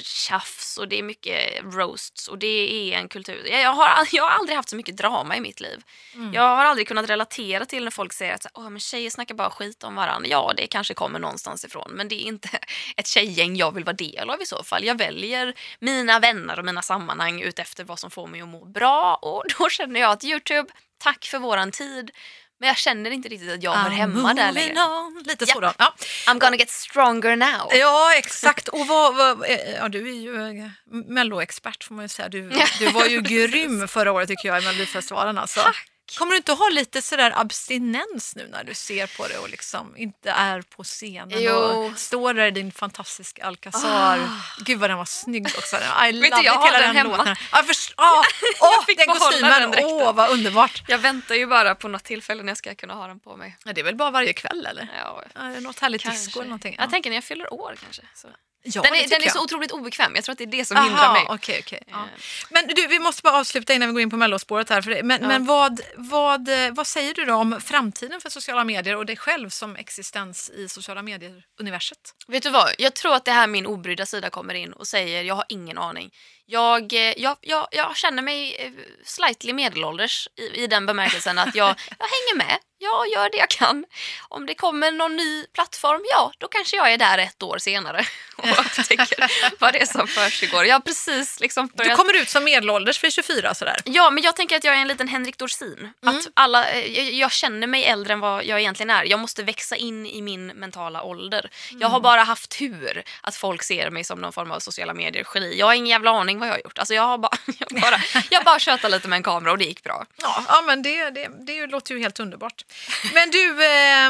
tjafs 0.03 0.77
och 0.77 0.87
det 0.87 0.99
är 0.99 1.03
mycket 1.03 1.63
roasts 1.63 2.27
och 2.27 2.37
det 2.37 2.93
är 2.93 2.97
en 2.97 3.09
kultur. 3.09 3.47
Jag 3.47 3.73
har, 3.73 4.07
jag 4.11 4.23
har 4.23 4.29
aldrig 4.29 4.55
haft 4.55 4.69
så 4.69 4.75
mycket 4.75 4.97
drama 4.97 5.37
i 5.37 5.41
mitt 5.41 5.59
liv. 5.59 5.83
Mm. 6.13 6.33
Jag 6.33 6.41
har 6.41 6.65
aldrig 6.65 6.87
kunnat 6.87 7.09
relatera 7.09 7.65
till 7.65 7.83
när 7.83 7.91
folk 7.91 8.13
säger 8.13 8.33
att 8.33 8.45
Åh, 8.53 8.69
men 8.69 8.79
tjejer 8.79 9.09
snackar 9.09 9.35
bara 9.35 9.49
skit 9.49 9.83
om 9.83 9.95
varandra. 9.95 10.29
Ja, 10.29 10.53
det 10.57 10.67
kanske 10.67 10.93
kommer 10.93 11.19
någonstans 11.19 11.65
ifrån 11.65 11.91
men 11.91 12.07
det 12.07 12.15
är 12.15 12.25
inte 12.25 12.49
ett 12.97 13.07
tjejgäng 13.07 13.55
jag 13.55 13.73
vill 13.73 13.83
vara 13.83 13.95
del 13.95 14.29
av 14.29 14.41
i 14.41 14.45
så 14.45 14.63
fall. 14.63 14.83
Jag 14.83 14.97
väljer 14.97 15.53
mina 15.79 16.19
vänner 16.19 16.59
och 16.59 16.65
mina 16.65 16.81
sammanhang 16.81 17.41
utefter 17.41 17.83
vad 17.83 17.99
som 17.99 18.11
får 18.11 18.27
mig 18.27 18.41
att 18.41 18.47
må 18.47 18.65
bra 18.65 19.15
och 19.15 19.43
då 19.59 19.69
känner 19.69 19.99
jag 19.99 20.11
att 20.11 20.23
Youtube, 20.23 20.69
tack 20.97 21.25
för 21.25 21.39
våran 21.39 21.71
tid 21.71 22.11
men 22.59 22.67
jag 22.67 22.77
känner 22.77 23.11
inte 23.11 23.29
riktigt 23.29 23.51
att 23.51 23.63
jag 23.63 23.71
hör 23.71 23.89
hemma 23.89 24.33
där 24.33 24.51
längre. 24.51 24.81
On. 24.81 25.23
Lite 25.25 25.45
yep. 25.45 25.53
så 25.53 25.59
då. 25.59 25.73
Ja. 25.77 25.93
I'm 26.27 26.39
gonna 26.39 26.55
get 26.55 26.69
stronger 26.69 27.35
now. 27.35 27.69
Ja, 27.71 28.13
exakt. 28.17 28.67
Och 28.67 28.87
vad, 28.87 29.15
vad, 29.15 29.43
eh, 29.43 29.75
ja, 29.75 29.89
du 29.89 30.09
är 30.09 30.13
ju 30.13 30.61
eh, 30.61 30.69
melloexpert 31.07 31.83
får 31.83 31.95
man 31.95 32.05
ju 32.05 32.09
säga. 32.09 32.29
Du, 32.29 32.51
du 32.79 32.91
var 32.91 33.05
ju 33.05 33.21
grym 33.47 33.87
förra 33.87 34.11
året 34.11 34.29
tycker 34.29 34.47
jag 34.49 34.63
i 34.63 34.65
Melodifestivalen. 34.65 35.37
Alltså. 35.37 35.59
Tack. 35.59 35.87
Kommer 36.15 36.31
du 36.31 36.37
inte 36.37 36.51
ha 36.51 36.69
lite 36.69 37.01
sådär 37.01 37.33
abstinens 37.35 38.35
nu 38.35 38.47
när 38.51 38.63
du 38.63 38.73
ser 38.73 39.17
på 39.17 39.27
det 39.27 39.37
och 39.37 39.49
liksom 39.49 39.97
inte 39.97 40.31
är 40.31 40.61
på 40.61 40.83
scenen 40.83 41.43
jo. 41.43 41.53
och 41.53 41.99
står 41.99 42.33
där 42.33 42.47
i 42.47 42.51
din 42.51 42.71
fantastiska 42.71 43.45
Alcazar. 43.45 44.17
Oh. 44.17 44.41
Gud 44.59 44.79
vad 44.79 44.89
den 44.89 44.97
var 44.97 45.05
snygg 45.05 45.47
också. 45.57 45.75
I 45.75 46.11
Vet 46.11 46.31
du, 46.35 46.43
jag 46.43 46.53
har 46.53 46.71
den, 46.71 46.81
den 46.81 46.95
hemma. 46.95 47.17
Låten. 47.17 47.35
Ja, 47.51 47.63
först, 47.63 47.93
oh, 47.97 48.19
oh, 48.61 48.85
den 48.97 49.07
kostymen, 49.07 49.73
åh 49.85 50.09
oh, 50.09 50.13
vad 50.13 50.29
underbart. 50.29 50.83
Jag 50.87 50.97
väntar 50.97 51.35
ju 51.35 51.47
bara 51.47 51.75
på 51.75 51.87
något 51.87 52.03
tillfälle 52.03 52.43
när 52.43 52.49
jag 52.49 52.57
ska 52.57 52.75
kunna 52.75 52.93
ha 52.93 53.07
den 53.07 53.19
på 53.19 53.37
mig. 53.37 53.57
Ja, 53.65 53.73
det 53.73 53.81
är 53.81 53.85
väl 53.85 53.95
bara 53.95 54.11
varje 54.11 54.33
kväll 54.33 54.65
eller? 54.65 54.87
Ja. 54.97 55.23
Ja, 55.35 55.59
något 55.59 55.79
härligt 55.79 56.03
disco 56.03 56.39
eller 56.39 56.49
någonting. 56.49 56.75
Ja. 56.77 56.83
Jag 56.83 56.89
tänker 56.89 57.09
när 57.09 57.17
jag 57.17 57.23
fyller 57.23 57.53
år 57.53 57.75
kanske. 57.81 58.01
Så. 58.15 58.27
Ja, 58.75 58.81
den 58.81 58.93
är, 58.93 59.07
den 59.07 59.21
är 59.21 59.29
så 59.29 59.43
otroligt 59.43 59.71
obekväm. 59.71 60.11
Jag 60.15 60.23
tror 60.23 60.33
att 60.33 60.37
det 60.37 60.43
är 60.43 60.47
det 60.47 60.65
som 60.65 60.77
Aha, 60.77 60.85
hindrar 60.85 61.13
mig. 61.13 61.25
Okay, 61.29 61.59
okay, 61.59 61.79
ja. 61.87 62.07
Men 62.49 62.67
du, 62.67 62.87
vi 62.87 62.99
måste 62.99 63.21
bara 63.21 63.39
avsluta 63.39 63.73
innan 63.73 63.89
vi 63.89 63.93
går 63.93 64.01
in 64.01 64.09
på 64.09 64.17
mellospåret 64.17 64.69
här. 64.69 64.81
För 64.81 64.91
det. 64.91 65.03
Men, 65.03 65.21
ja. 65.21 65.27
men 65.27 65.45
vad, 65.45 65.81
vad, 65.95 66.49
vad 66.71 66.87
säger 66.87 67.13
du 67.13 67.25
då 67.25 67.33
om 67.33 67.61
framtiden 67.61 68.21
för 68.21 68.29
sociala 68.29 68.63
medier 68.63 68.95
och 68.95 69.05
dig 69.05 69.17
själv 69.17 69.49
som 69.49 69.75
existens 69.75 70.49
i 70.49 70.69
sociala 70.69 71.01
medier-universet? 71.01 71.97
Vet 72.27 72.43
du 72.43 72.49
vad? 72.49 72.69
Jag 72.77 72.93
tror 72.93 73.15
att 73.15 73.25
det 73.25 73.31
här 73.31 73.47
min 73.47 73.65
obrydda 73.65 74.05
sida 74.05 74.29
kommer 74.29 74.53
in 74.53 74.73
och 74.73 74.87
säger 74.87 75.23
jag 75.23 75.35
har 75.35 75.45
ingen 75.49 75.77
aning. 75.77 76.11
Jag, 76.49 76.93
eh, 76.93 77.13
jag, 77.17 77.37
jag, 77.41 77.67
jag 77.71 77.97
känner 77.97 78.23
mig 78.23 78.55
eh, 78.55 78.71
slightly 79.03 79.53
medelålders 79.53 80.29
i, 80.35 80.63
i 80.63 80.67
den 80.67 80.85
bemärkelsen 80.85 81.37
att 81.37 81.55
jag, 81.55 81.67
jag 81.99 82.07
hänger 82.07 82.35
med 82.35 82.59
jag 82.79 83.07
gör 83.07 83.29
det 83.29 83.37
jag 83.37 83.49
kan. 83.49 83.85
Om 84.29 84.45
det 84.45 84.55
kommer 84.55 84.91
någon 84.91 85.15
ny 85.15 85.45
plattform, 85.53 86.01
ja, 86.11 86.31
då 86.37 86.47
kanske 86.47 86.77
jag 86.77 86.93
är 86.93 86.97
där 86.97 87.17
ett 87.17 87.43
år 87.43 87.57
senare 87.57 88.05
och 88.35 88.47
upptäcker 88.59 89.31
vad 89.59 89.73
det 89.73 89.81
är 89.81 89.85
som 89.85 90.07
försiggår. 90.07 90.65
Jag 90.65 90.85
precis 90.85 91.39
liksom 91.39 91.67
börjat... 91.67 91.91
Du 91.91 91.95
kommer 91.95 92.21
ut 92.21 92.29
som 92.29 92.43
medelålders 92.43 92.99
för 92.99 93.09
24 93.09 93.53
sådär? 93.53 93.77
Ja, 93.85 94.09
men 94.09 94.23
jag 94.23 94.35
tänker 94.35 94.57
att 94.57 94.63
jag 94.63 94.75
är 94.75 94.81
en 94.81 94.87
liten 94.87 95.07
Henrik 95.07 95.37
Dorsin. 95.37 95.93
Mm. 96.03 96.17
Att 96.17 96.27
alla, 96.33 96.71
eh, 96.71 96.97
jag, 96.97 97.13
jag, 97.13 97.31
känner 97.31 97.67
mig 97.67 97.85
äldre 97.85 98.13
än 98.13 98.19
vad 98.19 98.45
jag 98.45 98.59
egentligen 98.59 98.89
är. 98.89 99.03
Jag 99.03 99.19
måste 99.19 99.43
växa 99.43 99.75
in 99.75 100.05
i 100.05 100.21
min 100.21 100.47
mentala 100.47 101.03
ålder. 101.03 101.49
Mm. 101.69 101.81
Jag 101.81 101.87
har 101.87 101.99
bara 101.99 102.23
haft 102.23 102.57
tur 102.57 103.03
att 103.21 103.35
folk 103.35 103.63
ser 103.63 103.89
mig 103.89 104.03
som 104.03 104.21
någon 104.21 104.33
form 104.33 104.51
av 104.51 104.59
sociala 104.59 104.93
medier-geni. 104.93 105.59
Jag 105.59 105.65
har 105.65 105.73
ingen 105.73 105.87
jävla 105.87 106.11
aning 106.11 106.36
vad 106.39 106.47
jag 106.47 106.53
har 106.53 106.59
gjort. 106.59 106.77
Alltså 106.77 106.93
jag 106.93 107.03
har 107.03 107.17
bara, 107.17 107.37
jag 107.59 107.81
bara, 107.81 108.01
jag 108.29 108.43
bara 108.45 108.59
tjötat 108.59 108.91
lite 108.91 109.07
med 109.07 109.17
en 109.17 109.23
kamera 109.23 109.51
och 109.51 109.57
det 109.57 109.65
gick 109.65 109.83
bra. 109.83 110.05
Ja, 110.17 110.43
ja 110.47 110.61
men 110.61 110.81
det, 110.81 111.09
det, 111.09 111.29
det 111.45 111.67
låter 111.67 111.95
ju 111.95 112.01
helt 112.01 112.19
underbart. 112.19 112.65
Men 113.13 113.31
du, 113.31 113.65
eh, 113.65 114.07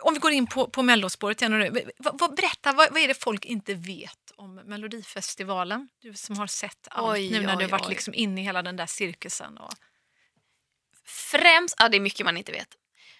om 0.00 0.14
vi 0.14 0.20
går 0.20 0.32
in 0.32 0.46
på, 0.46 0.68
på 0.68 0.82
mellospåret 0.82 1.42
igen. 1.42 1.58
Nu, 1.58 1.90
vad, 1.98 2.34
berätta, 2.34 2.72
vad, 2.72 2.92
vad 2.92 3.02
är 3.02 3.08
det 3.08 3.22
folk 3.22 3.44
inte 3.44 3.74
vet 3.74 4.32
om 4.36 4.54
Melodifestivalen? 4.54 5.88
Du 6.02 6.14
som 6.14 6.38
har 6.38 6.46
sett 6.46 6.88
allt 6.90 7.12
oj, 7.12 7.30
nu 7.30 7.40
när 7.40 7.56
oj, 7.56 7.58
du 7.58 7.64
har 7.64 7.78
varit 7.78 7.88
liksom 7.88 8.14
inne 8.14 8.40
i 8.40 8.44
hela 8.44 8.62
den 8.62 8.76
där 8.76 8.86
cirkusen. 8.86 9.58
Och... 9.58 9.72
Främst, 11.04 11.74
ja 11.78 11.88
det 11.88 11.96
är 11.96 12.00
mycket 12.00 12.26
man 12.26 12.36
inte 12.36 12.52
vet. 12.52 12.68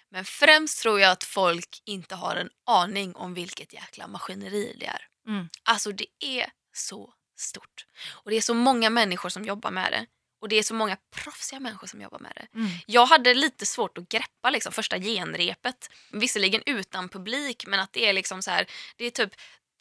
Men 0.09 0.25
främst 0.25 0.81
tror 0.81 0.99
jag 0.99 1.11
att 1.11 1.23
folk 1.23 1.81
inte 1.85 2.15
har 2.15 2.35
en 2.35 2.49
aning 2.65 3.15
om 3.15 3.33
vilket 3.33 3.73
jäkla 3.73 4.07
maskineri 4.07 4.75
det 4.79 4.85
är. 4.85 5.07
Mm. 5.27 5.49
Alltså 5.63 5.91
det 5.91 6.05
är 6.19 6.49
så 6.73 7.13
stort. 7.43 7.85
Och 8.11 8.31
det 8.31 8.37
är 8.37 8.41
så 8.41 8.53
många 8.53 8.89
människor 8.89 9.29
som 9.29 9.43
jobbar 9.43 9.71
med 9.71 9.91
det. 9.91 10.05
Och 10.41 10.49
det 10.49 10.55
är 10.55 10.63
så 10.63 10.73
många 10.73 10.97
proffsiga 11.15 11.59
människor 11.59 11.87
som 11.87 12.01
jobbar 12.01 12.19
med 12.19 12.31
det. 12.35 12.59
Mm. 12.59 12.71
Jag 12.85 13.05
hade 13.05 13.33
lite 13.33 13.65
svårt 13.65 13.97
att 13.97 14.09
greppa 14.09 14.49
liksom, 14.49 14.73
första 14.73 14.99
genrepet. 14.99 15.89
Visserligen 16.11 16.61
utan 16.65 17.09
publik 17.09 17.65
men 17.67 17.79
att 17.79 17.93
det 17.93 18.09
är 18.09 18.13
liksom 18.13 18.41
så 18.41 18.51
här, 18.51 18.65
det 18.97 19.05
är 19.05 19.09
typ 19.09 19.33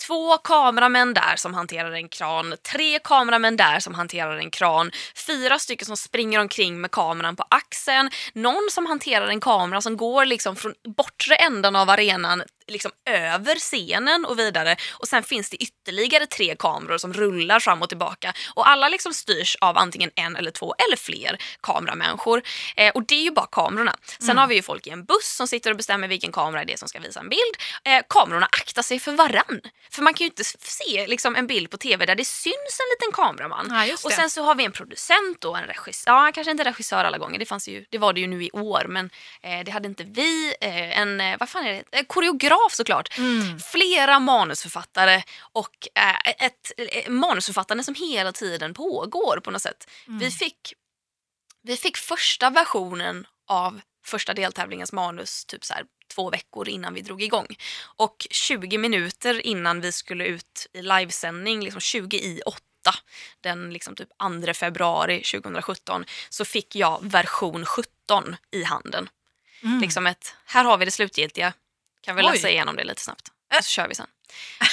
två 0.07 0.38
kameramän 0.38 1.14
där 1.14 1.37
som 1.37 1.55
hanterar 1.55 1.92
en 1.92 2.09
kran, 2.09 2.55
tre 2.72 2.98
kameramän 2.98 3.57
där 3.57 3.81
som 3.81 3.94
hanterar 3.94 4.37
en 4.37 4.51
kran, 4.51 4.90
fyra 5.27 5.59
stycken 5.59 5.87
som 5.87 5.96
springer 5.96 6.38
omkring 6.38 6.81
med 6.81 6.90
kameran 6.90 7.37
på 7.37 7.44
axeln, 7.48 8.11
någon 8.35 8.68
som 8.70 8.87
hanterar 8.87 9.27
en 9.27 9.40
kamera 9.40 9.81
som 9.81 9.96
går 9.96 10.25
liksom 10.25 10.57
från 10.57 10.75
bortre 10.96 11.35
änden 11.35 11.77
av 11.77 11.90
arenan 11.90 12.42
liksom 12.66 12.90
över 13.11 13.55
scenen 13.55 14.25
och 14.25 14.38
vidare 14.38 14.77
och 14.92 15.09
sen 15.09 15.22
finns 15.22 15.51
det 15.51 15.57
ytterligare 15.57 16.27
tre 16.27 16.57
kameror 16.59 16.98
som 16.98 17.12
rullar 17.12 17.61
fram 17.61 17.83
och 17.83 17.88
tillbaka 17.88 18.33
och 18.55 18.68
alla 18.68 18.88
liksom 18.88 19.14
styrs 19.14 19.57
av 19.61 19.79
antingen 19.79 20.11
en 20.14 20.37
eller 20.37 20.51
två 20.51 20.75
eller 20.87 20.96
fler 20.96 21.38
kameramänniskor. 21.61 22.42
Eh, 22.77 22.90
och 22.90 23.07
det 23.07 23.14
är 23.14 23.22
ju 23.22 23.31
bara 23.31 23.46
kamerorna. 23.46 23.96
Sen 24.18 24.31
mm. 24.31 24.38
har 24.38 24.46
vi 24.46 24.55
ju 24.55 24.62
folk 24.62 24.87
i 24.87 24.90
en 24.90 25.05
buss 25.05 25.37
som 25.37 25.48
sitter 25.48 25.70
och 25.70 25.77
bestämmer 25.77 26.09
vilken 26.09 26.33
kamera 26.33 26.64
det 26.64 26.72
är 26.72 26.77
som 26.77 26.88
ska 26.88 27.01
visa 27.01 27.20
en 27.20 27.29
bild. 27.29 27.55
Eh, 27.85 28.03
kamerorna 28.09 28.46
aktar 28.46 28.83
sig 28.83 29.01
för 29.01 29.12
varann. 29.12 29.61
För 29.90 30.03
man 30.03 30.14
kan 30.14 30.25
ju 30.25 30.29
inte 30.29 30.44
se 30.44 31.07
liksom, 31.07 31.37
en 31.37 31.46
bild 31.46 31.70
på 31.70 31.77
tv 31.77 32.07
där 32.07 32.14
det 32.14 32.25
syns 32.25 32.55
en 32.55 32.88
liten 32.92 33.12
kameraman. 33.12 33.87
Ja, 33.88 33.96
och 34.05 34.12
sen 34.12 34.31
så 34.31 34.42
har 34.42 34.55
vi 34.55 34.64
en 34.64 34.72
producent 34.72 35.44
och 35.44 35.59
en 35.59 35.64
regissör. 35.64 36.12
Ja, 36.12 36.33
kanske 36.35 36.51
inte 36.51 36.64
regissör 36.64 37.05
alla 37.05 37.18
gånger, 37.18 37.38
det, 37.38 37.46
fanns 37.46 37.68
ju, 37.68 37.85
det 37.90 37.98
var 37.98 38.12
det 38.12 38.20
ju 38.20 38.27
nu 38.27 38.44
i 38.44 38.51
år 38.51 38.85
men 38.88 39.11
eh, 39.42 39.64
det 39.64 39.70
hade 39.70 39.88
inte 39.88 40.05
vi. 40.05 40.55
Eh, 40.61 40.98
en, 40.98 41.20
eh, 41.20 41.37
vad 41.40 41.48
fan 41.48 41.66
är 41.66 41.83
det? 41.90 42.05
koreograf 42.05 42.51
fotograf 42.52 42.74
såklart. 42.74 43.18
Mm. 43.18 43.58
Flera 43.58 44.20
manusförfattare 44.20 45.22
och 45.52 45.88
äh, 45.94 46.46
ett 46.46 46.72
äh, 46.76 47.10
manusförfattande 47.10 47.84
som 47.84 47.94
hela 47.94 48.32
tiden 48.32 48.74
pågår 48.74 49.40
på 49.44 49.50
något 49.50 49.62
sätt. 49.62 49.90
Mm. 50.06 50.18
Vi, 50.18 50.30
fick, 50.30 50.74
vi 51.62 51.76
fick 51.76 51.96
första 51.96 52.50
versionen 52.50 53.26
av 53.48 53.80
första 54.04 54.34
deltävlingens 54.34 54.92
manus 54.92 55.44
typ 55.44 55.64
så 55.64 55.74
här, 55.74 55.84
två 56.14 56.30
veckor 56.30 56.68
innan 56.68 56.94
vi 56.94 57.00
drog 57.00 57.22
igång. 57.22 57.46
Och 57.96 58.26
20 58.30 58.78
minuter 58.78 59.46
innan 59.46 59.80
vi 59.80 59.92
skulle 59.92 60.24
ut 60.24 60.66
i 60.72 60.82
livesändning, 60.82 61.64
liksom 61.64 61.80
20 61.80 62.16
i 62.16 62.42
8 62.46 62.60
den 63.40 63.72
liksom 63.72 63.96
typ 63.96 64.08
2 64.44 64.54
februari 64.54 65.22
2017 65.22 66.04
så 66.28 66.44
fick 66.44 66.76
jag 66.76 66.98
version 67.02 67.66
17 67.66 68.36
i 68.50 68.64
handen. 68.64 69.08
Mm. 69.62 69.80
Liksom 69.80 70.06
ett, 70.06 70.34
här 70.44 70.64
har 70.64 70.78
vi 70.78 70.84
det 70.84 70.90
slutgiltiga, 70.90 71.52
kan 72.02 72.16
vi 72.16 72.22
läsa 72.22 72.50
igenom 72.50 72.76
det 72.76 72.84
lite 72.84 73.02
snabbt? 73.02 73.28
Och 73.58 73.64
så 73.64 73.70
kör 73.70 73.88
vi 73.88 73.94
sen. 73.94 74.06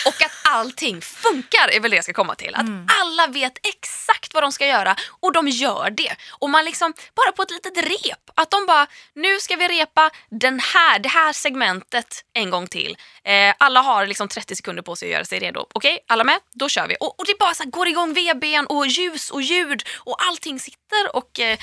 Och 0.05 0.21
att 0.25 0.31
allting 0.43 1.01
funkar 1.01 1.67
är 1.71 1.79
väl 1.79 1.91
det 1.91 1.97
jag 1.97 2.03
ska 2.03 2.13
komma 2.13 2.35
till. 2.35 2.55
Att 2.55 2.61
mm. 2.61 2.87
alla 3.01 3.27
vet 3.27 3.57
exakt 3.67 4.33
vad 4.33 4.43
de 4.43 4.51
ska 4.51 4.67
göra 4.67 4.95
och 5.19 5.31
de 5.31 5.47
gör 5.47 5.89
det. 5.89 6.15
Och 6.29 6.49
man 6.49 6.65
liksom, 6.65 6.93
bara 7.15 7.31
på 7.31 7.41
ett 7.41 7.51
litet 7.51 7.77
rep, 7.77 8.31
att 8.35 8.51
de 8.51 8.65
bara, 8.65 8.87
nu 9.13 9.39
ska 9.39 9.55
vi 9.55 9.67
repa 9.67 10.09
den 10.29 10.59
här, 10.59 10.99
det 10.99 11.09
här 11.09 11.33
segmentet 11.33 12.25
en 12.33 12.49
gång 12.49 12.67
till. 12.67 12.97
Eh, 13.23 13.53
alla 13.57 13.81
har 13.81 14.05
liksom 14.05 14.27
30 14.27 14.55
sekunder 14.55 14.83
på 14.83 14.95
sig 14.95 15.07
att 15.07 15.13
göra 15.13 15.25
sig 15.25 15.39
redo. 15.39 15.59
Okej, 15.73 15.93
okay, 15.93 16.03
alla 16.07 16.23
med? 16.23 16.39
Då 16.53 16.69
kör 16.69 16.87
vi. 16.87 16.95
Och, 16.99 17.19
och 17.19 17.25
det 17.25 17.39
bara 17.39 17.53
så 17.53 17.63
här, 17.63 17.69
går 17.69 17.87
igång 17.87 18.13
VBn 18.13 18.65
och 18.69 18.87
ljus 18.87 19.29
och 19.29 19.41
ljud 19.41 19.83
och 19.97 20.15
allting 20.27 20.59
sitter 20.59 21.15
och 21.15 21.39
eh, 21.39 21.59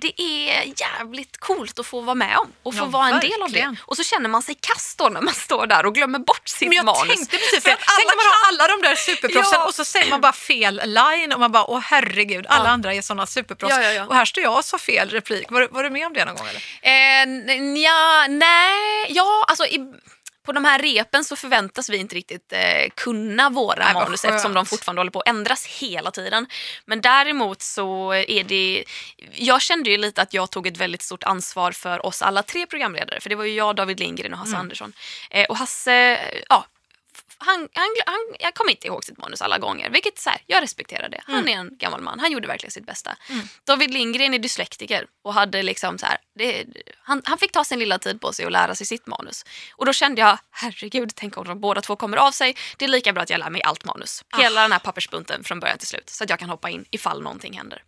det 0.00 0.22
är 0.22 0.72
jävligt 0.80 1.36
coolt 1.40 1.78
att 1.78 1.86
få 1.86 2.00
vara 2.00 2.14
med 2.14 2.36
om 2.38 2.52
och 2.62 2.74
få 2.74 2.80
Ja, 2.80 2.84
vara 2.84 3.08
en 3.08 3.20
del 3.20 3.42
av 3.42 3.50
det. 3.52 3.76
Och 3.84 3.96
så 3.96 4.02
känner 4.04 4.28
man 4.28 4.42
sig 4.42 4.54
kass 4.60 4.94
då 4.98 5.08
när 5.08 5.20
man 5.20 5.34
står 5.34 5.66
där 5.66 5.86
och 5.86 5.94
glömmer 5.94 6.18
bort 6.18 6.48
sitt 6.48 6.68
Men 6.68 6.76
jag 6.76 6.84
manus. 6.84 7.08
tänkte 7.16 7.36
precis 7.36 7.62
För 7.62 7.70
att 7.70 7.78
alla 7.78 7.96
Tänk 7.96 8.06
man 8.06 8.24
har 8.26 8.48
alla 8.48 8.76
de 8.76 8.88
där 8.88 8.94
superproffsen 8.94 9.58
Ja. 9.60 9.66
och 9.66 9.74
så 9.74 9.84
säger 9.84 10.10
man 10.10 10.20
bara 10.20 10.32
fel 10.32 10.80
line 10.84 11.32
och 11.32 11.40
man 11.40 11.52
bara 11.52 11.64
åh 11.70 11.80
herregud, 11.80 12.46
alla 12.48 12.64
Ja. 12.64 12.70
andra 12.70 12.94
är 12.94 13.02
sådana 13.02 13.26
superproffs. 13.26 13.74
Och 14.08 14.14
här 14.14 14.24
står 14.24 14.42
jag 14.42 14.56
och 14.58 14.64
sa 14.64 14.78
fel 14.78 15.08
replik. 15.10 15.50
Var, 15.50 15.68
var 15.70 15.82
du 15.82 15.90
med 15.90 16.06
om 16.06 16.12
det 16.12 16.24
någon 16.24 16.36
gång 16.36 16.46
eller? 16.48 16.62
Eh, 16.82 17.22
n- 17.22 17.76
ja, 17.76 18.26
nej, 18.28 19.06
ja, 19.08 19.44
alltså 19.48 19.64
i, 19.66 19.78
på 20.48 20.52
de 20.52 20.64
här 20.64 20.78
repen 20.78 21.24
så 21.24 21.36
förväntas 21.36 21.90
vi 21.90 21.96
inte 21.96 22.14
riktigt 22.14 22.52
eh, 22.52 22.88
kunna 22.94 23.50
våra 23.50 23.84
Nej, 23.84 23.94
manus 23.94 24.24
eftersom 24.24 24.54
de 24.54 24.66
fortfarande 24.66 25.00
håller 25.00 25.10
på 25.10 25.20
att 25.20 25.28
ändras 25.28 25.66
hela 25.66 26.10
tiden. 26.10 26.46
Men 26.84 27.00
däremot 27.00 27.62
så 27.62 28.12
är 28.14 28.44
det, 28.44 28.84
jag 29.34 29.62
kände 29.62 29.90
ju 29.90 29.96
lite 29.96 30.22
att 30.22 30.34
jag 30.34 30.50
tog 30.50 30.66
ett 30.66 30.76
väldigt 30.76 31.02
stort 31.02 31.24
ansvar 31.24 31.72
för 31.72 32.06
oss 32.06 32.22
alla 32.22 32.42
tre 32.42 32.66
programledare. 32.66 33.20
För 33.20 33.28
det 33.30 33.36
var 33.36 33.44
ju 33.44 33.54
jag, 33.54 33.76
David 33.76 34.00
Lindgren 34.00 34.32
och 34.32 34.38
Hasse 34.38 34.48
Mm. 34.48 34.60
Andersson. 34.60 34.92
Eh, 35.30 35.44
och 35.46 35.56
Hasse, 35.56 36.18
ja, 36.48 36.66
han, 37.38 37.68
han, 37.74 37.88
han, 38.06 38.18
jag 38.38 38.54
kommer 38.54 38.70
inte 38.70 38.86
ihåg 38.86 39.04
sitt 39.04 39.18
manus 39.18 39.42
alla 39.42 39.58
gånger, 39.58 39.90
vilket 39.90 40.18
så 40.18 40.30
här, 40.30 40.40
jag 40.46 40.62
respekterar 40.62 41.08
det. 41.08 41.20
Han 41.26 41.38
Mm. 41.38 41.48
är 41.48 41.60
en 41.60 41.76
gammal 41.78 42.00
man, 42.00 42.20
han 42.20 42.32
gjorde 42.32 42.48
verkligen 42.48 42.70
sitt 42.70 42.86
bästa. 42.86 43.16
David 43.64 43.90
Lindgren 43.90 44.34
är 44.34 44.38
dyslektiker 44.38 45.06
och 45.24 45.34
hade 45.34 45.62
liksom 45.62 45.98
så 45.98 46.06
här, 46.06 46.18
det, 46.38 46.64
han, 47.02 47.22
han 47.24 47.38
fick 47.38 47.52
ta 47.52 47.64
sin 47.64 47.78
lilla 47.78 47.98
tid 47.98 48.20
på 48.20 48.32
sig 48.32 48.46
att 48.46 48.52
lära 48.52 48.74
sig 48.74 48.86
sitt 48.86 49.06
manus. 49.06 49.44
Och 49.76 49.86
då 49.86 49.92
kände 49.92 50.20
jag, 50.20 50.38
herregud, 50.50 51.12
tänk 51.14 51.36
om 51.36 51.44
de 51.46 51.60
båda 51.60 51.80
två 51.80 51.96
kommer 51.96 52.16
av 52.16 52.30
sig. 52.30 52.56
Det 52.76 52.84
är 52.84 52.88
lika 52.88 53.12
bra 53.12 53.22
att 53.22 53.30
jag 53.30 53.38
lär 53.38 53.50
mig 53.50 53.62
allt 53.62 53.84
manus. 53.84 54.24
Ah. 54.30 54.38
Hela 54.40 54.62
den 54.62 54.72
här 54.72 54.78
pappersbunten 54.78 55.44
från 55.44 55.60
början 55.60 55.78
till 55.78 55.88
slut. 55.88 56.10
Så 56.10 56.24
att 56.24 56.30
jag 56.30 56.38
kan 56.38 56.48
hoppa 56.50 56.70
in 56.70 56.84
ifall 56.90 57.22
någonting 57.22 57.56
händer. 57.56 57.82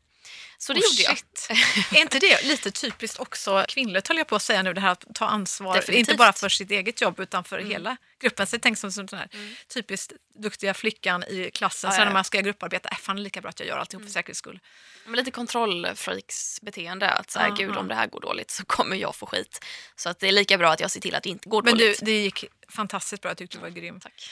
Så 0.63 0.73
det 0.73 0.81
Oh, 0.81 0.85
gjorde 0.91 1.03
jag. 1.03 1.17
shit. 1.19 1.49
är 1.93 2.01
inte 2.01 2.19
det 2.19 2.43
lite 2.45 2.71
typiskt 2.71 3.19
också 3.21 3.65
kvinnligt 3.69 4.09
höll 4.09 4.17
jag 4.19 4.27
på 4.27 4.37
att 4.37 4.43
säga 4.43 4.63
nu, 4.63 4.73
det 4.73 4.81
här 4.81 4.91
att 4.91 5.05
ta 5.15 5.27
ansvar, 5.27 5.75
Definitivt. 5.75 5.99
inte 6.09 6.15
bara 6.15 6.33
för 6.33 6.49
sitt 6.49 6.71
eget 6.71 7.01
jobb 7.01 7.21
utan 7.21 7.45
för 7.45 7.59
Mm. 7.59 7.71
hela 7.71 7.97
gruppen. 8.21 8.47
Så 8.47 8.55
jag 8.55 8.63
tänker 8.63 8.81
som, 8.81 8.93
som 8.93 9.07
den 9.07 9.19
här 9.19 9.29
typiskt 9.69 10.13
duktiga 10.39 10.75
flickan 10.75 11.25
i 11.25 11.51
klassen, 11.55 11.91
Ja, 11.91 11.97
sen 11.97 12.07
när 12.07 12.13
man 12.13 12.25
ska 12.25 12.41
grupparbeta, 12.41 12.89
äh, 12.89 12.97
fan 12.99 13.17
det 13.17 13.21
är 13.23 13.25
lika 13.25 13.41
bra 13.41 13.49
att 13.49 13.61
jag 13.61 13.69
gör 13.69 13.77
alltihop 13.79 14.05
för 14.05 14.11
säkerhets 14.11 14.39
skull. 14.39 14.59
Men 15.07 15.17
lite 15.17 15.31
kontrollfreaks 15.31 16.61
beteende. 16.63 17.11
Att 17.11 17.31
så 17.31 17.39
här, 17.39 17.51
gud 17.57 17.77
om 17.77 17.89
det 17.89 17.95
här 17.95 18.07
går 18.07 18.21
dåligt 18.21 18.51
så 18.51 18.65
kommer 18.65 18.97
jag 18.97 19.17
få 19.17 19.27
skit. 19.27 19.65
Så 19.97 20.09
att 20.09 20.19
det 20.21 20.29
är 20.29 20.33
lika 20.33 20.59
bra 20.59 20.71
att 20.73 20.81
jag 20.81 20.91
ser 20.91 21.01
till 21.01 21.15
att 21.15 21.23
det 21.23 21.29
inte 21.31 21.49
går 21.49 21.63
Men 21.63 21.73
dåligt. 21.79 21.99
det 22.03 22.23
gick 22.23 22.45
fantastiskt 22.69 23.23
bra, 23.23 23.31
jag 23.31 23.39
tyckte 23.39 23.57
du 23.57 23.63
var 23.63 23.69
grym. 23.69 24.01
Tack. 24.01 24.31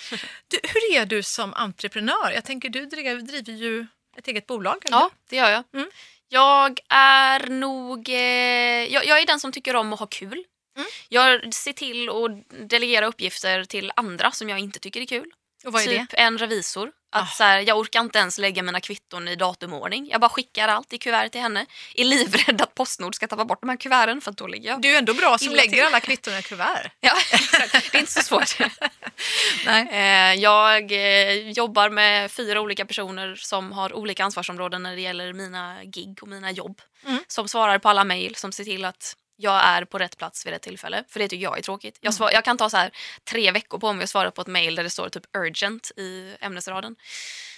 Du, 0.48 0.60
hur 0.62 0.94
är 0.96 1.06
du 1.06 1.22
som 1.22 1.54
entreprenör? 1.54 2.30
Jag 2.34 2.44
tänker 2.44 2.68
du 2.68 2.86
driver, 2.86 3.14
driver 3.16 3.52
ju 3.52 3.86
ett 4.16 4.28
eget 4.28 4.46
bolag. 4.46 4.76
Eller? 4.84 4.96
Ja, 4.96 5.10
det 5.28 5.36
gör 5.36 5.50
jag. 5.50 5.64
Mm. 5.74 5.90
Jag 6.28 6.80
är 6.88 7.50
nog... 7.50 8.08
Eh, 8.08 8.92
jag, 8.92 9.06
jag 9.06 9.20
är 9.20 9.26
den 9.26 9.40
som 9.40 9.52
tycker 9.52 9.76
om 9.76 9.92
att 9.92 9.98
ha 9.98 10.06
kul. 10.06 10.44
Mm. 10.76 10.88
Jag 11.08 11.54
ser 11.54 11.72
till 11.72 12.08
att 12.08 12.68
delegera 12.68 13.06
uppgifter 13.06 13.64
till 13.64 13.92
andra 13.96 14.30
som 14.30 14.48
jag 14.48 14.58
inte 14.58 14.78
tycker 14.78 15.00
är 15.00 15.06
kul. 15.06 15.32
Typ 15.72 16.08
en 16.12 16.38
revisor. 16.38 16.92
Att 17.12 17.22
Ah. 17.22 17.26
så 17.26 17.44
här, 17.44 17.58
jag 17.60 17.78
orkar 17.78 18.00
inte 18.00 18.18
ens 18.18 18.38
lägga 18.38 18.62
mina 18.62 18.80
kvitton 18.80 19.28
i 19.28 19.36
datumordning. 19.36 20.08
Jag 20.10 20.20
bara 20.20 20.28
skickar 20.28 20.68
allt 20.68 20.92
i 20.92 20.98
kuvert 20.98 21.28
till 21.28 21.40
henne. 21.40 21.66
Är 21.94 22.04
livrädd 22.04 22.60
att 22.62 22.74
Postnord 22.74 23.14
ska 23.14 23.26
tappa 23.26 23.44
bort 23.44 23.60
de 23.60 23.68
här 23.70 23.76
kuverten 23.76 24.20
för 24.20 24.30
att 24.30 24.36
då 24.36 24.46
ligger 24.46 24.70
jag... 24.70 24.82
det? 24.82 24.88
Du 24.88 24.94
är 24.94 24.98
ändå 24.98 25.14
bra 25.14 25.38
som 25.38 25.52
lägger 25.54 25.72
till. 25.72 25.82
alla 25.84 26.00
kvitton 26.00 26.34
i 26.34 26.42
kuvert. 26.42 26.90
Ja, 27.00 27.12
exakt. 27.32 27.72
Det 27.92 27.94
är 27.98 28.00
inte 28.00 28.12
så 28.12 28.20
svårt. 28.20 28.58
Nej. 29.66 29.88
Eh, 29.90 30.40
Jag 30.40 30.92
eh, 30.92 31.50
jobbar 31.50 31.90
med 31.90 32.30
fyra 32.30 32.60
olika 32.60 32.86
personer 32.86 33.34
som 33.36 33.72
har 33.72 33.92
olika 33.92 34.24
ansvarsområden 34.24 34.82
när 34.82 34.94
det 34.96 35.02
gäller 35.02 35.32
mina 35.32 35.84
gig 35.84 36.18
och 36.22 36.28
mina 36.28 36.50
jobb. 36.50 36.80
Mm. 37.06 37.24
Som 37.28 37.48
svarar 37.48 37.78
på 37.78 37.88
alla 37.88 38.04
mejl, 38.04 38.34
som 38.36 38.52
ser 38.52 38.64
till 38.64 38.84
att 38.84 39.16
jag 39.40 39.64
är 39.64 39.84
på 39.84 39.98
rätt 39.98 40.18
plats 40.18 40.46
vid 40.46 40.52
rätt 40.52 40.62
tillfälle. 40.62 41.04
För 41.08 41.20
det 41.20 41.28
tycker 41.28 41.42
jag 41.42 41.58
är 41.58 41.62
tråkigt. 41.62 41.98
Jag, 42.00 42.14
svar, 42.14 42.30
jag 42.32 42.44
kan 42.44 42.56
ta 42.56 42.70
så 42.70 42.76
här 42.76 42.90
tre 43.24 43.50
veckor 43.50 43.78
på 43.78 43.92
mig 43.92 44.04
att 44.04 44.10
svara 44.10 44.30
på 44.30 44.40
ett 44.40 44.46
mejl 44.46 44.74
där 44.74 44.82
det 44.82 44.90
står 44.90 45.08
typ 45.08 45.36
urgent 45.36 45.90
i 45.96 46.36
ämnesraden. 46.40 46.96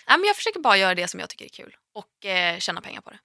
Nej, 0.08 0.18
men 0.18 0.26
jag 0.26 0.36
försöker 0.36 0.60
bara 0.60 0.76
göra 0.76 0.94
det 0.94 1.08
som 1.08 1.20
jag 1.20 1.28
tycker 1.28 1.44
är 1.44 1.48
kul 1.48 1.76
och 1.94 2.26
eh, 2.26 2.58
tjäna 2.58 2.80
pengar 2.80 3.00
på 3.00 3.10
det. 3.10 3.18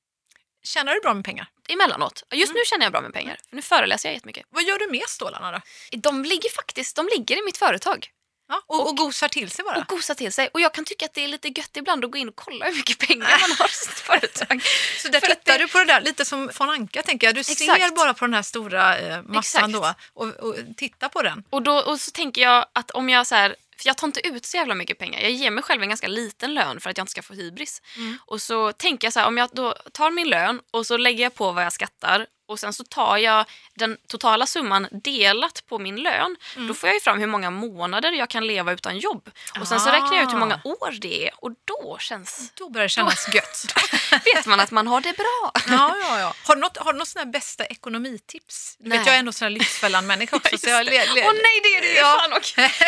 Tjänar 0.63 0.93
du 0.93 1.01
bra 1.01 1.13
med 1.13 1.25
pengar? 1.25 1.47
Emellanåt. 1.69 2.23
Just 2.33 2.53
nu 2.53 2.59
känner 2.65 2.85
jag 2.85 2.91
bra 2.91 3.01
med 3.01 3.13
pengar. 3.13 3.37
För 3.49 3.55
nu 3.55 3.61
föreläser 3.61 4.09
jag 4.09 4.13
jättemycket. 4.13 4.45
Vad 4.49 4.63
gör 4.63 4.79
du 4.79 4.91
med 4.91 5.03
stålarna 5.07 5.51
då? 5.51 5.61
De 5.97 6.23
ligger 6.23 6.49
faktiskt 6.55 6.95
de 6.95 7.09
ligger 7.17 7.37
i 7.37 7.45
mitt 7.45 7.57
företag. 7.57 8.09
Ja, 8.47 8.61
och, 8.67 8.89
och, 8.89 8.97
gosar 8.97 9.27
till 9.27 9.51
sig 9.51 9.65
bara? 9.65 9.77
och 9.77 9.85
gosa 9.87 10.15
till 10.15 10.33
sig. 10.33 10.49
Och 10.53 10.61
jag 10.61 10.73
kan 10.73 10.85
tycka 10.85 11.05
att 11.05 11.13
det 11.13 11.23
är 11.23 11.27
lite 11.27 11.47
gött 11.47 11.77
ibland 11.77 12.05
att 12.05 12.11
gå 12.11 12.17
in 12.17 12.29
och 12.29 12.35
kolla 12.35 12.65
hur 12.65 12.75
mycket 12.75 12.97
pengar 13.07 13.37
man 13.41 13.51
har 13.59 13.67
i 13.67 13.71
sitt 13.71 13.89
företag. 14.09 14.61
Så 15.01 15.07
där 15.07 15.19
För 15.19 15.27
tittar 15.27 15.53
det- 15.53 15.57
du 15.57 15.67
på 15.67 15.77
det 15.77 15.85
där 15.85 16.01
lite 16.01 16.25
som 16.25 16.49
von 16.59 16.69
Anka 16.69 17.01
tänker 17.01 17.27
jag. 17.27 17.35
Du 17.35 17.43
ser 17.43 17.51
Exakt. 17.75 17.95
bara 17.95 18.13
på 18.13 18.25
den 18.25 18.33
här 18.33 18.41
stora 18.41 18.97
eh, 18.97 19.21
massan 19.23 19.69
Exakt. 19.75 19.97
då 20.13 20.21
och, 20.21 20.27
och 20.27 20.55
tittar 20.77 21.09
på 21.09 21.21
den. 21.21 21.43
Och, 21.49 21.61
då, 21.61 21.77
och 21.77 21.99
så 21.99 22.11
tänker 22.11 22.41
jag 22.41 22.65
att 22.73 22.91
om 22.91 23.09
jag 23.09 23.27
så 23.27 23.35
här, 23.35 23.55
för 23.77 23.87
jag 23.87 23.97
tar 23.97 24.07
inte 24.07 24.27
ut 24.27 24.45
så 24.45 24.57
jävla 24.57 24.75
mycket 24.75 24.99
pengar. 24.99 25.21
Jag 25.21 25.31
ger 25.31 25.51
mig 25.51 25.63
själv 25.63 25.81
en 25.83 25.89
ganska 25.89 26.07
liten 26.07 26.53
lön 26.53 26.79
för 26.79 26.89
att 26.89 26.97
jag 26.97 27.03
inte 27.03 27.11
ska 27.11 27.21
få 27.21 27.33
hybris. 27.33 27.81
Mm. 27.97 28.17
Och 28.25 28.41
så 28.41 28.71
tänker 28.71 29.05
jag 29.05 29.13
så 29.13 29.19
här, 29.19 29.27
om 29.27 29.37
jag 29.37 29.49
då 29.53 29.75
tar 29.91 30.11
min 30.11 30.29
lön 30.29 30.61
och 30.71 30.87
så 30.87 30.97
lägger 30.97 31.23
jag 31.23 31.35
på 31.35 31.51
vad 31.51 31.65
jag 31.65 31.73
skattar 31.73 32.25
och 32.47 32.59
sen 32.59 32.73
så 32.73 32.83
tar 32.83 33.17
jag 33.17 33.45
den 33.75 33.97
totala 34.07 34.45
summan 34.47 34.87
delat 34.91 35.63
på 35.69 35.79
min 35.79 35.95
lön. 35.95 36.35
Mm. 36.55 36.67
Då 36.67 36.73
får 36.73 36.89
jag 36.89 36.93
ju 36.93 36.99
fram 36.99 37.19
hur 37.19 37.27
många 37.27 37.49
månader 37.49 38.11
jag 38.11 38.29
kan 38.29 38.47
leva 38.47 38.71
utan 38.73 38.97
jobb. 38.97 39.29
Och 39.59 39.67
sen 39.67 39.79
så 39.79 39.89
räknar 39.89 40.13
jag 40.13 40.23
ut 40.23 40.29
hur 40.29 40.35
Ah. 40.35 40.39
många 40.39 40.59
år 40.63 40.91
det 41.01 41.27
är 41.27 41.31
och 41.37 41.51
då 41.65 41.97
känns, 41.99 42.51
Då 42.55 42.69
börjar 42.69 42.85
det 42.85 42.89
kännas 42.89 43.27
gött. 43.35 43.65
vet 44.35 44.45
man 44.45 44.59
att 44.59 44.71
man 44.71 44.87
har 44.87 45.01
det 45.01 45.13
bra. 45.17 45.51
Ja, 45.69 45.95
ja, 46.01 46.19
ja. 46.19 46.33
Har 46.43 46.55
du 46.55 46.61
något, 46.61 46.77
har 46.77 46.93
du 46.93 46.99
något 46.99 47.07
sån 47.07 47.31
bästa 47.31 47.65
ekonomitips? 47.65 48.75
Du 48.79 48.89
vet, 48.89 48.97
Nej. 48.99 49.05
jag 49.07 49.15
är 49.15 49.19
ändå 49.19 49.31
sån 49.31 49.45
här 49.45 49.49
Lyxfällan-människa 49.49 50.35
också. 50.37 50.55
Åh 50.67 50.83
nej, 50.83 51.59
det 51.63 51.75
är 51.77 51.81
det 51.81 51.93
Ja. 51.93 52.19
fan. 52.21 52.41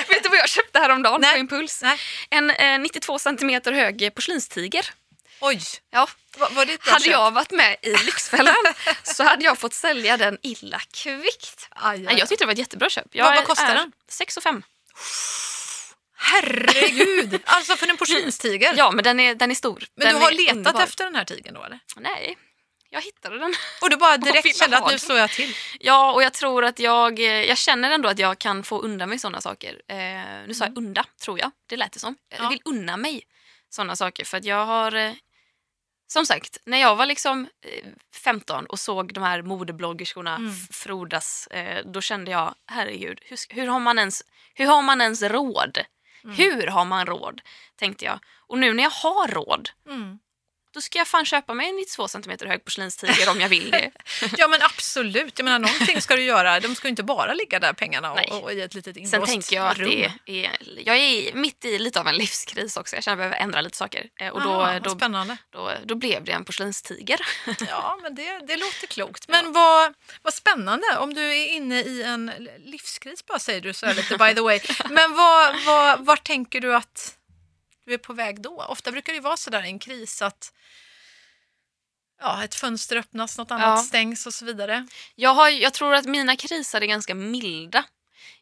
Vet 0.10 0.24
du 0.24 0.30
vad 0.30 0.38
jag 0.38 0.50
köpte 0.50 0.80
häromdagen 0.80 1.22
Nej. 1.22 1.32
på 1.32 1.38
Impuls? 1.38 1.82
Nej. 1.84 2.00
En 2.30 2.50
eh, 2.50 2.80
92 2.80 3.20
centimeter 3.20 3.72
hög 3.72 4.12
porslinstiger. 4.16 4.86
Oj, 5.40 5.62
Ja, 5.90 6.08
var, 6.38 6.50
var 6.50 6.66
det 6.66 6.86
hade 6.86 7.06
jag 7.10 7.32
varit 7.32 7.52
med 7.52 7.76
i 7.82 7.90
Lyxfällan 7.90 8.56
så 9.04 9.24
hade 9.24 9.44
jag 9.44 9.58
fått 9.58 9.74
sälja 9.74 10.18
den 10.18 10.38
illa 10.42 10.80
kvickt. 10.94 11.68
Aj, 11.72 12.08
aj, 12.08 12.16
jag 12.20 12.30
tyckte 12.30 12.44
det 12.44 12.46
var 12.48 12.54
ett 12.54 12.60
jättebra 12.60 12.90
köp. 12.90 13.06
Jag 13.12 13.26
Vad- 13.26 13.36
vad 13.36 13.46
kostar 13.46 13.76
den? 13.76 13.92
6 14.10 14.38
och 14.38 14.44
5. 14.44 14.64
Herregud! 16.16 17.42
Alltså 17.46 17.76
för 17.76 17.88
en 17.88 17.98
porslinstiger. 17.98 18.74
Ja, 18.78 18.92
men 18.92 19.04
den 19.04 19.20
är, 19.20 19.36
den 19.36 19.52
är 19.52 19.56
stor. 19.56 19.84
Men 19.96 20.06
den 20.08 20.16
du 20.16 20.22
har 20.22 20.32
letat 20.32 20.56
underbar. 20.58 20.84
efter 20.84 21.04
den 21.04 21.16
här 21.16 21.26
tigern 21.26 21.54
då 21.54 21.64
eller? 21.64 21.80
Nej, 21.96 22.38
jag 22.90 23.02
hittade 23.02 23.40
den. 23.40 23.54
Och 23.82 23.90
du 23.90 23.96
bara 23.98 24.18
direkt 24.28 24.58
kände 24.58 24.78
att 24.78 24.92
nu 24.92 25.00
slår 25.00 25.18
jag 25.18 25.30
till? 25.30 25.56
Ja, 25.80 26.12
och 26.12 26.24
jag 26.24 26.34
tror 26.34 26.66
att 26.66 26.80
jag, 26.80 27.20
eh, 27.20 27.26
jag 27.26 27.58
känner 27.58 27.92
ändå 27.92 28.10
att 28.10 28.20
jag 28.20 28.40
kan 28.40 28.64
få 28.64 28.80
undan 28.82 29.10
mig 29.10 29.20
sådana 29.20 29.42
saker. 29.42 29.82
Eh, 29.88 29.98
nu 30.48 30.54
sa 30.54 30.66
jag 30.66 30.78
unda, 30.78 31.06
tror 31.22 31.40
jag. 31.40 31.52
Det 31.70 31.78
lät 31.78 31.92
det 31.92 32.00
som. 32.00 32.16
Jag 32.30 32.40
Mm. 32.40 32.44
Ja. 32.46 32.50
vill 32.50 32.62
unna 32.80 32.98
mig 32.98 33.24
sådana 33.70 33.96
saker 33.96 34.26
för 34.26 34.38
att 34.38 34.46
jag 34.46 34.66
har 34.66 34.96
eh, 34.96 35.14
som 36.08 36.26
sagt, 36.26 36.58
när 36.66 36.78
jag 36.78 36.96
var 36.96 37.06
liksom 37.06 37.48
eh, 37.62 37.88
15 38.24 38.66
och 38.66 38.80
såg 38.80 39.14
de 39.14 39.24
här 39.24 39.42
modebloggerskorna 39.42 40.36
Mm. 40.36 40.54
frodas, 40.72 41.48
eh, 41.48 41.86
då 41.86 42.02
kände 42.02 42.32
jag, 42.32 42.56
herregud, 42.66 43.20
hur, 43.26 43.56
hur, 43.56 43.68
har 43.68 43.80
man 43.80 44.00
ens, 44.00 44.22
hur 44.54 44.66
har 44.66 44.82
man 44.82 45.02
ens 45.02 45.22
råd? 45.24 45.78
Mm. 46.24 46.36
Hur 46.36 46.68
har 46.68 46.86
man 46.86 47.06
råd? 47.06 47.42
Tänkte 47.76 48.06
jag. 48.06 48.20
Och 48.48 48.58
nu 48.58 48.74
när 48.74 48.84
jag 48.84 48.90
har 48.90 49.28
råd, 49.28 49.70
Mm. 49.90 50.20
Då 50.78 50.82
ska 50.82 50.98
jag 50.98 51.08
fan 51.08 51.26
köpa 51.26 51.54
mig 51.54 51.70
en 51.70 51.76
92 51.76 52.08
cm 52.08 52.38
hög 52.46 52.64
porslinstiger 52.66 53.30
om 53.30 53.42
jag 53.42 53.50
vill 53.50 53.72
det. 53.72 53.92
Ja 54.38 54.48
men 54.48 54.62
absolut, 54.62 55.34
jag 55.40 55.44
menar 55.46 55.60
någonting 55.60 56.02
ska 56.02 56.16
du 56.16 56.24
göra. 56.24 56.60
De 56.60 56.76
ska 56.76 56.88
ju 56.88 56.90
inte 56.90 57.04
bara 57.04 57.34
ligga 57.34 57.60
där 57.60 57.74
pengarna 57.74 58.12
och, 58.14 58.44
och 58.44 58.54
i 58.54 58.62
ett 58.62 58.74
litet 58.74 58.98
inlåst 58.98 59.12
Sen 59.12 59.26
tänker 59.26 59.56
jag 59.56 59.68
att 59.68 59.78
rum. 59.78 59.90
det 59.90 60.06
är, 60.46 60.58
jag 60.86 60.98
är 60.98 61.34
mitt 61.34 61.66
i 61.66 61.80
lite 61.80 62.00
av 62.00 62.08
en 62.08 62.16
livskris 62.16 62.78
också. 62.78 62.96
Jag 62.96 63.04
känner 63.04 63.14
att 63.16 63.24
jag 63.24 63.30
behöver 63.30 63.44
ändra 63.44 63.62
lite 63.62 63.78
saker. 63.78 64.06
Eh, 64.22 64.28
Och 64.30 64.42
då, 64.42 64.50
vad 64.54 64.84
då, 64.84 64.90
Spännande. 64.90 65.38
då, 65.50 65.72
då 65.86 65.96
blev 65.96 66.24
det 66.24 66.32
en 66.32 66.46
porslinstiger. 66.46 67.20
Ja, 67.68 68.00
men 68.02 68.16
det, 68.16 68.40
det 68.48 68.58
låter 68.58 68.88
klokt. 68.88 69.28
Men 69.28 69.54
vad, 69.54 69.94
vad 70.22 70.34
spännande 70.34 70.98
om 71.00 71.14
du 71.14 71.22
är 71.22 71.48
inne 71.48 71.82
i 71.82 72.04
en 72.04 72.32
livskris 72.66 73.26
bara 73.26 73.40
säger 73.40 73.62
du 73.62 73.74
så 73.74 73.86
här 73.86 73.94
lite 73.94 74.18
by 74.18 74.34
the 74.36 74.42
way. 74.42 74.60
Men 74.90 75.16
vad, 75.16 75.56
vad, 75.66 76.06
vart 76.06 76.24
tänker 76.28 76.62
du 76.62 76.76
att 76.76 77.14
du 77.88 77.94
är 77.94 77.98
på 77.98 78.14
väg 78.14 78.42
då? 78.42 78.64
Ofta 78.70 78.92
brukar 78.92 79.14
det 79.14 79.20
vara 79.20 79.38
så 79.38 79.50
där 79.50 79.64
i 79.66 79.68
en 79.68 79.80
kris 79.80 80.22
att 80.22 80.54
ja, 82.22 82.44
ett 82.44 82.56
fönster 82.56 82.96
öppnas, 82.98 83.38
något 83.38 83.52
annat 83.52 83.78
Ja. 83.80 83.84
stängs 83.84 84.26
och 84.28 84.34
så 84.34 84.46
vidare. 84.46 84.88
Jag, 85.16 85.30
har, 85.34 85.50
jag 85.50 85.74
tror 85.74 85.94
att 85.94 86.06
mina 86.06 86.36
kriser 86.36 86.82
är 86.82 86.86
ganska 86.86 87.16
milda. 87.16 87.84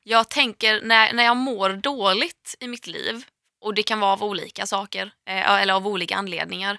Jag 0.04 0.30
tänker 0.30 0.82
när, 0.82 1.14
när 1.14 1.24
jag 1.24 1.38
mår 1.38 1.70
dåligt 1.70 2.56
i 2.60 2.68
mitt 2.68 2.88
liv, 2.88 3.26
och 3.62 3.74
det 3.74 3.84
kan 3.84 4.00
vara 4.00 4.14
av 4.14 4.24
olika 4.24 4.68
saker, 4.68 5.12
eh, 5.28 5.50
eller 5.62 5.74
av 5.74 5.88
olika 5.88 6.16
anledningar, 6.16 6.78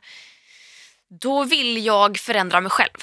då 1.20 1.44
vill 1.44 1.84
jag 1.84 2.18
förändra 2.18 2.60
mig 2.60 2.70
själv. 2.70 2.98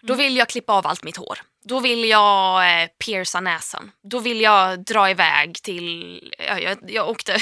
Då 0.00 0.14
vill 0.14 0.36
jag 0.36 0.48
klippa 0.48 0.72
av 0.72 0.86
allt 0.86 1.02
mitt 1.04 1.16
hår. 1.16 1.38
Då 1.64 1.80
vill 1.80 2.04
jag 2.04 2.82
eh, 2.82 2.88
pierca 2.98 3.40
näsan. 3.40 3.92
Då 4.02 4.18
vill 4.18 4.40
jag 4.40 4.84
dra 4.84 5.10
iväg 5.10 5.62
till... 5.62 6.34
Ja, 6.38 6.58
jag, 6.58 6.78
jag 6.90 7.08
åkte 7.08 7.36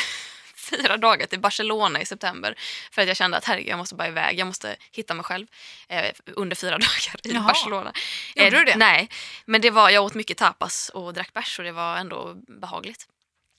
fyra 0.64 0.96
dagar 0.96 1.26
till 1.26 1.40
Barcelona 1.40 2.00
i 2.00 2.06
september 2.06 2.54
för 2.90 3.02
att 3.02 3.08
jag 3.08 3.16
kände 3.16 3.36
att 3.36 3.44
herregud, 3.44 3.68
jag 3.70 3.78
måste 3.78 3.94
bara 3.94 4.08
iväg. 4.08 4.38
Jag 4.38 4.46
måste 4.46 4.76
hitta 4.92 5.14
mig 5.14 5.24
själv 5.24 5.46
eh, 5.88 6.12
under 6.26 6.56
fyra 6.56 6.70
dagar 6.78 7.16
i 7.24 7.32
Jaha. 7.32 7.42
Barcelona. 7.46 7.92
Gjorde 8.34 8.46
Eh, 8.46 8.52
du 8.52 8.64
det? 8.64 8.76
Nej, 8.76 9.08
men 9.44 9.60
det 9.60 9.70
var, 9.70 9.90
jag 9.90 10.04
åt 10.04 10.14
mycket 10.14 10.38
tapas 10.38 10.88
och 10.88 11.14
drack 11.14 11.32
bärs 11.32 11.58
och 11.58 11.64
det 11.64 11.72
var 11.72 11.96
ändå 11.96 12.34
behagligt. 12.60 13.06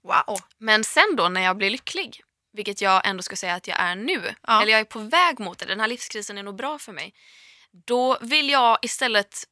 Wow. 0.03 0.39
Men 0.57 0.83
sen 0.83 1.15
då 1.15 1.29
när 1.29 1.41
jag 1.41 1.57
blir 1.57 1.69
lycklig, 1.69 2.21
vilket 2.53 2.81
jag 2.81 3.07
ändå 3.07 3.23
ska 3.23 3.35
säga 3.35 3.53
att 3.55 3.67
jag 3.67 3.79
är 3.79 3.95
nu, 3.95 4.35
Ja. 4.47 4.61
eller 4.61 4.71
jag 4.71 4.79
är 4.81 4.85
på 4.85 4.99
väg 4.99 5.39
mot 5.39 5.59
det, 5.59 5.65
den 5.65 5.79
här 5.79 5.87
livskrisen 5.87 6.37
är 6.37 6.43
nog 6.43 6.55
bra 6.55 6.79
för 6.79 6.91
mig. 6.91 7.13
Då 7.85 8.17
vill 8.21 8.49
jag 8.49 8.77
istället 8.81 9.43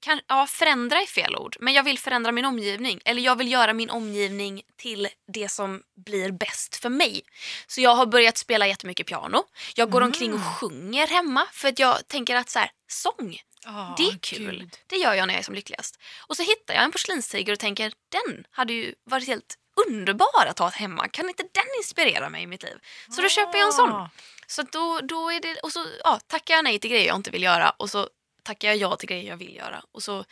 kan, 0.00 0.20
ja, 0.26 0.46
förändra 0.46 1.00
är 1.00 1.06
fel 1.06 1.36
ord, 1.36 1.56
men 1.60 1.74
jag 1.74 1.82
vill 1.82 1.98
förändra 1.98 2.32
min 2.32 2.44
omgivning. 2.44 3.00
Eller 3.04 3.22
jag 3.22 3.36
vill 3.36 3.52
göra 3.52 3.72
min 3.72 3.90
omgivning 3.90 4.62
till 4.76 5.08
det 5.32 5.48
som 5.48 5.82
blir 6.06 6.32
bäst 6.32 6.76
för 6.76 6.88
mig. 6.88 7.22
Så 7.66 7.80
jag 7.80 7.94
har 7.94 8.06
börjat 8.06 8.38
spela 8.38 8.66
jättemycket 8.66 9.06
piano. 9.06 9.44
Jag 9.74 9.90
går 9.90 10.00
omkring 10.00 10.34
och 10.34 10.44
sjunger 10.44 11.06
hemma 11.06 11.46
för 11.52 11.68
att 11.68 11.78
jag 11.78 12.08
tänker 12.08 12.36
att 12.36 12.50
så 12.50 12.58
här, 12.58 12.70
sång, 12.88 13.38
Ah, 13.66 13.94
det 13.96 14.02
är 14.02 14.18
kul. 14.18 14.70
Det 14.86 14.96
gör 14.96 15.14
jag 15.14 15.26
när 15.26 15.34
jag 15.34 15.38
är 15.38 15.44
som 15.44 15.54
lyckligast. 15.54 15.98
Och 16.26 16.36
så 16.36 16.42
hittar 16.42 16.74
jag 16.74 16.84
en 16.84 16.92
porslinstiger 16.92 17.52
och 17.52 17.58
tänker 17.58 17.92
den 18.08 18.46
hade 18.50 18.72
ju 18.72 18.94
varit 19.04 19.26
helt 19.26 19.56
underbar 19.86 20.46
att 20.46 20.58
ha 20.58 20.68
hemma. 20.68 21.08
Kan 21.08 21.28
inte 21.28 21.42
den 21.42 21.64
inspirera 21.78 22.28
mig 22.28 22.42
i 22.42 22.46
mitt 22.46 22.62
liv? 22.62 22.78
Så 23.10 23.22
då 23.22 23.28
köper 23.28 23.58
jag 23.58 23.66
en 23.66 23.72
sån. 23.72 23.92
Ah. 23.92 24.10
Så 24.46 24.62
då, 24.62 25.00
då 25.00 25.30
är 25.30 25.40
det, 25.40 25.60
och 25.60 25.72
så 25.72 25.86
ja, 26.04 26.20
tackar 26.26 26.54
jag 26.54 26.64
nej 26.64 26.78
till 26.78 26.90
grejer 26.90 27.06
jag 27.06 27.16
inte 27.16 27.30
vill 27.30 27.42
göra 27.42 27.70
och 27.70 27.90
så 27.90 28.08
tackar 28.50 28.68
jag 28.68 28.76
ja 28.76 28.96
till 28.96 29.08
grejer 29.08 29.30
jag 29.30 29.36
vill 29.36 29.56
göra. 29.56 29.84
Och 29.92 30.02
så, 30.02 30.24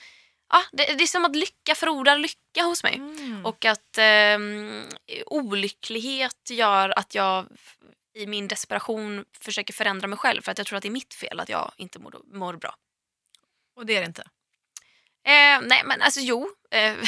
ja, 0.53 0.63
det, 0.73 0.85
det 0.99 1.05
är 1.05 1.07
som 1.07 1.25
att 1.25 1.37
lycka 1.37 1.75
frodar 1.75 2.19
lycka 2.19 2.63
hos 2.63 2.83
mig. 2.83 2.95
Mm. 2.95 3.47
Och 3.47 3.65
att 3.65 3.99
ehm, 3.99 4.85
olycklighet 5.27 6.51
gör 6.51 6.99
att 6.99 7.15
jag 7.15 7.47
i 8.15 8.27
min 8.27 8.49
desperation 8.49 9.25
försöker 9.41 9.75
förändra 9.75 10.07
mig 10.09 10.19
själv 10.19 10.43
för 10.43 10.53
att 10.53 10.59
jag 10.59 10.67
tror 10.67 10.77
att 10.77 10.83
det 10.83 10.89
är 10.89 11.01
mitt 11.01 11.15
fel 11.15 11.41
att 11.41 11.49
jag 11.49 11.73
inte 11.77 11.99
mår, 11.99 12.21
mår 12.33 12.55
bra. 12.55 12.75
Och 13.77 13.87
det 13.87 13.97
är 13.97 14.01
det 14.01 14.07
inte. 14.07 14.25
Eh, 15.27 15.61
nej 15.63 15.83
men 15.85 16.03
alltså 16.03 16.21
jo. 16.21 16.49
Eh, 16.71 16.95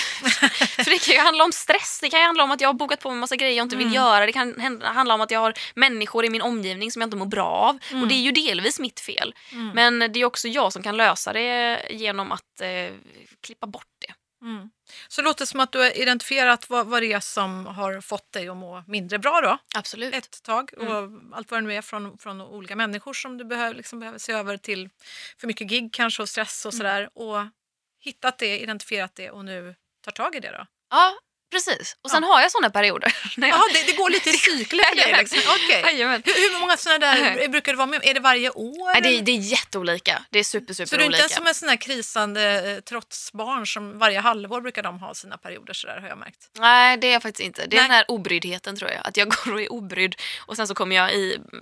för 0.85 0.91
det 0.91 0.99
kan 0.99 1.15
ju 1.15 1.21
handla 1.21 1.45
om 1.45 1.53
stress. 1.53 1.99
Det 2.03 2.11
kan 2.11 2.21
ju 2.21 2.27
handla 2.27 2.45
om 2.45 2.51
att 2.51 2.61
jag 2.61 2.69
har 2.69 2.75
bokat 2.75 3.01
på 3.01 3.11
mig 3.11 3.19
massa 3.21 3.37
grejer 3.37 3.57
jag 3.57 3.65
inte 3.65 3.77
vill 3.77 3.87
Mm. 3.87 3.95
göra. 3.97 4.27
Det 4.27 4.33
kan 4.33 4.81
handla 4.83 5.15
om 5.15 5.21
att 5.21 5.31
jag 5.31 5.41
har 5.41 5.55
människor 5.75 6.25
i 6.25 6.31
min 6.31 6.43
omgivning 6.43 6.91
som 6.93 7.03
jag 7.03 7.07
inte 7.07 7.17
mår 7.17 7.27
bra 7.27 7.47
av. 7.47 7.79
Mm. 7.91 8.03
Och 8.03 8.09
det 8.09 8.15
är 8.15 8.23
ju 8.23 8.33
delvis 8.33 8.79
mitt 8.81 9.01
fel. 9.01 9.35
Mm. 9.53 9.69
Men 9.75 10.13
det 10.13 10.21
är 10.21 10.25
också 10.25 10.49
jag 10.49 10.73
som 10.73 10.83
kan 10.83 10.97
lösa 10.97 11.33
det 11.33 11.83
genom 11.91 12.33
att 12.33 12.61
eh, 12.61 12.95
klippa 13.47 13.67
bort 13.67 13.87
det. 14.07 14.15
Mm. 14.47 14.71
Så 15.09 15.21
det 15.21 15.25
låter 15.25 15.45
som 15.47 15.61
att 15.61 15.73
du 15.73 15.79
har 15.79 15.99
identifierat 16.01 16.71
vad, 16.71 16.87
vad 16.87 17.03
det 17.03 17.13
är 17.13 17.21
som 17.21 17.67
har 17.67 18.01
fått 18.01 18.33
dig 18.33 18.49
att 18.49 18.57
må 18.57 18.85
mindre 18.87 19.19
bra 19.19 19.41
då, 19.41 19.59
Absolut. 19.79 20.15
ett 20.15 20.43
tag. 20.43 20.71
Och 20.79 20.87
allt 21.37 21.51
vad 21.51 21.63
det 21.63 21.67
nu 21.67 21.75
är 21.75 21.83
från, 21.83 22.19
från 22.19 22.41
olika 22.41 22.77
människor 22.77 23.13
som 23.13 23.39
du 23.39 23.45
behöver, 23.45 23.75
liksom 23.75 24.01
behöver 24.01 24.19
se 24.19 24.33
över 24.33 24.57
till 24.57 24.89
för 25.39 25.47
mycket 25.47 25.67
gig 25.67 25.93
kanske 25.93 26.23
och 26.23 26.29
stress 26.29 26.67
och 26.67 26.75
sådär. 26.75 27.09
Och 27.15 27.37
hittat 28.01 28.39
det, 28.39 28.59
identifierat 28.59 29.15
det 29.15 29.31
och 29.31 29.45
nu 29.45 29.75
tar 30.01 30.13
tag 30.13 30.35
i 30.35 30.41
det 30.41 30.51
då. 30.51 30.67
Ja, 30.91 31.13
precis. 31.51 31.97
Och 32.03 32.11
sen 32.11 32.25
har 32.25 32.41
jag 32.41 32.51
såna 32.53 32.71
perioder. 32.71 33.13
jag- 33.37 33.49
Jaha, 33.49 33.63
det, 33.73 33.87
det 33.87 33.93
går 33.93 34.11
lite 34.11 34.31
i 34.31 34.33
cykler 34.49 35.17
liksom. 35.19 35.39
Jajamän. 35.71 36.23
Hur, 36.25 36.53
hur 36.53 36.61
många 36.61 36.77
sådana 36.77 36.99
där 36.99 37.49
brukar 37.49 37.73
det 37.73 37.77
vara 37.79 37.87
med? 37.87 38.01
Är 38.05 38.15
det 38.15 38.21
varje 38.21 38.51
år? 38.51 38.93
Nej, 38.93 39.03
det, 39.03 39.09
är- 39.19 39.23
det 39.23 39.33
är 39.33 39.37
jätteolika. 39.37 40.23
Det 40.31 40.39
är 40.39 40.45
super, 40.45 40.75
super 40.75 40.87
Så 40.89 40.97
du 40.97 41.03
är 41.03 41.07
olika. 41.07 41.23
inte 41.23 41.35
som 41.35 41.47
en 41.47 41.55
sån 41.55 41.69
här 41.69 41.77
krisande 41.77 42.71
eh, 42.77 42.81
trotsbarn 42.81 43.67
som 43.67 43.99
varje 43.99 44.21
halvår 44.21 44.61
brukar 44.61 44.83
de 44.83 44.99
ha 44.99 45.15
sina 45.15 45.39
perioder 45.39 45.73
sådär 45.75 45.99
har 46.01 46.09
jag 46.09 46.19
märkt. 46.19 46.51
Nej, 46.59 46.97
det 46.97 47.07
är 47.07 47.13
jag 47.13 47.23
faktiskt 47.23 47.47
inte. 47.47 47.67
Det 47.67 47.77
är 47.77 47.81
Nej. 47.81 47.89
den 47.89 47.97
här 47.97 48.05
obryddheten 48.09 48.77
tror 48.77 48.91
jag. 48.91 49.01
Att 49.07 49.17
jag 49.17 49.29
går 49.45 49.53
och 49.55 49.61
är 49.63 49.73
obrydd 49.73 50.15
och 50.47 50.57
sen 50.57 50.69
så 50.69 50.75
kommer 50.75 50.97
jag 50.97 51.15
i 51.15 51.35
eh, 51.35 51.59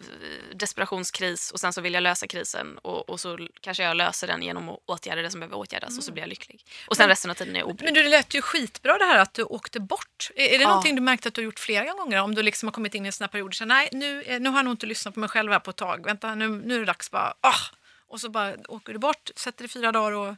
desperationskris 0.54 1.50
och 1.50 1.60
sen 1.60 1.72
så 1.72 1.80
vill 1.80 1.94
jag 1.94 2.02
lösa 2.02 2.26
krisen 2.26 2.78
och, 2.78 3.08
och 3.10 3.20
så 3.20 3.38
kanske 3.60 3.82
jag 3.82 3.96
löser 3.96 4.26
den 4.26 4.42
genom 4.42 4.68
att 4.68 4.78
åtgärda 4.86 5.22
det 5.22 5.30
som 5.30 5.40
behöver 5.40 5.56
åtgärdas 5.56 5.98
och 5.98 6.04
så 6.04 6.12
blir 6.12 6.22
jag 6.22 6.28
lycklig. 6.28 6.64
Och 6.86 6.96
sen 6.96 7.08
resten 7.08 7.30
av 7.30 7.34
tiden 7.34 7.56
är 7.56 7.60
jag 7.60 7.68
obrydd. 7.68 7.84
Men 7.84 7.94
du, 7.94 8.02
det 8.02 8.08
lät 8.08 8.34
ju 8.34 8.42
skitbra 8.42 8.98
det 8.98 9.04
här 9.04 9.18
att 9.18 9.34
du 9.34 9.42
åkte 9.42 9.77
bort. 9.80 10.30
Är, 10.36 10.44
är 10.44 10.58
det 10.58 10.62
Ja. 10.62 10.68
någonting 10.68 10.94
du 10.94 11.00
märkt 11.02 11.26
att 11.26 11.34
du 11.34 11.40
har 11.40 11.44
gjort 11.44 11.58
flera 11.58 11.92
gånger? 11.92 12.22
Om 12.22 12.34
du 12.34 12.42
liksom 12.42 12.66
har 12.66 12.72
kommit 12.72 12.94
in 12.94 13.04
i 13.04 13.06
en 13.06 13.12
sån 13.12 13.24
här 13.24 13.28
period 13.28 13.48
och 13.48 13.54
känner 13.54 13.74
nej, 13.74 13.88
nu, 13.92 14.38
nu 14.40 14.48
har 14.48 14.56
jag 14.58 14.64
nog 14.64 14.72
inte 14.72 14.86
lyssnat 14.86 15.14
på 15.14 15.20
mig 15.20 15.28
själv 15.28 15.52
här 15.52 15.60
på 15.60 15.70
ett 15.70 15.76
tag. 15.76 16.04
Vänta, 16.04 16.34
nu, 16.34 16.48
nu 16.48 16.74
är 16.74 16.78
det 16.78 16.84
dags 16.84 17.10
bara, 17.10 17.34
ah! 17.40 17.54
Och 18.08 18.20
så 18.20 18.28
bara 18.30 18.54
åker 18.68 18.92
du 18.92 18.98
bort, 18.98 19.30
sätter 19.36 19.58
dig 19.64 19.68
fyra 19.68 19.92
dagar 19.92 20.12
och 20.12 20.34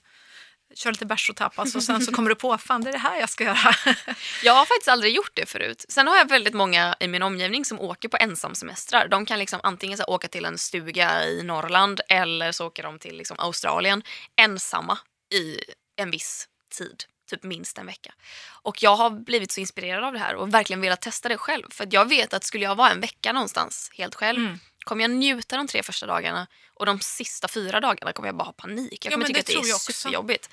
kör 0.75 0.91
lite 0.93 1.07
bärs 1.07 1.31
och 1.31 1.37
tapas 1.37 1.75
och 1.75 1.83
sen 1.83 2.01
så 2.01 2.13
kommer 2.13 2.29
du 2.29 2.35
på, 2.35 2.59
fan 2.59 2.81
det 2.81 2.91
är 2.91 2.93
det 2.93 2.99
här 2.99 3.21
jag 3.21 3.31
ska 3.31 3.45
göra. 3.45 3.75
Jag 4.43 4.53
har 4.55 4.65
faktiskt 4.67 4.89
aldrig 4.89 5.15
gjort 5.15 5.31
det 5.35 5.47
förut. 5.47 5.85
Sen 5.89 6.07
har 6.09 6.17
jag 6.17 6.29
väldigt 6.29 6.55
många 6.55 6.97
i 7.01 7.09
min 7.09 7.23
omgivning 7.23 7.65
som 7.65 7.81
åker 7.81 8.09
på 8.09 8.17
ensamsemestrar. 8.21 9.09
De 9.09 9.27
kan 9.27 9.39
liksom 9.39 9.61
antingen 9.63 9.99
så 9.99 10.05
åka 10.05 10.29
till 10.29 10.45
en 10.45 10.59
stuga 10.59 11.27
i 11.27 11.43
Norrland 11.43 12.01
eller 12.09 12.53
så 12.53 12.67
åker 12.67 12.83
de 12.83 12.99
till 12.99 13.17
liksom, 13.17 13.37
Australien 13.41 14.03
ensamma 14.37 14.99
i 15.35 15.59
en 15.97 16.11
viss 16.11 16.49
tid. 16.79 17.05
Typ 17.31 17.43
minst 17.43 17.79
en 17.79 17.87
vecka. 17.87 18.15
Och 18.63 18.83
jag 18.83 18.97
har 18.97 19.11
blivit 19.11 19.53
så 19.53 19.61
inspirerad 19.61 20.05
av 20.05 20.13
det 20.13 20.19
här 20.19 20.35
och 20.35 20.55
verkligen 20.55 20.81
velat 20.81 21.01
testa 21.01 21.29
det 21.29 21.37
själv. 21.39 21.65
För 21.71 21.89
jag 21.91 22.09
vet 22.09 22.35
att 22.35 22.45
skulle 22.45 22.65
jag 22.65 22.75
vara 22.75 22.91
en 22.91 23.01
vecka 23.01 23.33
någonstans 23.33 23.91
helt 23.95 24.15
själv 24.15 24.39
Mm. 24.39 24.59
kommer 24.85 25.05
jag 25.05 25.11
njuta 25.11 25.57
de 25.57 25.67
tre 25.67 25.83
första 25.83 26.07
dagarna 26.07 26.47
och 26.75 26.87
de 26.87 27.01
sista 27.01 27.49
fyra 27.49 27.81
dagarna 27.81 28.13
kommer 28.13 28.29
jag 28.29 28.37
bara 28.37 28.45
ha 28.45 28.53
panik. 28.53 29.05
Jag 29.05 29.13
Ja, 29.13 29.15
kommer 29.15 29.25
men 29.25 29.27
tycka 29.27 29.53
det 29.53 29.59
att 29.59 29.65
det 29.65 29.71
är 29.71 29.75
också. 29.75 29.93
superjobbigt. 29.93 30.51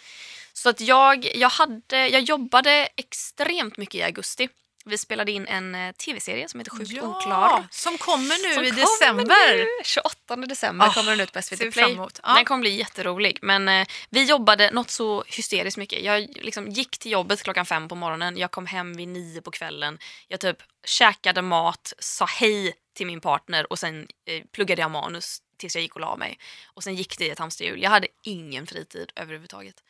Så 0.54 0.70
att 0.70 0.82
jag, 0.82 1.36
jag, 1.36 1.50
hade, 1.50 2.08
jag 2.08 2.22
jobbade 2.22 2.90
extremt 2.96 3.78
mycket 3.78 3.96
i 3.96 4.04
augusti. 4.04 4.50
Vi 4.88 4.98
spelade 4.98 5.32
in 5.32 5.48
en 5.48 5.76
eh, 5.76 5.92
tv-serie 5.92 6.50
som 6.50 6.60
heter 6.60 6.72
Sjukt 6.72 7.04
oklar. 7.04 7.68
som 7.72 7.98
kommer 7.98 8.48
nu 8.48 8.54
Som 8.54 8.64
i 8.64 8.70
kommer 8.72 8.82
december. 8.82 9.58
Nu, 9.58 9.68
28 9.84 10.36
december 10.36 10.86
Ah, 10.88 10.94
kommer 10.94 11.12
den 11.12 11.20
ut 11.20 11.32
på 11.34 11.42
SVT 11.42 11.74
Play. 11.74 11.96
Ja. 12.24 12.34
Den 12.36 12.46
kommer 12.46 12.62
bli 12.62 12.76
jätterolig. 12.78 13.40
Men 13.42 13.68
eh, 13.70 13.88
vi 14.10 14.24
jobbade 14.24 14.72
något 14.72 14.90
så 14.90 15.24
hysteriskt 15.28 15.78
mycket. 15.78 16.02
Jag 16.04 16.22
liksom 16.36 16.70
gick 16.70 16.98
till 16.98 17.12
jobbet 17.12 17.44
klockan 17.44 17.66
fem 17.66 17.88
på 17.88 17.96
morgonen. 17.96 18.38
Jag 18.38 18.52
kom 18.52 18.66
hem 18.66 18.94
vid 18.98 19.08
nio 19.08 19.42
på 19.42 19.52
kvällen. 19.52 20.00
Jag 20.28 20.40
typ 20.40 20.58
käkade 20.86 21.42
mat, 21.42 21.94
sa 22.00 22.26
hej 22.26 22.74
till 22.96 23.08
min 23.08 23.22
partner 23.22 23.72
och 23.72 23.80
sen 23.80 24.08
eh, 24.26 24.44
pluggade 24.52 24.82
jag 24.82 24.92
manus 24.92 25.42
tills 25.58 25.76
jag 25.76 25.82
gick 25.82 25.96
och 25.96 26.02
la 26.02 26.16
mig. 26.16 26.40
Och 26.74 26.84
sen 26.84 26.96
gick 26.96 27.18
det 27.18 27.26
i 27.26 27.30
ett 27.30 27.40
hamsterhjul. 27.40 27.84
Jag 27.84 27.90
hade 27.90 28.08
ingen 28.24 28.68
fritid 28.68 29.12
överhuvudtaget. 29.16 29.84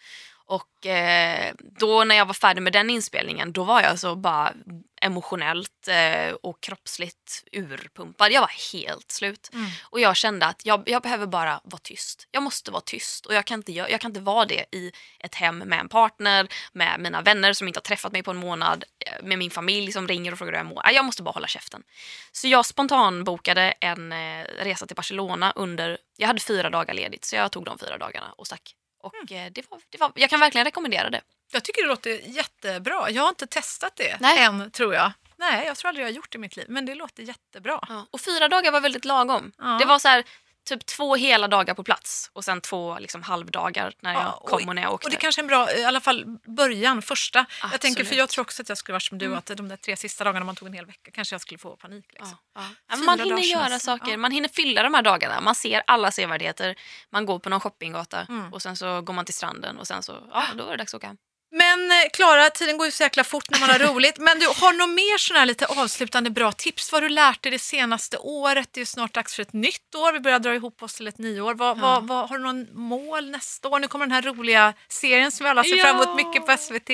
Och 0.50 0.86
eh, 0.86 1.54
då 1.80 2.04
när 2.04 2.16
jag 2.16 2.26
var 2.26 2.34
färdig 2.34 2.62
med 2.62 2.74
den 2.74 2.90
inspelningen 2.90 3.52
då 3.54 3.64
var 3.64 3.82
jag 3.82 4.00
så 4.00 4.16
bara 4.16 4.54
emotionellt 5.02 5.88
eh, 5.88 6.34
och 6.44 6.62
kroppsligt 6.64 7.44
urpumpad. 7.52 8.32
Jag 8.32 8.42
var 8.42 8.74
helt 8.74 9.12
slut. 9.12 9.50
Mm. 9.54 9.70
Och 9.84 10.00
jag 10.00 10.16
kände 10.16 10.46
att 10.46 10.66
jag, 10.66 10.84
jag 10.90 11.02
behöver 11.02 11.26
bara 11.26 11.62
vara 11.64 11.82
tyst. 11.84 12.28
Jag 12.32 12.44
måste 12.44 12.72
vara 12.72 12.82
tyst 12.82 13.26
och 13.26 13.34
jag 13.34 13.46
kan, 13.46 13.60
inte, 13.60 13.72
gö- 13.72 13.88
jag 13.92 14.02
kan 14.02 14.12
inte 14.12 14.20
vara 14.20 14.46
det 14.46 14.66
i 14.72 14.92
ett 15.20 15.36
hem 15.36 15.58
med 15.58 15.80
en 15.80 15.90
partner, 15.90 16.48
med 16.74 17.00
mina 17.00 17.22
vänner 17.22 17.54
som 17.54 17.68
inte 17.68 17.78
har 17.78 17.82
träffat 17.84 18.12
mig 18.12 18.24
på 18.24 18.32
en 18.32 18.38
månad, 18.38 18.84
eh, 19.06 19.24
med 19.24 19.38
min 19.38 19.52
familj 19.52 19.92
som 19.92 20.08
ringer 20.08 20.32
och 20.32 20.38
frågar 20.38 20.52
hur 20.52 20.58
jag 20.58 20.66
mår. 20.66 20.82
Nej, 20.86 20.96
Jag 20.96 21.06
måste 21.06 21.24
bara 21.24 21.32
hålla 21.32 21.48
käften. 21.48 21.84
Så 22.32 22.48
jag 22.48 22.66
spontanbokade 22.66 23.72
en 23.82 24.12
eh, 24.12 24.46
resa 24.60 24.86
till 24.86 24.96
Barcelona 24.96 25.52
under, 25.56 25.98
jag 26.18 26.28
hade 26.28 26.40
fyra 26.40 26.70
dagar 26.70 26.94
ledigt 26.94 27.26
så 27.26 27.36
jag 27.36 27.52
tog 27.52 27.66
de 27.66 27.78
fyra 27.78 27.98
dagarna 27.98 28.34
och 28.38 28.48
stack. 28.48 28.74
Och 29.02 29.14
Mm. 29.32 29.46
eh, 29.48 29.52
det 29.52 29.72
var, 29.72 29.80
det 29.90 29.98
var, 29.98 30.12
jag 30.16 30.30
kan 30.30 30.40
verkligen 30.40 30.66
rekommendera 30.66 31.10
det. 31.10 31.22
Jag 31.52 31.64
tycker 31.64 31.82
det 31.82 31.88
låter 31.88 32.10
jättebra. 32.12 33.10
Jag 33.10 33.22
har 33.24 33.30
inte 33.30 33.48
testat 33.48 33.96
det 33.96 34.18
Nej. 34.20 34.40
än 34.44 34.72
tror 34.72 34.94
jag. 34.94 35.12
Nej, 35.38 35.66
jag 35.66 35.78
tror 35.78 35.90
aldrig 35.90 36.04
jag 36.06 36.10
har 36.12 36.16
gjort 36.16 36.32
det 36.32 36.36
i 36.36 36.40
mitt 36.40 36.56
liv. 36.56 36.66
Men 36.70 36.86
det 36.86 36.96
låter 36.96 37.24
jättebra. 37.24 37.80
Ja. 37.90 38.06
Och 38.12 38.22
fyra 38.22 38.48
dagar 38.48 38.72
var 38.72 38.82
väldigt 38.82 39.06
lagom. 39.06 39.52
Ja. 39.58 39.66
Det 39.80 39.86
var 39.86 40.00
så 40.00 40.08
här, 40.08 40.24
typ 40.68 40.86
två 40.86 41.16
hela 41.16 41.48
dagar 41.48 41.74
på 41.74 41.84
plats 41.84 42.30
och 42.34 42.46
sen 42.46 42.62
två 42.62 43.00
liksom, 43.00 43.24
halvdagar 43.24 43.94
när 44.02 44.14
jag 44.14 44.22
Ja, 44.24 44.32
och- 44.32 44.50
kom 44.50 44.70
och 44.70 44.76
när 44.76 44.82
jag 44.82 44.94
åkte. 44.94 45.06
Och 45.08 45.12
det 45.12 45.18
kanske 45.18 45.42
är 45.42 45.44
en 45.44 45.48
bra, 45.48 45.74
i 45.74 45.84
alla 45.84 46.00
fall 46.00 46.26
början, 46.48 47.02
första. 47.02 47.46
Jag 47.72 47.82
tänker, 47.82 47.96
för 47.96 48.02
Absolut. 48.02 48.18
jag 48.18 48.30
tror 48.30 48.42
också 48.42 48.62
att 48.62 48.70
jag 48.70 48.78
skulle 48.78 48.94
vara 48.94 49.00
som 49.00 49.18
du, 49.18 49.26
Mm. 49.26 49.38
att 49.38 49.46
de 49.46 49.68
där 49.68 49.78
tre 49.78 49.96
sista 49.98 50.24
dagarna 50.24 50.46
man 50.46 50.56
tog 50.56 50.68
en 50.68 50.74
hel 50.74 50.86
vecka 50.86 51.12
kanske 51.12 51.34
jag 51.34 51.42
skulle 51.42 51.58
få 51.58 51.76
panik. 51.76 52.06
Liksom. 52.14 52.38
Ja, 52.56 52.62
ja. 52.90 52.96
Man 52.98 53.20
hinner 53.20 53.42
göra 53.42 53.64
semester, 53.66 53.80
saker, 53.98 54.18
man 54.18 54.32
hinner 54.32 54.50
fylla 54.50 54.84
de 54.84 54.94
här 54.94 55.02
dagarna. 55.02 55.42
Man 55.42 55.56
ser 55.56 55.84
alla 55.88 56.12
sevärdheter, 56.12 56.76
man 57.10 57.26
går 57.26 57.40
på 57.40 57.50
någon 57.50 57.60
shoppinggata 57.60 58.26
Mm. 58.30 58.54
och 58.54 58.62
sen 58.62 58.76
så 58.76 59.02
går 59.02 59.14
man 59.14 59.26
till 59.26 59.34
stranden 59.34 59.78
och 59.78 59.88
sen 59.88 60.04
så, 60.04 60.18
ja, 60.34 60.44
då 60.56 60.66
är 60.66 60.72
det 60.72 60.78
dags 60.78 60.94
att 60.94 60.98
åka 60.98 61.08
hem. 61.08 61.18
Men 61.58 61.92
eh, 61.92 61.98
Klara, 62.14 62.50
tiden 62.50 62.78
går 62.78 62.86
ju 62.88 62.92
så 62.92 63.04
jäkla 63.04 63.24
fort 63.24 63.50
när 63.50 63.60
man 63.60 63.70
har 63.70 63.80
roligt. 63.94 64.18
Men 64.18 64.40
du, 64.40 64.46
har 64.46 64.74
något 64.74 64.90
mer 64.90 65.18
sådana 65.18 65.40
här 65.40 65.46
lite 65.46 65.66
avslutande 65.66 66.30
bra 66.30 66.52
tips? 66.52 66.92
Vad 66.92 67.02
har 67.04 67.10
du 67.10 67.16
lärt 67.16 67.42
dig 67.44 67.52
det 67.52 67.60
senaste 67.60 68.18
året? 68.18 68.70
Det 68.72 68.78
är 68.78 68.82
ju 68.82 68.86
snart 68.86 69.14
dags 69.14 69.36
för 69.36 69.42
ett 69.42 69.54
nytt 69.54 69.96
år. 69.96 70.14
Vi 70.14 70.20
börjar 70.20 70.40
dra 70.40 70.56
ihop 70.56 70.84
oss 70.84 70.96
till 70.96 71.08
ett 71.08 71.18
nyår. 71.18 71.54
Vad, 71.54 71.78
Ja. 71.78 71.82
vad, 71.82 72.08
vad, 72.08 72.30
har 72.30 72.38
du 72.38 72.44
någon 72.44 72.68
mål 72.74 73.30
nästa 73.30 73.68
år? 73.70 73.80
Nu 73.80 73.88
kommer 73.88 74.06
den 74.06 74.12
här 74.12 74.22
roliga 74.22 74.74
serien 74.90 75.32
som 75.32 75.44
vi 75.44 75.50
alla 75.50 75.64
ser 75.64 75.78
fram 75.78 75.96
emot 75.96 76.08
Ja. 76.08 76.16
mycket 76.28 76.46
på 76.46 76.58
SVT. 76.58 76.90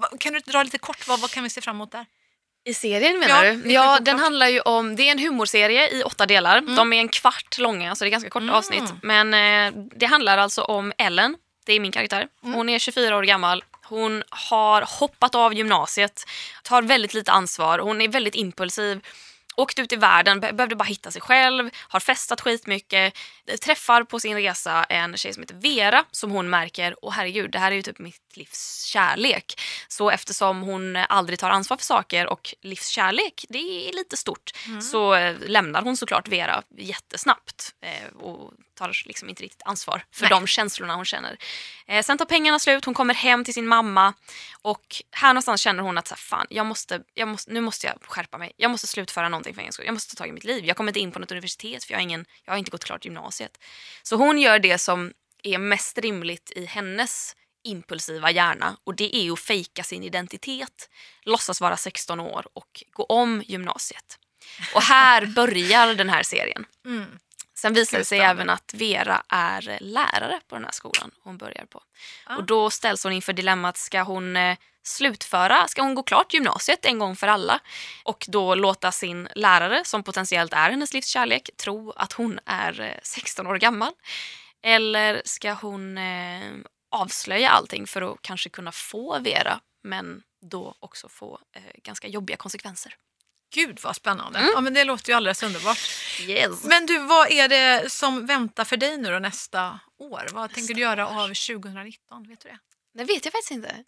Va- 0.00 0.10
Kan 0.20 0.32
du 0.32 0.38
dra 0.40 0.62
lite 0.62 0.78
kort, 0.78 1.08
vad, 1.08 1.20
vad 1.20 1.30
kan 1.30 1.42
vi 1.42 1.50
se 1.50 1.60
fram 1.60 1.76
emot 1.76 1.92
där? 1.92 2.06
I 2.64 2.74
serien 2.74 3.18
menar 3.18 3.44
Ja, 3.44 3.52
du? 3.54 3.72
Ja, 3.72 3.98
den 4.00 4.18
handlar 4.18 4.48
ju 4.48 4.60
om, 4.60 4.96
det 4.96 5.02
är 5.02 5.12
en 5.12 5.18
humorserie 5.18 5.88
i 5.88 6.02
åtta 6.02 6.26
delar. 6.26 6.60
De 6.60 6.92
är 6.92 6.96
en 7.00 7.08
kvart 7.08 7.58
långa 7.58 7.94
så 7.94 8.04
det 8.04 8.08
är 8.08 8.10
ganska 8.10 8.30
kort 8.30 8.42
Mm. 8.42 8.54
avsnitt. 8.54 8.92
Men 9.02 9.34
eh, 9.34 9.82
det 9.96 10.06
handlar 10.06 10.38
alltså 10.38 10.62
om 10.62 10.92
Ellen, 10.98 11.36
det 11.66 11.72
är 11.72 11.80
min 11.80 11.92
karaktär. 11.92 12.26
Mm. 12.42 12.54
Hon 12.54 12.68
är 12.68 12.78
24 12.78 13.16
år 13.16 13.22
gammal, 13.22 13.64
hon 13.90 14.22
har 14.28 14.82
hoppat 14.82 15.34
av 15.34 15.54
gymnasiet, 15.54 16.24
tar 16.62 16.82
väldigt 16.82 17.14
lite 17.14 17.32
ansvar, 17.32 17.78
hon 17.78 18.00
är 18.00 18.08
väldigt 18.08 18.34
impulsiv. 18.34 19.00
Åkt 19.56 19.78
ut 19.78 19.92
i 19.92 19.96
världen, 19.96 20.40
behövde 20.40 20.76
bara 20.76 20.84
hitta 20.84 21.10
sig 21.10 21.22
själv, 21.22 21.70
har 21.88 22.00
festat 22.00 22.40
skitmycket, 22.40 23.14
träffar 23.62 24.04
på 24.04 24.20
sin 24.20 24.36
resa 24.36 24.84
en 24.84 25.16
tjej 25.16 25.34
som 25.34 25.42
heter 25.42 25.54
Vera 25.54 26.04
som 26.10 26.30
hon 26.30 26.50
märker, 26.50 27.04
och 27.04 27.12
herregud 27.12 27.50
det 27.50 27.58
här 27.58 27.70
är 27.70 27.76
ju 27.76 27.82
typ 27.82 27.98
mitt 27.98 28.29
livs 28.36 28.84
kärlek. 28.84 29.60
Så 29.88 30.10
eftersom 30.10 30.60
hon 30.60 30.96
aldrig 30.96 31.38
tar 31.38 31.50
ansvar 31.50 31.76
för 31.76 31.84
saker 31.84 32.26
och 32.26 32.54
livskärlek 32.62 33.44
det 33.48 33.88
är 33.88 33.92
lite 33.92 34.16
stort 34.16 34.50
mm. 34.66 34.80
så 34.82 35.14
eh, 35.14 35.36
lämnar 35.46 35.82
hon 35.82 35.96
såklart 35.96 36.28
Vera 36.28 36.62
jättesnabbt 36.76 37.74
eh, 37.82 38.16
och 38.16 38.52
tar 38.74 38.92
liksom 39.06 39.28
inte 39.28 39.42
riktigt 39.42 39.62
ansvar 39.64 40.04
för 40.10 40.22
Nej. 40.22 40.30
de 40.30 40.46
känslorna 40.46 40.94
hon 40.94 41.04
känner. 41.04 41.38
Eh, 41.86 42.02
sen 42.02 42.18
tar 42.18 42.24
pengarna 42.24 42.58
slut, 42.58 42.84
hon 42.84 42.94
kommer 42.94 43.14
hem 43.14 43.44
till 43.44 43.54
sin 43.54 43.66
mamma 43.66 44.14
och 44.62 45.02
här 45.10 45.28
någonstans 45.28 45.60
känner 45.60 45.82
hon 45.82 45.98
att 45.98 46.08
så 46.08 46.14
här, 46.14 46.20
fan, 46.20 46.46
jag 46.50 46.66
måste, 46.66 47.02
jag 47.14 47.28
måste, 47.28 47.52
nu 47.52 47.60
måste 47.60 47.86
jag 47.86 47.96
skärpa 48.02 48.38
mig. 48.38 48.52
Jag 48.56 48.70
måste 48.70 48.86
slutföra 48.86 49.28
någonting 49.28 49.54
för 49.54 49.62
en 49.62 49.72
skull. 49.72 49.86
Jag 49.86 49.92
måste 49.92 50.16
ta 50.16 50.18
tag 50.18 50.28
i 50.28 50.32
mitt 50.32 50.44
liv. 50.44 50.64
Jag 50.64 50.76
kommer 50.76 50.90
inte 50.90 51.00
in 51.00 51.12
på 51.12 51.18
något 51.18 51.30
universitet 51.30 51.84
för 51.84 51.92
jag 51.92 51.98
har, 51.98 52.02
ingen, 52.02 52.24
jag 52.44 52.52
har 52.52 52.58
inte 52.58 52.70
gått 52.70 52.84
klart 52.84 53.04
gymnasiet. 53.04 53.58
Så 54.02 54.16
hon 54.16 54.38
gör 54.38 54.58
det 54.58 54.78
som 54.78 55.12
är 55.42 55.58
mest 55.58 55.98
rimligt 55.98 56.52
i 56.56 56.66
hennes 56.66 57.36
impulsiva 57.62 58.30
hjärna 58.30 58.76
och 58.84 58.94
det 58.94 59.16
är 59.16 59.32
att 59.32 59.40
fejka 59.40 59.82
sin 59.82 60.04
identitet, 60.04 60.90
låtsas 61.22 61.60
vara 61.60 61.76
16 61.76 62.20
år 62.20 62.46
och 62.52 62.84
gå 62.92 63.04
om 63.04 63.42
gymnasiet. 63.46 64.18
Och 64.74 64.82
här 64.82 65.26
börjar 65.36 65.94
den 65.94 66.10
här 66.10 66.22
serien. 66.22 66.64
Mm. 66.84 67.18
Sen 67.54 67.74
visar 67.74 67.98
det 67.98 68.04
sig 68.04 68.18
även 68.18 68.50
att 68.50 68.74
Vera 68.74 69.22
är 69.28 69.78
lärare 69.80 70.40
på 70.48 70.54
den 70.54 70.64
här 70.64 70.72
skolan 70.72 71.10
hon 71.22 71.38
börjar 71.38 71.64
på. 71.64 71.82
Ah. 72.26 72.36
Och 72.36 72.44
då 72.44 72.70
ställs 72.70 73.04
hon 73.04 73.12
inför 73.12 73.32
dilemmat, 73.32 73.76
ska 73.76 74.02
hon 74.02 74.36
eh, 74.36 74.56
slutföra, 74.82 75.68
ska 75.68 75.82
hon 75.82 75.94
gå 75.94 76.02
klart 76.02 76.34
gymnasiet 76.34 76.84
en 76.84 76.98
gång 76.98 77.16
för 77.16 77.26
alla 77.26 77.60
och 78.04 78.26
då 78.28 78.54
låta 78.54 78.92
sin 78.92 79.28
lärare, 79.34 79.84
som 79.84 80.02
potentiellt 80.02 80.52
är 80.52 80.70
hennes 80.70 80.94
livskärlek, 80.94 81.50
tro 81.56 81.90
att 81.90 82.12
hon 82.12 82.40
är 82.46 83.00
16 83.02 83.46
eh, 83.46 83.52
år 83.52 83.56
gammal? 83.56 83.92
Eller 84.62 85.22
ska 85.24 85.52
hon 85.52 85.98
eh, 85.98 86.50
avslöja 86.90 87.50
allting 87.50 87.86
för 87.86 88.12
att 88.12 88.22
kanske 88.22 88.48
kunna 88.48 88.72
få 88.72 89.18
Vera 89.18 89.60
men 89.82 90.22
då 90.42 90.74
också 90.80 91.08
få 91.08 91.40
eh, 91.56 91.62
ganska 91.82 92.08
jobbiga 92.08 92.36
konsekvenser? 92.36 92.94
Gud 93.54 93.78
vad 93.82 93.96
spännande. 93.96 94.38
Mm. 94.38 94.50
Ja, 94.54 94.60
men 94.60 94.74
det 94.74 94.84
låter 94.84 95.10
ju 95.10 95.16
alldeles 95.16 95.42
underbart. 95.42 95.78
Yes. 96.20 96.64
Men 96.64 96.86
du, 96.86 96.98
vad 96.98 97.30
är 97.30 97.48
det 97.48 97.92
som 97.92 98.26
väntar 98.26 98.64
för 98.64 98.76
dig 98.76 98.98
nu 98.98 99.10
då 99.10 99.18
nästa 99.18 99.80
år? 99.98 100.28
Vad 100.32 100.42
nästa 100.42 100.54
tänker 100.54 100.74
du 100.74 100.80
göra 100.80 101.08
av 101.08 101.28
2019? 101.28 102.28
Vet 102.28 102.40
du 102.40 102.48
det? 102.48 102.58
Det 102.94 103.04
vet 103.04 103.24
jag 103.24 103.32
faktiskt 103.32 103.50
inte. 103.50 103.84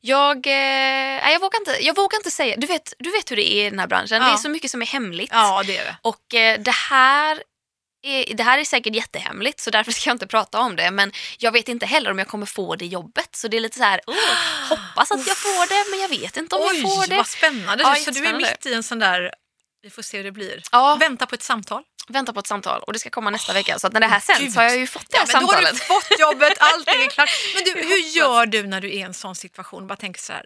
Jag, 0.00 0.46
eh, 0.46 1.32
jag, 1.32 1.40
vågar 1.40 1.58
inte, 1.60 1.76
jag 1.80 1.96
vågar 1.96 2.18
inte 2.18 2.30
säga. 2.30 2.56
Du 2.56 2.66
vet, 2.66 2.94
du 2.98 3.10
vet 3.10 3.30
hur 3.30 3.36
det 3.36 3.54
är 3.54 3.66
i 3.66 3.70
den 3.70 3.78
här 3.78 3.86
branschen. 3.86 4.22
Ja. 4.22 4.28
Det 4.28 4.32
är 4.32 4.36
så 4.36 4.48
mycket 4.48 4.70
som 4.70 4.82
är 4.82 4.86
hemligt. 4.86 5.30
Ja, 5.32 5.62
det 5.66 5.76
är 5.76 5.84
det. 5.84 5.96
Och 6.02 6.34
eh, 6.34 6.60
det 6.60 6.74
här 6.74 7.42
det 8.34 8.42
här 8.42 8.58
är 8.58 8.64
säkert 8.64 8.94
jättehemligt 8.94 9.60
så 9.60 9.70
därför 9.70 9.92
ska 9.92 10.10
jag 10.10 10.14
inte 10.14 10.26
prata 10.26 10.60
om 10.60 10.76
det. 10.76 10.90
Men 10.90 11.12
jag 11.38 11.52
vet 11.52 11.68
inte 11.68 11.86
heller 11.86 12.10
om 12.10 12.18
jag 12.18 12.28
kommer 12.28 12.46
få 12.46 12.76
det 12.76 12.86
jobbet. 12.86 13.36
Så 13.36 13.48
det 13.48 13.56
är 13.56 13.60
lite 13.60 13.78
så 13.78 13.84
här, 13.84 14.00
oh, 14.06 14.14
hoppas 14.68 15.10
att 15.10 15.26
jag 15.26 15.36
får 15.46 15.68
det 15.68 15.90
men 15.90 16.00
jag 16.00 16.08
vet 16.08 16.36
inte 16.36 16.56
om 16.56 16.62
Oj, 16.62 16.80
jag 16.80 16.96
får 16.96 17.06
det. 17.06 17.16
vad 17.16 17.26
spännande. 17.26 17.84
Ja, 17.84 17.94
så 17.94 18.10
du 18.10 18.26
är 18.26 18.36
mitt 18.36 18.66
i 18.66 18.74
en 18.74 18.82
sån 18.82 18.98
där, 18.98 19.32
vi 19.82 19.90
får 19.90 20.02
se 20.02 20.16
hur 20.16 20.24
det 20.24 20.32
blir. 20.32 20.62
Ja. 20.72 20.96
Vänta 21.00 21.26
på 21.26 21.34
ett 21.34 21.42
samtal 21.42 21.82
väntar 22.08 22.32
på 22.32 22.40
ett 22.40 22.46
samtal 22.46 22.80
och 22.80 22.92
det 22.92 22.98
ska 22.98 23.10
komma 23.10 23.30
nästa 23.30 23.52
oh, 23.52 23.54
vecka. 23.54 23.78
Så 23.78 23.86
att 23.86 23.92
när 23.92 24.00
det 24.00 24.06
här 24.06 24.20
sänds 24.20 24.56
har 24.56 24.62
jag 24.62 24.78
ju 24.78 24.86
fått 24.86 25.10
det 25.10 25.16
här 25.16 25.26
ja, 25.32 25.40
men 25.40 25.48
samtalet. 25.48 25.88
Då 25.88 25.94
har 25.94 26.00
du 26.00 26.06
fått 26.06 26.20
jobbet, 26.20 26.52
allting 26.58 27.02
är 27.02 27.10
klart. 27.10 27.30
Men 27.54 27.64
du, 27.64 27.88
hur 27.88 28.16
gör 28.16 28.46
du 28.46 28.66
när 28.66 28.80
du 28.80 28.88
är 28.88 28.92
i 28.92 29.02
en 29.02 29.14
sån 29.14 29.34
situation? 29.34 29.86
Bara 29.86 29.96
tänker 29.96 30.20
så 30.20 30.32
här, 30.32 30.44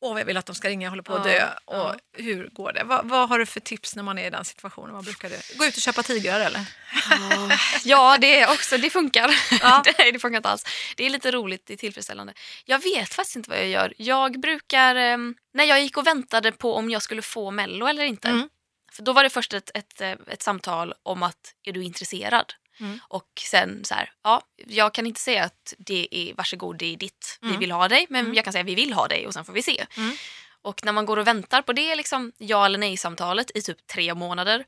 åh 0.00 0.18
jag 0.18 0.26
vill 0.26 0.36
att 0.36 0.46
de 0.46 0.54
ska 0.54 0.68
ringa, 0.68 0.86
jag 0.86 0.90
håller 0.90 1.02
på 1.02 1.14
att 1.14 1.24
dö. 1.24 1.48
Och 1.64 1.76
ja. 1.76 1.96
Hur 2.16 2.48
går 2.48 2.72
det? 2.72 2.84
Vad, 2.84 3.08
vad, 3.08 3.28
har 3.28 3.38
du 3.38 3.46
för 3.46 3.60
tips 3.60 3.96
när 3.96 4.02
man 4.02 4.18
är 4.18 4.26
i 4.26 4.30
den 4.30 4.44
situationen? 4.44 4.94
Vad 4.94 5.04
brukar 5.04 5.28
du? 5.28 5.56
Gå 5.56 5.64
ut 5.64 5.76
och 5.76 5.82
köpa 5.82 6.02
tigrar 6.02 6.40
eller? 6.40 6.64
Ja, 7.84 8.18
det, 8.20 8.46
också, 8.46 8.78
det 8.78 8.90
funkar. 8.90 9.34
Ja. 9.60 9.82
Nej, 9.98 10.12
det 10.12 10.18
funkar 10.18 10.36
inte 10.36 10.48
alls. 10.48 10.64
Det 10.96 11.06
är 11.06 11.10
lite 11.10 11.30
roligt, 11.30 11.62
det 11.66 11.72
är 11.72 11.76
tillfredsställande. 11.76 12.32
Jag 12.64 12.82
vet 12.82 13.14
faktiskt 13.14 13.36
inte 13.36 13.50
vad 13.50 13.58
jag 13.58 13.68
gör. 13.68 13.94
Jag 13.96 14.40
brukar, 14.40 14.96
eh, 14.96 15.16
när 15.54 15.64
jag 15.64 15.82
gick 15.82 15.96
och 15.96 16.06
väntade 16.06 16.52
på 16.52 16.74
om 16.74 16.90
jag 16.90 17.02
skulle 17.02 17.22
få 17.22 17.50
mello 17.50 17.86
eller 17.86 18.04
inte. 18.04 18.28
Mm 18.28 18.48
för 18.92 19.02
då 19.02 19.12
var 19.12 19.22
det 19.22 19.30
först 19.30 19.54
ett, 19.54 19.70
ett, 19.74 20.00
eh, 20.00 20.12
ett 20.26 20.42
samtal 20.42 20.94
om 21.02 21.22
att 21.22 21.54
är 21.64 21.72
du 21.72 21.84
intresserad? 21.84 22.54
Mm. 22.80 23.00
Och 23.08 23.42
sen 23.50 23.84
så 23.84 23.94
här, 23.94 24.12
ja, 24.22 24.42
jag 24.56 24.94
kan 24.94 25.06
inte 25.06 25.20
säga 25.20 25.44
att 25.44 25.74
det 25.78 26.08
är 26.10 26.34
varsågod, 26.34 26.78
det 26.78 26.92
är 26.92 26.96
ditt, 26.96 27.38
mm. 27.42 27.52
vi 27.52 27.58
vill 27.58 27.72
ha 27.72 27.88
dig. 27.88 28.06
Men 28.10 28.24
mm. 28.24 28.34
jag 28.34 28.44
kan 28.44 28.52
säga 28.52 28.64
vi 28.64 28.74
vill 28.74 28.92
ha 28.92 29.08
dig 29.08 29.26
och 29.26 29.34
sen 29.34 29.44
får 29.44 29.52
vi 29.52 29.62
se. 29.62 29.86
Mm. 29.96 30.16
Och 30.62 30.84
när 30.84 30.92
man 30.92 31.06
går 31.06 31.16
och 31.16 31.26
väntar 31.26 31.62
på 31.62 31.72
det 31.72 31.94
liksom, 31.94 32.32
ja 32.38 32.66
eller 32.66 32.78
nej 32.78 32.96
samtalet 32.96 33.50
i 33.54 33.62
typ 33.62 33.86
tre 33.86 34.14
månader 34.14 34.64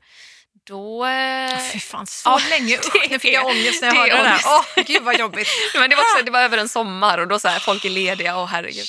då... 0.63 1.05
Eh... 1.05 1.59
Fy 1.73 1.79
fan, 1.79 2.07
så 2.07 2.29
ja, 2.29 2.39
länge. 2.49 2.77
Usch, 2.77 3.07
nu 3.09 3.19
fick 3.19 3.33
jag 3.33 3.45
ångest 3.45 3.81
när 3.81 3.87
jag 3.87 3.95
hörde 3.95 4.17
det 4.17 4.23
där. 4.23 4.39
Åh, 4.45 4.83
gud 4.87 5.03
vad 5.03 5.19
jobbigt. 5.19 5.47
Men 5.75 5.89
det 5.89 5.95
var, 5.95 6.03
också, 6.03 6.25
det 6.25 6.31
var 6.31 6.41
över 6.41 6.57
en 6.57 6.69
sommar 6.69 7.17
och 7.17 7.27
då 7.27 7.39
så 7.39 7.47
här, 7.47 7.59
folk 7.59 7.85
är 7.85 7.89
lediga. 7.89 8.37
Åh, 8.37 8.45
herregud. 8.45 8.85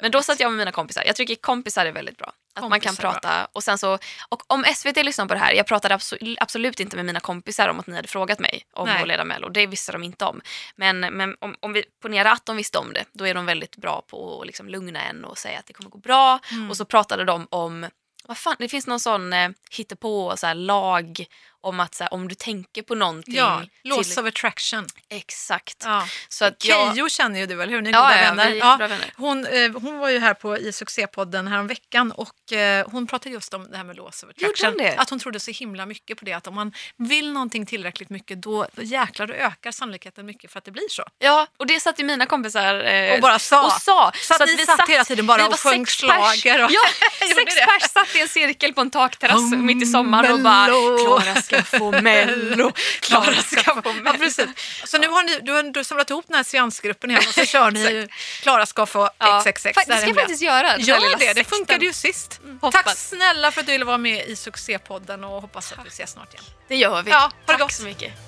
Men 0.00 0.10
då 0.10 0.22
satt 0.22 0.40
jag 0.40 0.50
med 0.50 0.58
mina 0.58 0.72
kompisar. 0.72 1.02
Jag 1.06 1.16
tycker 1.16 1.34
kompisar 1.34 1.86
är 1.86 1.92
väldigt 1.92 2.18
bra. 2.18 2.26
Att 2.26 2.62
kompisar 2.62 2.68
man 2.68 2.80
kan 2.80 2.96
prata. 2.96 3.48
Och, 3.52 3.64
sen 3.64 3.78
så, 3.78 3.98
och 4.28 4.42
om 4.46 4.64
SVT 4.74 4.96
lyssnar 4.96 5.26
på 5.26 5.34
det 5.34 5.40
här, 5.40 5.52
jag 5.52 5.66
pratade 5.66 5.94
absolut, 5.94 6.38
absolut 6.40 6.80
inte 6.80 6.96
med 6.96 7.04
mina 7.04 7.20
kompisar 7.20 7.68
om 7.68 7.80
att 7.80 7.86
ni 7.86 7.96
hade 7.96 8.08
frågat 8.08 8.38
mig 8.38 8.62
om 8.72 8.88
Nej. 8.88 9.02
att 9.02 9.08
leda 9.08 9.24
Mello. 9.24 9.48
Det 9.48 9.66
visste 9.66 9.92
de 9.92 10.02
inte 10.02 10.24
om. 10.24 10.40
Men, 10.76 11.00
men 11.00 11.36
om, 11.40 11.56
om 11.60 11.72
vi 11.72 11.84
ponerar 12.02 12.32
att 12.32 12.46
de 12.46 12.56
visste 12.56 12.78
om 12.78 12.92
det, 12.92 13.04
då 13.12 13.26
är 13.26 13.34
de 13.34 13.46
väldigt 13.46 13.76
bra 13.76 14.02
på 14.06 14.40
att 14.40 14.46
liksom 14.46 14.68
lugna 14.68 15.02
en 15.02 15.24
och 15.24 15.38
säga 15.38 15.58
att 15.58 15.66
det 15.66 15.72
kommer 15.72 15.90
gå 15.90 15.98
bra. 15.98 16.38
Mm. 16.50 16.70
Och 16.70 16.76
så 16.76 16.84
pratade 16.84 17.24
de 17.24 17.46
om 17.50 17.86
vad 18.28 18.38
fan, 18.38 18.56
det 18.58 18.68
finns 18.68 18.86
någon 18.86 19.00
sån 19.00 19.32
eh, 19.32 19.48
hittepå 19.70 20.36
så 20.36 20.46
här, 20.46 20.54
lag 20.54 21.26
om 21.60 21.80
att 21.80 21.94
så 21.94 22.04
här, 22.04 22.12
om 22.12 22.28
du 22.28 22.34
tänker 22.34 22.82
på 22.82 22.94
någonting. 22.94 23.34
Ja, 23.34 23.62
laws 23.84 24.14
till... 24.14 24.18
of 24.22 24.28
attraction. 24.28 24.86
Exakt. 25.08 25.82
Ja. 25.84 26.08
Så 26.28 26.44
att 26.44 26.64
jag... 26.64 27.10
Känner 27.10 27.40
ju 27.40 27.46
du, 27.46 27.62
eller 27.62 27.72
hur? 27.72 27.82
Ni 27.82 27.88
är 27.88 27.92
ja, 27.92 28.16
ja, 28.16 28.34
vänner. 28.34 28.54
Ja, 28.54 28.76
vänner. 28.76 29.12
Hon, 29.16 29.46
eh, 29.46 29.70
hon 29.72 29.98
var 29.98 30.08
ju 30.08 30.18
här 30.18 30.34
på, 30.34 30.58
i 30.58 30.72
succépodden 30.72 31.48
häromveckan 31.48 32.12
och 32.12 32.52
eh, 32.52 32.86
hon 32.90 33.06
pratade 33.06 33.30
just 33.30 33.54
om 33.54 33.70
det 33.70 33.76
här 33.76 33.84
med 33.84 33.96
laws 33.96 34.22
of 34.22 34.30
attraction. 34.30 34.74
Hon 34.78 34.98
att 34.98 35.10
hon 35.10 35.18
trodde 35.18 35.40
så 35.40 35.50
himla 35.50 35.86
mycket 35.86 36.18
på 36.18 36.24
det, 36.24 36.32
att 36.32 36.46
om 36.46 36.54
man 36.54 36.72
vill 36.96 37.32
någonting 37.32 37.66
tillräckligt 37.66 38.10
mycket 38.10 38.42
då, 38.42 38.66
då 38.72 38.82
jäklar 38.82 39.26
då 39.26 39.34
ökar 39.34 39.70
sannolikheten 39.70 40.26
mycket 40.26 40.52
för 40.52 40.58
att 40.58 40.64
det 40.64 40.70
blir 40.70 40.88
så. 40.90 41.04
Ja, 41.18 41.46
och 41.56 41.66
det 41.66 41.80
satt 41.80 42.00
ju 42.00 42.04
mina 42.04 42.26
kompisar 42.26 42.84
eh, 42.84 43.14
och 43.14 43.20
bara 43.20 43.38
sa. 43.38 43.66
Och 43.66 43.72
sa. 43.72 44.12
Så, 44.14 44.34
så 44.34 44.42
att, 44.42 44.48
vi 44.48 44.66
satt, 44.66 44.76
satt 44.76 44.88
hela 44.88 45.04
tiden 45.04 45.26
bara 45.26 45.46
och 45.46 45.60
sjöng 45.60 45.86
schlager. 45.86 46.64
Och... 46.64 46.70
Ja, 46.70 46.80
sex 47.34 47.54
pers 47.54 47.90
satt 47.90 48.16
i 48.16 48.20
en 48.20 48.28
cirkel 48.28 48.74
på 48.74 48.80
en 48.80 48.90
takterrass 48.90 49.52
mitt 49.52 49.82
i 49.82 49.86
sommaren 49.86 50.32
och 50.32 50.40
bara 50.40 50.66
Klara 50.66 51.42
ska 51.48 51.62
få 51.78 52.00
Mello. 52.00 52.72
Klara 53.00 53.34
ska 53.34 53.82
få 53.82 53.92
Mello. 53.92 54.02
Ja, 54.04 54.12
precis. 54.12 54.46
Så 54.84 54.98
nu 54.98 55.08
har 55.08 55.22
ni 55.22 55.38
du 55.42 55.52
har, 55.52 55.62
du 55.62 55.78
har 55.78 55.84
samlat 55.84 56.10
ihop 56.10 56.24
den 56.28 56.36
här 56.36 56.42
seansgruppen 56.42 57.10
igen 57.10 57.22
och 57.28 57.34
så 57.34 57.44
kör 57.44 57.70
ni 57.70 58.08
Klara 58.42 58.66
ska 58.66 58.86
få 58.86 59.10
ja. 59.18 59.42
XXX. 59.44 59.62
Det 59.62 59.72
ska 59.72 60.06
jag 60.06 60.14
faktiskt 60.14 60.42
göra. 60.42 60.78
Gör 60.78 61.18
det, 61.18 61.32
det 61.32 61.44
funkade 61.44 61.84
ju 61.84 61.92
sist. 61.92 62.40
Mm, 62.44 62.58
Tack 62.72 62.96
snälla 62.96 63.50
för 63.50 63.60
att 63.60 63.66
du 63.66 63.72
ville 63.72 63.84
vara 63.84 63.98
med 63.98 64.26
i 64.26 64.36
succépodden 64.36 65.24
och 65.24 65.40
hoppas 65.42 65.72
att 65.72 65.84
vi 65.84 65.88
ses 65.88 66.10
snart 66.10 66.34
igen. 66.34 66.44
Det 66.68 66.76
gör 66.76 67.02
vi. 67.02 67.10
Ja, 67.10 67.30
Tack 67.46 67.58
gott. 67.60 67.72
så 67.72 67.82
mycket. 67.82 68.27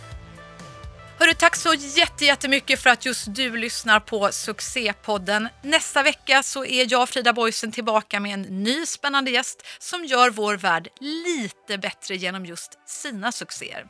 Hörru, 1.20 1.34
tack 1.34 1.56
så 1.56 1.74
jättemycket 2.20 2.80
för 2.82 2.90
att 2.90 3.06
just 3.06 3.34
du 3.34 3.56
lyssnar 3.56 4.00
på 4.00 4.32
Succépodden. 4.32 5.48
Nästa 5.62 6.02
vecka 6.02 6.42
så 6.42 6.64
är 6.64 6.92
jag, 6.92 7.08
Frida 7.08 7.32
Boysen, 7.32 7.72
tillbaka 7.72 8.20
med 8.20 8.34
en 8.34 8.42
ny 8.42 8.86
spännande 8.86 9.30
gäst 9.30 9.66
som 9.78 10.04
gör 10.04 10.30
vår 10.30 10.56
värld 10.56 10.88
lite 11.00 11.78
bättre 11.78 12.16
genom 12.16 12.46
just 12.46 12.78
sina 12.88 13.32
succéer. 13.32 13.86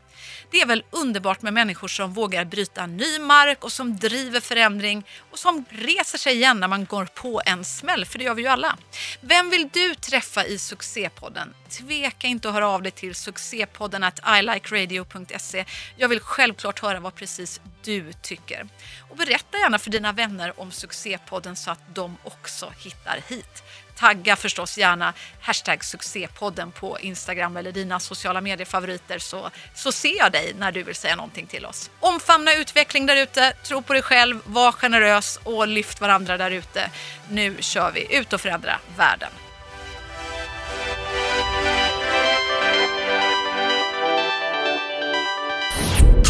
Det 0.50 0.60
är 0.60 0.66
väl 0.66 0.84
underbart 0.90 1.42
med 1.42 1.54
människor 1.54 1.88
som 1.88 2.12
vågar 2.12 2.44
bryta 2.44 2.86
ny 2.86 3.18
mark 3.18 3.64
och 3.64 3.72
som 3.72 3.96
driver 3.96 4.40
förändring 4.40 5.06
och 5.30 5.38
som 5.38 5.64
reser 5.68 6.18
sig 6.18 6.34
igen 6.34 6.60
när 6.60 6.68
man 6.68 6.84
går 6.84 7.04
på 7.04 7.42
en 7.46 7.64
smäll, 7.64 8.04
för 8.04 8.18
det 8.18 8.24
gör 8.24 8.34
vi 8.34 8.42
ju 8.42 8.48
alla. 8.48 8.76
Vem 9.20 9.50
vill 9.50 9.68
du 9.72 9.94
träffa 9.94 10.44
i 10.44 10.58
Succépodden? 10.58 11.54
Tveka 11.68 12.26
inte 12.26 12.48
att 12.48 12.54
höra 12.54 12.68
av 12.68 12.82
dig 12.82 12.92
till 12.92 13.14
succépodden 13.14 14.04
at 14.04 14.20
ilikeradio.se. 14.38 15.64
Jag 15.96 16.08
vill 16.08 16.20
självklart 16.20 16.78
höra 16.82 17.00
vad 17.00 17.14
precis 17.20 17.60
du 17.82 18.12
tycker. 18.12 18.68
Och 19.10 19.16
berätta 19.16 19.58
gärna 19.58 19.78
för 19.78 19.90
dina 19.90 20.12
vänner 20.12 20.60
om 20.60 20.70
succépodden 20.70 21.56
så 21.56 21.70
att 21.70 21.94
de 21.94 22.16
också 22.24 22.72
hittar 22.78 23.20
hit. 23.28 23.62
Tagga 23.96 24.36
förstås 24.36 24.78
gärna 24.78 25.14
hashtag 25.40 25.84
succépodden 25.84 26.72
på 26.72 27.00
Instagram 27.00 27.56
eller 27.56 27.72
dina 27.72 28.00
sociala 28.00 28.40
mediefavoriter 28.40 29.18
så, 29.18 29.50
så 29.74 29.92
ser 29.92 30.16
jag 30.16 30.32
dig 30.32 30.54
när 30.58 30.72
du 30.72 30.82
vill 30.82 30.94
säga 30.94 31.16
någonting 31.16 31.46
till 31.46 31.66
oss. 31.66 31.90
Omfamna 32.00 32.54
utveckling 32.54 33.06
där 33.06 33.16
ute, 33.16 33.52
tro 33.52 33.82
på 33.82 33.92
dig 33.92 34.02
själv, 34.02 34.40
var 34.44 34.72
generös 34.72 35.40
och 35.44 35.68
lyft 35.68 36.00
varandra 36.00 36.36
där 36.36 36.50
ute. 36.50 36.90
Nu 37.28 37.56
kör 37.60 37.90
vi 37.92 38.16
ut 38.16 38.32
och 38.32 38.40
förändra 38.40 38.78
världen. 38.96 39.30